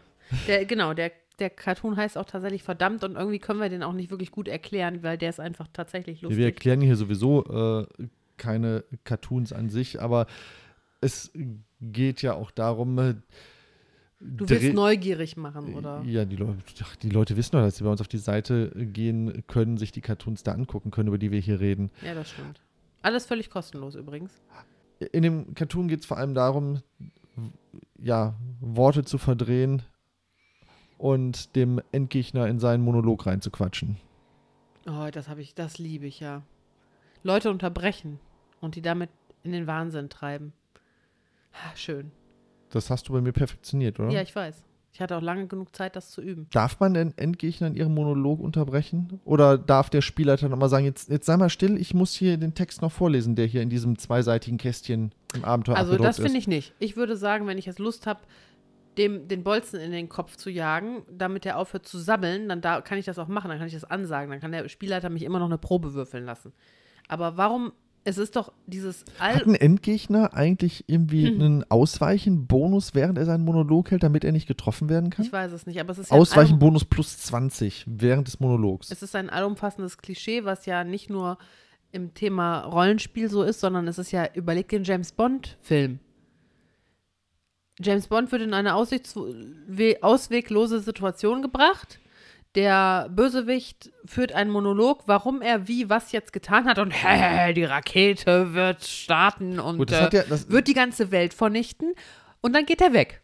Der, 0.47 0.65
genau, 0.65 0.93
der, 0.93 1.11
der 1.37 1.49
Cartoon 1.49 1.97
heißt 1.97 2.17
auch 2.17 2.25
tatsächlich 2.25 2.63
verdammt 2.63 3.03
und 3.03 3.17
irgendwie 3.17 3.39
können 3.39 3.59
wir 3.59 3.67
den 3.67 3.83
auch 3.83 3.91
nicht 3.91 4.09
wirklich 4.09 4.31
gut 4.31 4.47
erklären, 4.47 5.03
weil 5.03 5.17
der 5.17 5.31
ist 5.31 5.41
einfach 5.41 5.67
tatsächlich 5.73 6.21
lustig. 6.21 6.37
Wir 6.37 6.45
erklären 6.45 6.79
hier 6.79 6.95
sowieso 6.95 7.43
äh, 7.43 8.07
keine 8.37 8.85
Cartoons 9.03 9.51
an 9.51 9.69
sich, 9.69 10.01
aber 10.01 10.27
es 11.01 11.29
geht 11.81 12.21
ja 12.21 12.35
auch 12.35 12.51
darum, 12.51 12.97
äh, 12.99 13.15
du 14.19 14.49
willst 14.49 14.73
neugierig 14.73 15.37
machen, 15.37 15.75
oder? 15.75 16.01
Ja, 16.03 16.25
die, 16.25 16.37
ach, 16.81 16.95
die 16.97 17.09
Leute 17.09 17.37
wissen 17.37 17.51
doch, 17.53 17.61
dass 17.61 17.77
sie 17.77 17.83
bei 17.83 17.89
uns 17.89 18.01
auf 18.01 18.07
die 18.07 18.17
Seite 18.17 18.71
gehen 18.75 19.43
können, 19.47 19.77
sich 19.77 19.91
die 19.91 20.01
Cartoons 20.01 20.43
da 20.43 20.53
angucken 20.53 20.91
können, 20.91 21.07
über 21.07 21.17
die 21.17 21.31
wir 21.31 21.39
hier 21.39 21.59
reden. 21.59 21.91
Ja, 22.03 22.13
das 22.13 22.31
stimmt. 22.31 22.61
Alles 23.01 23.25
völlig 23.25 23.49
kostenlos 23.49 23.95
übrigens. 23.95 24.41
In 25.11 25.21
dem 25.21 25.53
Cartoon 25.53 25.87
geht 25.87 26.01
es 26.01 26.05
vor 26.05 26.17
allem 26.17 26.33
darum, 26.33 26.81
ja, 27.99 28.35
Worte 28.59 29.03
zu 29.05 29.17
verdrehen 29.17 29.83
und 30.97 31.55
dem 31.55 31.79
Endgegner 31.91 32.47
in 32.47 32.59
seinen 32.59 32.83
Monolog 32.83 33.25
reinzuquatschen. 33.25 33.97
Oh, 34.87 35.09
das 35.11 35.29
habe 35.29 35.41
ich, 35.41 35.53
das 35.53 35.77
liebe 35.77 36.07
ich 36.07 36.19
ja. 36.19 36.41
Leute 37.23 37.51
unterbrechen 37.51 38.19
und 38.61 38.75
die 38.75 38.81
damit 38.81 39.09
in 39.43 39.51
den 39.51 39.67
Wahnsinn 39.67 40.09
treiben. 40.09 40.53
Ah, 41.53 41.75
Schön. 41.75 42.11
Das 42.71 42.89
hast 42.89 43.07
du 43.07 43.13
bei 43.13 43.21
mir 43.21 43.31
perfektioniert, 43.31 43.99
oder? 43.99 44.09
Ja, 44.09 44.21
ich 44.21 44.35
weiß. 44.35 44.63
Ich 44.97 45.01
hatte 45.01 45.15
auch 45.15 45.21
lange 45.21 45.45
genug 45.45 45.75
Zeit, 45.75 45.95
das 45.95 46.09
zu 46.09 46.21
üben. 46.21 46.47
Darf 46.51 46.79
man 46.79 46.95
den 46.95 47.15
Endgegner 47.17 47.67
in 47.67 47.75
ihrem 47.75 47.93
Monolog 47.93 48.39
unterbrechen? 48.39 49.19
Oder 49.25 49.57
darf 49.57 49.91
der 49.91 50.01
Spielleiter 50.01 50.49
nochmal 50.49 50.69
sagen, 50.69 50.85
jetzt, 50.85 51.09
jetzt 51.09 51.27
sei 51.27 51.37
mal 51.37 51.51
still, 51.51 51.77
ich 51.77 51.93
muss 51.93 52.15
hier 52.15 52.37
den 52.37 52.55
Text 52.55 52.81
noch 52.81 52.91
vorlesen, 52.91 53.35
der 53.35 53.45
hier 53.45 53.61
in 53.61 53.69
diesem 53.69 53.99
zweiseitigen 53.99 54.57
Kästchen 54.57 55.13
im 55.35 55.45
Abenteuer 55.45 55.75
Also 55.77 55.97
das 55.97 56.19
finde 56.19 56.39
ich 56.39 56.47
nicht. 56.47 56.73
Ich 56.79 56.97
würde 56.97 57.15
sagen, 57.15 57.45
wenn 57.45 57.59
ich 57.59 57.67
jetzt 57.67 57.77
Lust 57.77 58.07
habe, 58.07 58.21
dem 58.97 59.27
den 59.27 59.43
Bolzen 59.43 59.79
in 59.79 59.91
den 59.91 60.09
Kopf 60.09 60.35
zu 60.35 60.49
jagen, 60.49 61.03
damit 61.11 61.45
er 61.45 61.59
aufhört 61.59 61.85
zu 61.85 61.99
sabbeln, 61.99 62.49
dann 62.49 62.61
da 62.61 62.81
kann 62.81 62.97
ich 62.97 63.05
das 63.05 63.19
auch 63.19 63.27
machen, 63.27 63.49
dann 63.49 63.59
kann 63.59 63.67
ich 63.67 63.75
das 63.75 63.83
ansagen, 63.83 64.31
dann 64.31 64.39
kann 64.39 64.51
der 64.51 64.67
Spielleiter 64.67 65.09
mich 65.09 65.21
immer 65.23 65.37
noch 65.37 65.45
eine 65.45 65.59
Probe 65.59 65.93
würfeln 65.93 66.25
lassen. 66.25 66.53
Aber 67.07 67.37
warum? 67.37 67.71
Es 68.07 68.17
ist 68.17 68.37
doch 68.37 68.53
dieses 68.67 69.03
All 69.19 69.35
Hat 69.35 69.47
ein 69.47 69.55
Endgegner 69.55 70.33
eigentlich 70.33 70.85
irgendwie 70.87 71.29
Mhm. 71.29 71.41
einen 71.41 71.63
Ausweichen-Bonus, 71.69 72.95
während 72.95 73.17
er 73.17 73.25
seinen 73.25 73.43
Monolog 73.43 73.91
hält, 73.91 74.01
damit 74.01 74.23
er 74.23 74.31
nicht 74.31 74.47
getroffen 74.47 74.87
werden 74.87 75.09
kann? 75.09 75.25
ich 75.25 75.33
weiß 75.33 75.51
es 75.51 75.65
nicht, 75.65 75.77
aber 75.81 75.91
es 75.91 75.97
ist 75.97 76.11
ja 76.11 76.17
Ausweichen-Bonus 76.17 76.85
plus 76.85 77.17
20 77.17 77.83
während 77.85 78.27
des 78.27 78.39
Monologs. 78.39 78.91
Es 78.91 79.03
ist 79.03 79.13
ein 79.13 79.29
allumfassendes 79.29 79.97
Klischee, 79.97 80.45
was 80.45 80.65
ja 80.65 80.85
nicht 80.85 81.09
nur 81.09 81.37
im 81.91 82.13
Thema 82.13 82.61
Rollenspiel 82.61 83.29
so 83.29 83.43
ist, 83.43 83.59
sondern 83.59 83.89
es 83.89 83.97
ist 83.97 84.13
ja, 84.13 84.25
überleg 84.33 84.69
den 84.69 84.85
James 84.85 85.11
Bond-Film. 85.11 85.99
James 87.81 88.07
Bond 88.07 88.31
wird 88.31 88.41
in 88.41 88.53
eine 88.53 88.75
ausweglose 88.75 90.79
Situation 90.79 91.41
gebracht. 91.41 91.99
Der 92.57 93.07
Bösewicht 93.11 93.91
führt 94.05 94.33
einen 94.33 94.49
Monolog, 94.51 95.03
warum 95.05 95.41
er 95.43 95.67
wie 95.67 95.89
was 95.89 96.11
jetzt 96.11 96.33
getan 96.33 96.65
hat 96.65 96.79
und 96.79 96.91
hä, 96.91 97.53
die 97.53 97.63
Rakete 97.63 98.53
wird 98.55 98.83
starten 98.83 99.59
und 99.59 99.77
Gut, 99.77 99.91
das 99.91 100.11
äh, 100.11 100.17
ja, 100.27 100.49
wird 100.49 100.67
die 100.67 100.73
ganze 100.73 101.11
Welt 101.11 101.33
vernichten 101.35 101.93
und 102.41 102.53
dann 102.53 102.65
geht 102.65 102.81
er 102.81 102.93
weg. 102.93 103.21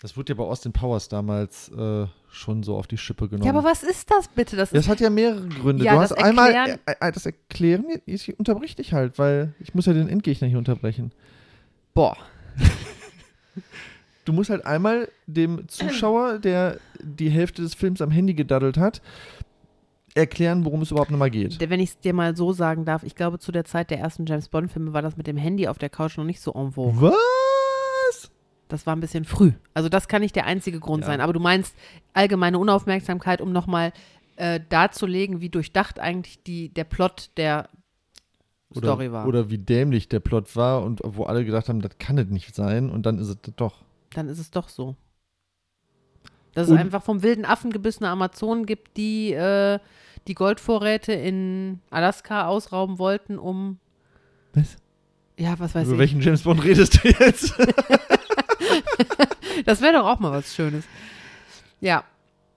das 0.00 0.16
wurde 0.16 0.32
ja 0.32 0.36
bei 0.36 0.42
Austin 0.44 0.72
Powers 0.72 1.08
damals 1.08 1.68
äh, 1.70 2.06
schon 2.28 2.62
so 2.64 2.76
auf 2.76 2.86
die 2.88 2.98
Schippe 2.98 3.28
genommen. 3.28 3.46
Ja, 3.46 3.52
aber 3.56 3.62
was 3.62 3.82
ist 3.84 4.10
das 4.10 4.26
bitte? 4.28 4.56
Das 4.56 4.70
Das 4.70 4.88
hat 4.88 4.98
ja 5.00 5.08
mehrere 5.08 5.46
Gründe. 5.48 5.84
Ja, 5.84 5.94
du 5.94 6.00
das 6.00 6.10
hast 6.10 6.18
einmal 6.22 6.52
Erklären- 6.52 6.80
äh, 6.86 6.94
äh, 7.08 7.12
das 7.12 7.24
Erklären, 7.24 7.86
ich 8.04 8.36
unterbrich 8.38 8.74
dich 8.74 8.92
halt, 8.92 9.16
weil 9.18 9.54
ich 9.60 9.74
muss 9.74 9.86
ja 9.86 9.92
den 9.92 10.08
Endgegner 10.08 10.48
hier 10.48 10.58
unterbrechen. 10.58 11.12
boah. 11.94 12.16
Du 14.26 14.32
musst 14.32 14.50
halt 14.50 14.66
einmal 14.66 15.08
dem 15.26 15.66
Zuschauer, 15.68 16.38
der 16.40 16.78
die 17.00 17.30
Hälfte 17.30 17.62
des 17.62 17.74
Films 17.74 18.02
am 18.02 18.10
Handy 18.10 18.34
gedaddelt 18.34 18.76
hat, 18.76 19.00
erklären, 20.14 20.64
worum 20.64 20.82
es 20.82 20.90
überhaupt 20.90 21.10
nochmal 21.10 21.30
geht. 21.30 21.58
Wenn 21.60 21.78
ich 21.80 21.90
es 21.90 22.00
dir 22.00 22.12
mal 22.12 22.36
so 22.36 22.52
sagen 22.52 22.84
darf, 22.84 23.02
ich 23.04 23.14
glaube, 23.14 23.38
zu 23.38 23.52
der 23.52 23.64
Zeit 23.64 23.90
der 23.90 23.98
ersten 24.00 24.26
James 24.26 24.48
Bond-Filme 24.48 24.92
war 24.92 25.02
das 25.02 25.16
mit 25.16 25.26
dem 25.26 25.36
Handy 25.36 25.68
auf 25.68 25.78
der 25.78 25.90
Couch 25.90 26.16
noch 26.18 26.24
nicht 26.24 26.40
so 26.40 26.52
en 26.54 26.72
vogue. 26.72 27.12
Was? 27.12 28.30
Das 28.68 28.84
war 28.86 28.96
ein 28.96 29.00
bisschen 29.00 29.24
früh. 29.24 29.52
Also 29.74 29.88
das 29.88 30.08
kann 30.08 30.22
nicht 30.22 30.34
der 30.34 30.46
einzige 30.46 30.80
Grund 30.80 31.02
Ja. 31.02 31.06
sein. 31.06 31.20
Aber 31.20 31.32
du 31.32 31.38
meinst 31.40 31.74
allgemeine 32.12 32.58
Unaufmerksamkeit, 32.58 33.40
um 33.40 33.52
nochmal 33.52 33.92
äh, 34.36 34.58
darzulegen, 34.68 35.40
wie 35.40 35.50
durchdacht 35.50 36.00
eigentlich 36.00 36.42
die, 36.42 36.70
der 36.70 36.84
Plot 36.84 37.30
der 37.36 37.68
Oder, 38.70 38.88
Story 38.88 39.12
war. 39.12 39.26
oder 39.28 39.50
wie 39.50 39.58
dämlich 39.58 40.08
der 40.08 40.20
Plot 40.20 40.56
war 40.56 40.82
und 40.82 41.00
wo 41.04 41.24
alle 41.24 41.44
gedacht 41.44 41.68
haben, 41.68 41.80
das 41.80 41.96
kann 41.98 42.18
es 42.18 42.26
nicht 42.28 42.54
sein 42.56 42.90
und 42.90 43.06
dann 43.06 43.18
ist 43.20 43.28
es 43.28 43.36
doch. 43.54 43.84
Dann 44.14 44.28
ist 44.28 44.38
es 44.38 44.50
doch 44.50 44.68
so. 44.68 44.96
Dass 46.54 46.66
es 46.66 46.72
Und- 46.72 46.78
einfach 46.78 47.02
vom 47.02 47.22
wilden 47.22 47.44
Affen 47.44 47.70
gebissene 47.70 48.08
Amazonen 48.08 48.64
gibt, 48.66 48.96
die 48.96 49.32
äh, 49.32 49.78
die 50.26 50.34
Goldvorräte 50.34 51.12
in 51.12 51.80
Alaska 51.90 52.46
ausrauben 52.48 52.98
wollten, 52.98 53.38
um, 53.38 53.78
Was? 54.54 54.76
ja, 55.38 55.56
was 55.58 55.74
weiß 55.74 55.84
Über 55.86 55.94
ich. 55.94 55.98
welchen 56.00 56.20
James 56.20 56.42
Bond 56.42 56.64
redest 56.64 57.02
du 57.04 57.08
jetzt? 57.08 57.54
Das 59.64 59.80
wäre 59.80 59.94
doch 59.94 60.06
auch 60.06 60.18
mal 60.18 60.32
was 60.32 60.54
Schönes. 60.54 60.84
Ja, 61.80 62.04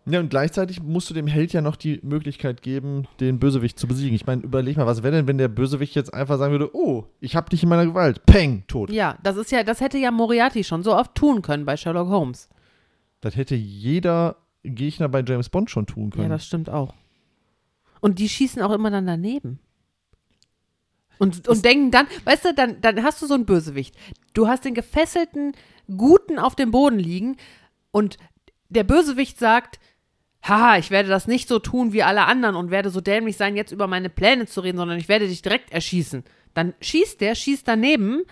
ja, 0.09 0.19
und 0.19 0.29
gleichzeitig 0.29 0.81
musst 0.81 1.09
du 1.09 1.13
dem 1.13 1.27
Held 1.27 1.53
ja 1.53 1.61
noch 1.61 1.75
die 1.75 1.99
Möglichkeit 2.03 2.61
geben, 2.61 3.07
den 3.19 3.39
Bösewicht 3.39 3.77
zu 3.79 3.87
besiegen. 3.87 4.15
Ich 4.15 4.25
meine, 4.25 4.43
überleg 4.43 4.77
mal, 4.77 4.85
was 4.85 5.03
wäre 5.03 5.15
denn, 5.15 5.27
wenn 5.27 5.37
der 5.37 5.47
Bösewicht 5.47 5.95
jetzt 5.95 6.13
einfach 6.13 6.37
sagen 6.37 6.51
würde, 6.51 6.75
oh, 6.75 7.05
ich 7.19 7.35
hab 7.35 7.49
dich 7.49 7.63
in 7.63 7.69
meiner 7.69 7.85
Gewalt. 7.85 8.25
Peng, 8.25 8.63
tot. 8.67 8.89
ja, 8.91 9.17
das 9.23 9.37
ist 9.37 9.51
ja, 9.51 9.63
das 9.63 9.81
hätte 9.81 9.97
ja 9.97 10.11
Moriarty 10.11 10.63
schon 10.63 10.83
so 10.83 10.95
oft 10.95 11.15
tun 11.15 11.41
können 11.41 11.65
bei 11.65 11.75
Sherlock 11.77 12.09
Holmes. 12.09 12.49
Das 13.21 13.35
hätte 13.35 13.55
jeder 13.55 14.37
Gegner 14.63 15.09
bei 15.09 15.23
James 15.25 15.49
Bond 15.49 15.69
schon 15.69 15.85
tun 15.85 16.09
Ja, 16.11 16.17
können. 16.17 16.29
das 16.29 16.45
stimmt 16.45 16.69
auch. 16.69 16.93
Und 18.01 18.19
die 18.19 18.29
schießen 18.29 18.61
auch 18.61 18.71
immer 18.71 18.91
dann 18.91 19.05
daneben. 19.05 19.59
Und, 21.17 21.47
und 21.49 21.65
denken 21.65 21.91
dann, 21.91 22.07
weißt 22.23 22.45
du, 22.45 22.53
dann, 22.53 22.79
dann 22.79 23.03
hast 23.03 23.21
du 23.21 23.27
so 23.27 23.33
einen 23.33 23.45
Bösewicht. 23.45 23.95
Du 24.33 24.47
hast 24.47 24.63
den 24.63 24.73
gefesselten 24.73 25.51
Guten 25.97 26.39
auf 26.39 26.55
dem 26.55 26.71
Boden 26.71 26.97
liegen 26.97 27.35
und 27.91 28.17
der 28.69 28.85
Bösewicht 28.85 29.37
sagt, 29.37 29.79
haha, 30.41 30.77
ich 30.77 30.91
werde 30.91 31.09
das 31.09 31.27
nicht 31.27 31.47
so 31.47 31.59
tun 31.59 31.93
wie 31.93 32.03
alle 32.03 32.25
anderen 32.25 32.55
und 32.55 32.71
werde 32.71 32.89
so 32.89 33.01
dämlich 33.01 33.37
sein, 33.37 33.55
jetzt 33.55 33.71
über 33.71 33.87
meine 33.87 34.09
Pläne 34.09 34.45
zu 34.45 34.61
reden, 34.61 34.77
sondern 34.77 34.97
ich 34.97 35.09
werde 35.09 35.27
dich 35.27 35.41
direkt 35.41 35.71
erschießen. 35.71 36.23
Dann 36.53 36.73
schießt 36.81 37.21
der, 37.21 37.35
schießt 37.35 37.67
daneben. 37.67 38.23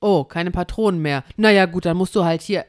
Oh, 0.00 0.24
keine 0.24 0.50
Patronen 0.50 1.02
mehr. 1.02 1.24
Naja, 1.36 1.66
gut, 1.66 1.84
dann 1.84 1.96
musst 1.96 2.14
du 2.14 2.24
halt 2.24 2.42
hier 2.42 2.64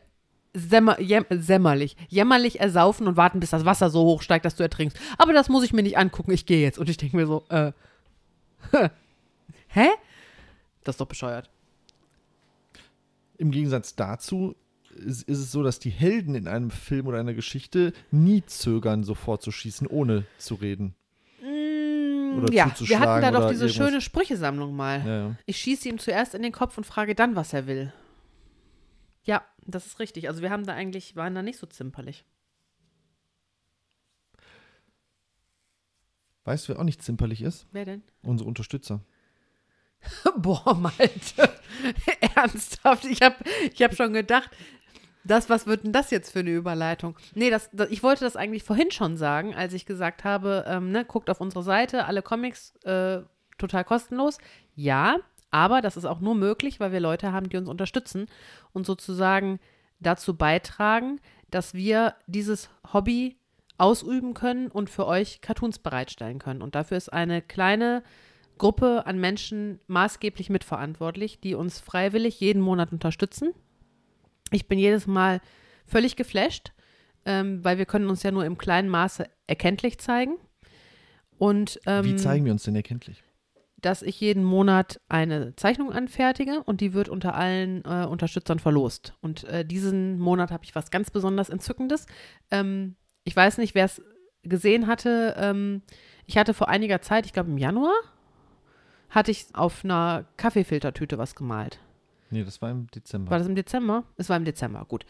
sämmerlich, 0.53 1.95
jämmerlich 2.07 2.59
ersaufen 2.59 3.07
und 3.07 3.17
warten, 3.17 3.39
bis 3.39 3.51
das 3.51 3.65
Wasser 3.65 3.89
so 3.89 4.03
hoch 4.03 4.21
steigt, 4.21 4.45
dass 4.45 4.55
du 4.55 4.63
ertrinkst. 4.63 4.97
Aber 5.17 5.33
das 5.33 5.47
muss 5.47 5.63
ich 5.63 5.73
mir 5.73 5.83
nicht 5.83 5.97
angucken, 5.97 6.31
ich 6.31 6.45
gehe 6.45 6.61
jetzt. 6.61 6.79
Und 6.79 6.89
ich 6.89 6.97
denke 6.97 7.17
mir 7.17 7.27
so, 7.27 7.43
äh, 7.49 7.71
hä? 9.67 9.87
Das 10.83 10.93
ist 10.93 11.01
doch 11.01 11.07
bescheuert. 11.07 11.49
Im 13.37 13.51
Gegensatz 13.51 13.95
dazu 13.95 14.55
ist, 14.99 15.23
ist 15.23 15.39
es 15.39 15.51
so, 15.51 15.63
dass 15.63 15.79
die 15.79 15.89
Helden 15.89 16.35
in 16.35 16.47
einem 16.47 16.71
Film 16.71 17.07
oder 17.07 17.19
einer 17.19 17.33
Geschichte 17.33 17.93
nie 18.11 18.43
zögern, 18.45 19.03
sofort 19.03 19.41
zu 19.41 19.51
schießen, 19.51 19.87
ohne 19.87 20.25
zu 20.37 20.55
reden. 20.55 20.95
Oder 21.41 22.49
Mm, 22.49 22.53
ja, 22.53 22.71
wir 22.79 22.99
hatten 22.99 23.21
da 23.21 23.31
doch 23.31 23.39
oder 23.39 23.49
diese 23.49 23.65
irgendwas. 23.65 23.87
schöne 23.87 24.01
Sprüchesammlung 24.01 24.75
mal. 24.75 24.99
Ja, 25.05 25.17
ja. 25.29 25.35
Ich 25.45 25.57
schieße 25.57 25.89
ihm 25.89 25.97
zuerst 25.97 26.35
in 26.35 26.43
den 26.43 26.51
Kopf 26.51 26.77
und 26.77 26.85
frage 26.85 27.15
dann, 27.15 27.35
was 27.35 27.53
er 27.53 27.65
will. 27.65 27.91
Ja, 29.23 29.43
das 29.65 29.85
ist 29.87 29.99
richtig. 29.99 30.27
Also 30.27 30.41
wir 30.41 30.49
haben 30.51 30.65
da 30.65 30.73
eigentlich, 30.73 31.15
waren 31.15 31.33
da 31.35 31.41
nicht 31.41 31.57
so 31.57 31.65
zimperlich. 31.67 32.25
Weißt 36.45 36.67
du, 36.67 36.73
wer 36.73 36.79
auch 36.79 36.83
nicht 36.85 37.03
zimperlich 37.03 37.41
ist? 37.41 37.67
Wer 37.71 37.85
denn? 37.85 38.03
Unsere 38.23 38.47
Unterstützer. 38.47 39.01
Boah, 40.37 40.73
Malte. 40.73 41.49
Ernsthaft. 42.35 43.05
Ich 43.05 43.21
habe 43.21 43.35
ich 43.73 43.81
hab 43.83 43.95
schon 43.95 44.13
gedacht, 44.13 44.49
das, 45.29 45.49
was 45.49 45.67
wird 45.67 45.83
denn 45.83 45.93
das 45.93 46.11
jetzt 46.11 46.31
für 46.31 46.39
eine 46.39 46.51
Überleitung? 46.51 47.15
Nee, 47.35 47.49
das, 47.49 47.69
das, 47.71 47.89
ich 47.89 48.03
wollte 48.03 48.23
das 48.23 48.35
eigentlich 48.35 48.63
vorhin 48.63 48.91
schon 48.91 49.17
sagen, 49.17 49.55
als 49.55 49.73
ich 49.73 49.85
gesagt 49.85 50.23
habe, 50.23 50.65
ähm, 50.67 50.91
ne, 50.91 51.05
guckt 51.05 51.29
auf 51.29 51.41
unsere 51.41 51.63
Seite, 51.63 52.05
alle 52.05 52.21
Comics 52.21 52.75
äh, 52.83 53.21
total 53.57 53.83
kostenlos. 53.83 54.37
Ja, 54.75 55.17
aber 55.51 55.81
das 55.81 55.97
ist 55.97 56.05
auch 56.05 56.19
nur 56.19 56.35
möglich, 56.35 56.79
weil 56.79 56.91
wir 56.91 56.99
Leute 56.99 57.31
haben, 57.31 57.49
die 57.49 57.57
uns 57.57 57.69
unterstützen 57.69 58.27
und 58.71 58.85
sozusagen 58.85 59.59
dazu 59.99 60.35
beitragen, 60.35 61.19
dass 61.51 61.73
wir 61.73 62.15
dieses 62.27 62.69
Hobby 62.93 63.37
ausüben 63.77 64.33
können 64.33 64.67
und 64.67 64.89
für 64.89 65.07
euch 65.07 65.41
Cartoons 65.41 65.79
bereitstellen 65.79 66.39
können. 66.39 66.61
Und 66.61 66.75
dafür 66.75 66.97
ist 66.97 67.11
eine 67.11 67.41
kleine 67.41 68.03
Gruppe 68.57 69.05
an 69.05 69.19
Menschen 69.19 69.79
maßgeblich 69.87 70.49
mitverantwortlich, 70.49 71.39
die 71.39 71.55
uns 71.55 71.79
freiwillig 71.79 72.39
jeden 72.39 72.61
Monat 72.61 72.91
unterstützen. 72.91 73.53
Ich 74.51 74.67
bin 74.67 74.79
jedes 74.79 75.07
Mal 75.07 75.41
völlig 75.85 76.15
geflasht, 76.15 76.71
ähm, 77.25 77.63
weil 77.63 77.77
wir 77.77 77.85
können 77.85 78.09
uns 78.09 78.23
ja 78.23 78.31
nur 78.31 78.45
im 78.45 78.57
kleinen 78.57 78.89
Maße 78.89 79.25
erkenntlich 79.47 79.99
zeigen. 79.99 80.35
Und 81.37 81.79
ähm, 81.85 82.05
Wie 82.05 82.15
zeigen 82.15 82.45
wir 82.45 82.51
uns 82.51 82.63
denn 82.63 82.75
erkenntlich? 82.75 83.23
dass 83.81 84.01
ich 84.01 84.19
jeden 84.19 84.43
Monat 84.43 84.99
eine 85.07 85.55
Zeichnung 85.55 85.91
anfertige 85.91 86.61
und 86.63 86.81
die 86.81 86.93
wird 86.93 87.09
unter 87.09 87.35
allen 87.35 87.83
äh, 87.85 88.05
Unterstützern 88.05 88.59
verlost. 88.59 89.13
Und 89.21 89.43
äh, 89.45 89.65
diesen 89.65 90.19
Monat 90.19 90.51
habe 90.51 90.63
ich 90.65 90.75
was 90.75 90.91
ganz 90.91 91.11
besonders 91.11 91.49
Entzückendes. 91.49 92.05
Ähm, 92.51 92.95
ich 93.23 93.35
weiß 93.35 93.57
nicht, 93.57 93.75
wer 93.75 93.85
es 93.85 94.01
gesehen 94.43 94.87
hatte. 94.87 95.35
Ähm, 95.37 95.81
ich 96.25 96.37
hatte 96.37 96.53
vor 96.53 96.69
einiger 96.69 97.01
Zeit, 97.01 97.25
ich 97.25 97.33
glaube 97.33 97.49
im 97.49 97.57
Januar, 97.57 97.95
hatte 99.09 99.31
ich 99.31 99.47
auf 99.53 99.83
einer 99.83 100.25
Kaffeefiltertüte 100.37 101.17
was 101.17 101.35
gemalt. 101.35 101.79
Nee, 102.29 102.43
das 102.43 102.61
war 102.61 102.71
im 102.71 102.87
Dezember. 102.87 103.31
War 103.31 103.39
das 103.39 103.47
im 103.47 103.55
Dezember? 103.55 104.03
Es 104.17 104.29
war 104.29 104.37
im 104.37 104.45
Dezember, 104.45 104.85
gut. 104.85 105.05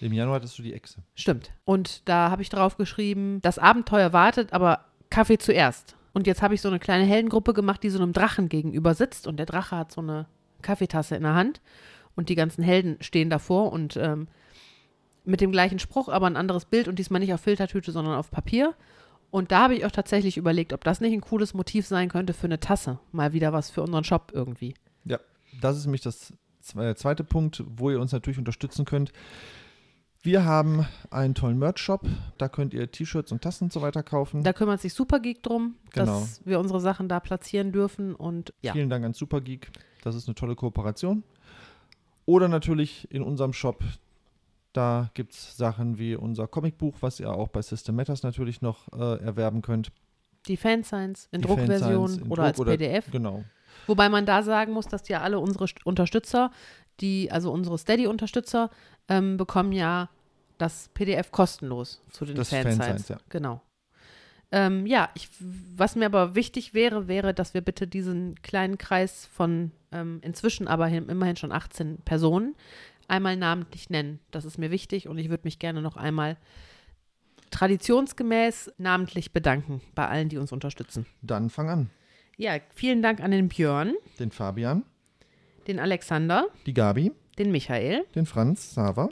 Im 0.00 0.12
Januar 0.12 0.36
hattest 0.36 0.58
du 0.58 0.62
die 0.62 0.72
Echse. 0.72 1.02
Stimmt. 1.14 1.52
Und 1.64 2.08
da 2.08 2.30
habe 2.30 2.42
ich 2.42 2.48
drauf 2.48 2.76
geschrieben, 2.76 3.40
das 3.42 3.58
Abenteuer 3.58 4.12
wartet, 4.12 4.52
aber 4.52 4.86
Kaffee 5.10 5.38
zuerst. 5.38 5.96
Und 6.12 6.26
jetzt 6.26 6.42
habe 6.42 6.54
ich 6.54 6.60
so 6.60 6.68
eine 6.68 6.78
kleine 6.78 7.04
Heldengruppe 7.04 7.52
gemacht, 7.52 7.82
die 7.82 7.90
so 7.90 8.02
einem 8.02 8.12
Drachen 8.12 8.48
gegenüber 8.48 8.94
sitzt 8.94 9.26
und 9.26 9.36
der 9.36 9.46
Drache 9.46 9.76
hat 9.76 9.92
so 9.92 10.00
eine 10.00 10.26
Kaffeetasse 10.62 11.16
in 11.16 11.22
der 11.22 11.34
Hand 11.34 11.60
und 12.16 12.28
die 12.28 12.34
ganzen 12.34 12.62
Helden 12.62 12.96
stehen 13.00 13.30
davor 13.30 13.72
und 13.72 13.96
ähm, 13.96 14.28
mit 15.24 15.40
dem 15.40 15.52
gleichen 15.52 15.78
Spruch, 15.78 16.08
aber 16.08 16.26
ein 16.26 16.36
anderes 16.36 16.64
Bild 16.64 16.88
und 16.88 16.98
diesmal 16.98 17.20
nicht 17.20 17.32
auf 17.32 17.40
Filtertüte, 17.40 17.92
sondern 17.92 18.14
auf 18.14 18.30
Papier. 18.30 18.74
Und 19.30 19.52
da 19.52 19.60
habe 19.62 19.74
ich 19.76 19.84
auch 19.84 19.92
tatsächlich 19.92 20.36
überlegt, 20.36 20.72
ob 20.72 20.82
das 20.82 21.00
nicht 21.00 21.12
ein 21.12 21.20
cooles 21.20 21.54
Motiv 21.54 21.86
sein 21.86 22.08
könnte 22.08 22.32
für 22.32 22.46
eine 22.46 22.58
Tasse. 22.58 22.98
Mal 23.12 23.32
wieder 23.32 23.52
was 23.52 23.70
für 23.70 23.82
unseren 23.82 24.02
Shop 24.02 24.32
irgendwie. 24.34 24.74
Ja, 25.04 25.20
das 25.60 25.76
ist 25.76 25.84
nämlich 25.84 26.00
das 26.00 26.32
zweite 26.60 27.24
Punkt, 27.24 27.62
wo 27.66 27.90
ihr 27.90 28.00
uns 28.00 28.12
natürlich 28.12 28.38
unterstützen 28.38 28.84
könnt. 28.84 29.12
Wir 30.22 30.44
haben 30.44 30.86
einen 31.10 31.34
tollen 31.34 31.58
Merch-Shop. 31.58 32.06
Da 32.36 32.48
könnt 32.50 32.74
ihr 32.74 32.90
T-Shirts 32.90 33.32
und 33.32 33.40
Tassen 33.42 33.64
und 33.64 33.72
so 33.72 33.80
weiter 33.80 34.02
kaufen. 34.02 34.42
Da 34.44 34.52
kümmert 34.52 34.80
sich 34.80 34.92
Supergeek 34.92 35.42
drum, 35.42 35.76
Genau. 35.92 36.20
dass 36.20 36.44
wir 36.44 36.60
unsere 36.60 36.80
Sachen 36.80 37.08
da 37.08 37.20
platzieren 37.20 37.72
dürfen 37.72 38.14
und 38.14 38.52
ja. 38.60 38.72
Vielen 38.74 38.90
Dank 38.90 39.04
an 39.04 39.14
Supergeek. 39.14 39.70
Das 40.02 40.14
ist 40.14 40.28
eine 40.28 40.34
tolle 40.34 40.56
Kooperation. 40.56 41.22
Oder 42.26 42.48
natürlich 42.48 43.10
in 43.10 43.22
unserem 43.22 43.54
Shop. 43.54 43.82
Da 44.74 45.10
gibt 45.14 45.32
es 45.32 45.56
Sachen 45.56 45.98
wie 45.98 46.14
unser 46.14 46.46
Comicbuch, 46.46 46.96
was 47.00 47.18
ihr 47.18 47.30
auch 47.32 47.48
bei 47.48 47.62
System 47.62 47.96
Matters 47.96 48.22
natürlich 48.22 48.60
noch 48.60 48.92
äh, 48.92 49.20
erwerben 49.22 49.62
könnt. 49.62 49.90
Die 50.46 50.56
Fansigns 50.56 51.28
in 51.32 51.40
Die 51.40 51.48
Druckversion 51.48 51.80
Fansigns 52.08 52.16
in 52.18 52.22
oder 52.30 52.42
Druck 52.42 52.44
als 52.46 52.60
oder- 52.60 52.70
PDF. 52.76 53.10
Genau. 53.10 53.44
Wobei 53.90 54.08
man 54.08 54.24
da 54.24 54.42
sagen 54.42 54.72
muss, 54.72 54.86
dass 54.86 55.08
ja 55.08 55.20
alle 55.20 55.38
unsere 55.40 55.64
St- 55.64 55.82
Unterstützer, 55.84 56.50
die, 57.00 57.30
also 57.30 57.50
unsere 57.52 57.76
Steady-Unterstützer, 57.76 58.70
ähm, 59.08 59.36
bekommen 59.36 59.72
ja 59.72 60.08
das 60.58 60.88
PDF 60.94 61.32
kostenlos 61.32 62.00
zu 62.10 62.24
den 62.24 62.36
Das 62.36 62.50
Fansigns. 62.50 62.76
Fansigns, 62.76 63.08
ja. 63.08 63.16
Genau. 63.30 63.60
Ähm, 64.52 64.86
ja, 64.86 65.10
ich, 65.14 65.28
was 65.76 65.96
mir 65.96 66.06
aber 66.06 66.34
wichtig 66.34 66.72
wäre, 66.74 67.08
wäre, 67.08 67.34
dass 67.34 67.52
wir 67.54 67.60
bitte 67.60 67.86
diesen 67.86 68.34
kleinen 68.42 68.78
Kreis 68.78 69.26
von 69.32 69.70
ähm, 69.92 70.18
inzwischen 70.22 70.68
aber 70.68 70.86
hin, 70.86 71.08
immerhin 71.08 71.36
schon 71.36 71.52
18 71.52 71.98
Personen 72.04 72.54
einmal 73.08 73.36
namentlich 73.36 73.90
nennen. 73.90 74.20
Das 74.30 74.44
ist 74.44 74.58
mir 74.58 74.70
wichtig 74.70 75.08
und 75.08 75.18
ich 75.18 75.30
würde 75.30 75.44
mich 75.44 75.58
gerne 75.58 75.82
noch 75.82 75.96
einmal 75.96 76.36
traditionsgemäß 77.50 78.72
namentlich 78.78 79.32
bedanken 79.32 79.80
bei 79.94 80.06
allen, 80.06 80.28
die 80.28 80.38
uns 80.38 80.52
unterstützen. 80.52 81.06
Dann 81.22 81.50
fang 81.50 81.68
an. 81.68 81.90
Ja, 82.40 82.52
vielen 82.74 83.02
Dank 83.02 83.20
an 83.20 83.32
den 83.32 83.48
Björn, 83.50 83.92
Den 84.18 84.30
Fabian, 84.30 84.86
den 85.66 85.78
Alexander, 85.78 86.46
die 86.64 86.72
Gabi, 86.72 87.12
den 87.38 87.52
Michael, 87.52 88.06
den 88.14 88.24
Franz, 88.24 88.72
Sava, 88.72 89.10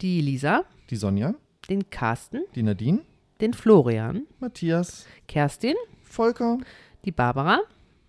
die 0.00 0.20
Lisa, 0.20 0.64
die 0.90 0.96
Sonja, 0.96 1.36
den 1.68 1.90
Carsten, 1.90 2.42
die 2.56 2.64
Nadine, 2.64 3.02
den 3.40 3.54
Florian, 3.54 4.26
Matthias, 4.40 5.06
Kerstin, 5.28 5.76
Volker, 6.02 6.58
die 7.04 7.12
Barbara, 7.12 7.60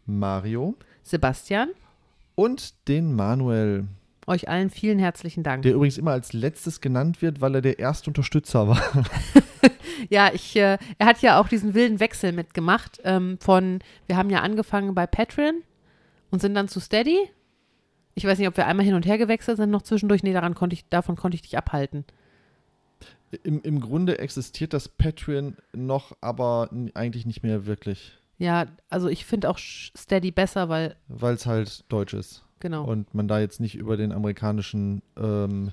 Mario. 0.08 0.74
Sebastian. 1.04 1.70
und 2.34 2.88
den 2.88 3.14
Manuel, 3.14 3.86
Euch 4.28 4.48
allen 4.48 4.70
vielen 4.70 5.00
herzlichen 5.00 5.44
Dank. 5.44 5.64
der 5.64 5.74
übrigens 5.74 5.98
immer 5.98 6.12
als 6.12 6.34
letztes 6.34 6.80
genannt 6.80 7.22
wird, 7.22 7.42
weil 7.42 7.56
er 7.56 7.62
der 7.62 7.80
erste 7.80 8.10
Unterstützer 8.10 8.68
war. 8.68 8.82
Ja, 10.10 10.32
ich, 10.34 10.56
äh, 10.56 10.78
er 10.98 11.06
hat 11.06 11.22
ja 11.22 11.40
auch 11.40 11.48
diesen 11.48 11.74
wilden 11.74 12.00
Wechsel 12.00 12.32
mitgemacht 12.32 13.00
ähm, 13.04 13.38
von, 13.40 13.80
wir 14.08 14.18
haben 14.18 14.30
ja 14.30 14.42
angefangen 14.42 14.96
bei 14.96 15.06
Patreon 15.06 15.62
und 16.32 16.42
sind 16.42 16.56
dann 16.56 16.68
zu 16.68 16.80
Steady. 16.80 17.30
Ich 18.16 18.26
weiß 18.26 18.40
nicht, 18.40 18.48
ob 18.48 18.58
wir 18.58 18.68
einmal 18.68 18.86
hin 18.86 18.96
und 18.96 19.06
her 19.06 19.18
gewechselt 19.18 19.58
sind 19.58 19.70
noch 19.70 19.84
zwischendurch. 19.84 20.24
Nee, 20.24 20.34
daran 20.34 20.56
konnte 20.56 20.74
ich, 20.74 20.88
davon 20.90 21.16
konnte 21.16 21.36
ich 21.36 21.44
dich 21.44 21.58
abhalten. 21.58 22.04
Im, 23.44 23.62
Im 23.62 23.80
Grunde 23.80 24.20
existiert 24.20 24.74
das 24.74 24.90
Patreon 24.90 25.56
noch, 25.72 26.18
aber 26.20 26.70
eigentlich 26.94 27.26
nicht 27.26 27.44
mehr 27.44 27.66
wirklich, 27.66 28.20
Ja, 28.38 28.66
also 28.90 29.08
ich 29.08 29.26
finde 29.26 29.50
auch 29.50 29.58
Steady 29.58 30.32
besser, 30.32 30.68
weil, 30.68 30.96
weil 31.08 31.36
es 31.36 31.46
halt 31.46 31.86
Deutsch 31.90 32.14
ist 32.14 32.44
genau. 32.62 32.86
und 32.86 33.14
man 33.14 33.28
da 33.28 33.40
jetzt 33.40 33.60
nicht 33.60 33.76
über 33.76 33.98
den 33.98 34.12
amerikanischen, 34.12 35.02
ähm, 35.18 35.72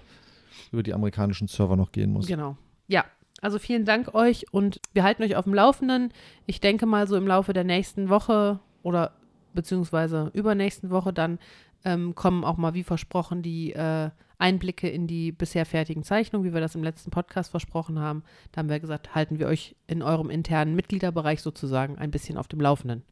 über 0.73 0.83
die 0.83 0.95
amerikanischen 0.95 1.49
Server 1.49 1.77
noch 1.77 1.93
gehen 1.93 2.13
muss. 2.13 2.27
Genau. 2.27 2.57
ja, 2.89 3.05
also 3.41 3.59
vielen 3.59 3.85
Dank 3.85 4.15
euch 4.15 4.47
und 4.53 4.81
wir 4.93 5.05
halten 5.05 5.23
euch 5.23 5.37
auf 5.37 5.45
dem 5.45 5.55
Laufenden. 5.55 6.13
Ich 6.47 6.61
denke 6.61 6.87
mal 6.87 7.07
so 7.07 7.17
im 7.17 7.27
Laufe 7.27 7.53
der 7.53 7.65
nächsten 7.65 8.09
Woche 8.09 8.59
oder 8.83 9.13
beziehungsweise 9.55 10.31
übernächsten 10.35 10.91
Woche 10.91 11.13
dann 11.13 11.39
ähm, 11.85 12.15
kommen 12.15 12.45
auch 12.45 12.57
mal 12.57 12.75
wie 12.75 12.83
versprochen 12.83 13.43
die 13.43 13.73
äh, 13.73 14.11
Einblicke 14.39 14.89
in 14.89 15.07
die 15.07 15.33
bisher 15.33 15.67
fertigen 15.67 16.05
Zeichnungen, 16.05 16.49
wie 16.49 16.55
wir 16.55 16.61
das 16.61 16.75
im 16.75 16.85
letzten 16.85 17.11
Podcast 17.11 17.51
versprochen 17.51 17.99
haben. 17.99 18.23
Da 18.53 18.61
haben 18.61 18.69
wir 18.69 18.79
gesagt, 18.79 19.15
halten 19.15 19.39
wir 19.39 19.49
euch 19.49 19.75
in 19.87 20.03
eurem 20.03 20.31
internen 20.31 20.77
Mitgliederbereich 20.77 21.43
sozusagen 21.43 21.99
ein 21.99 22.11
bisschen 22.11 22.37
auf 22.37 22.47
dem 22.47 22.61
Laufenden. 22.61 23.03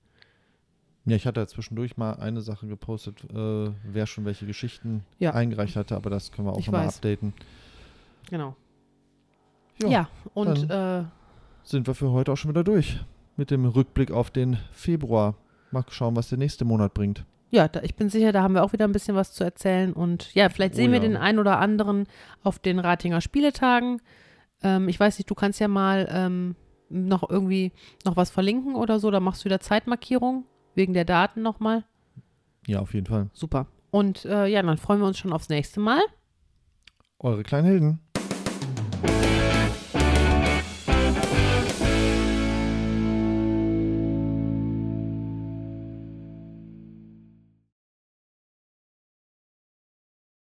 Ja, 1.07 1.15
ich 1.15 1.25
hatte 1.25 1.47
zwischendurch 1.47 1.97
mal 1.97 2.15
eine 2.15 2.41
Sache 2.41 2.67
gepostet, 2.67 3.25
äh, 3.33 3.71
wer 3.85 4.07
schon 4.07 4.25
welche 4.25 4.45
Geschichten 4.45 5.05
ja. 5.21 5.33
eingereicht 5.33 5.77
hatte, 5.77 5.95
aber 5.95 6.11
das 6.11 6.33
können 6.33 6.49
wir 6.49 6.53
auch 6.53 6.59
nochmal 6.59 6.89
updaten. 6.89 7.33
Genau. 8.29 8.57
Ja, 9.81 9.89
ja 9.89 10.09
und 10.35 10.69
äh, 10.69 11.05
sind 11.63 11.87
wir 11.87 11.95
für 11.95 12.11
heute 12.11 12.33
auch 12.33 12.37
schon 12.37 12.51
wieder 12.51 12.65
durch 12.65 12.99
mit 13.37 13.53
dem 13.53 13.67
Rückblick 13.67 14.11
auf 14.11 14.31
den 14.31 14.59
Februar. 14.73 15.37
Mal 15.71 15.85
schauen, 15.91 16.17
was 16.17 16.29
der 16.29 16.39
nächste 16.39 16.65
Monat 16.65 16.93
bringt. 16.93 17.25
Ja, 17.51 17.69
da, 17.69 17.83
ich 17.83 17.95
bin 17.95 18.09
sicher, 18.09 18.33
da 18.33 18.43
haben 18.43 18.55
wir 18.55 18.65
auch 18.65 18.73
wieder 18.73 18.87
ein 18.87 18.93
bisschen 18.93 19.15
was 19.15 19.33
zu 19.33 19.45
erzählen. 19.45 19.93
Und 19.93 20.35
ja, 20.35 20.49
vielleicht 20.49 20.75
sehen 20.75 20.91
oh, 20.91 20.95
wir 20.95 21.01
den 21.01 21.17
einen 21.17 21.39
oder 21.39 21.61
anderen 21.61 22.07
auf 22.43 22.59
den 22.59 22.81
Ratinger 22.81 23.21
Spieletagen. 23.21 24.01
Ähm, 24.63 24.89
ich 24.89 24.99
weiß 24.99 25.19
nicht, 25.19 25.31
du 25.31 25.37
kannst 25.37 25.61
ja 25.61 25.69
mal 25.69 26.09
ähm, 26.11 26.57
noch 26.89 27.29
irgendwie 27.29 27.73
noch 28.05 28.17
was 28.17 28.31
verlinken 28.31 28.75
oder 28.75 28.99
so. 28.99 29.13
Da 29.13 29.21
machst 29.21 29.43
du 29.43 29.45
wieder 29.45 29.61
Zeitmarkierung 29.61 30.45
wegen 30.77 30.95
der 30.95 31.05
Daten 31.05 31.43
nochmal. 31.43 31.85
Ja, 32.67 32.81
auf 32.81 32.95
jeden 32.95 33.07
Fall. 33.07 33.31
Super. 33.33 33.67
Und 33.91 34.25
äh, 34.25 34.47
ja, 34.47 34.63
dann 34.63 34.79
freuen 34.79 35.01
wir 35.01 35.07
uns 35.07 35.19
schon 35.19 35.33
aufs 35.33 35.49
nächste 35.49 35.81
Mal. 35.81 36.01
Eure 37.19 37.43
kleinen 37.43 37.67
Helden. 37.67 38.01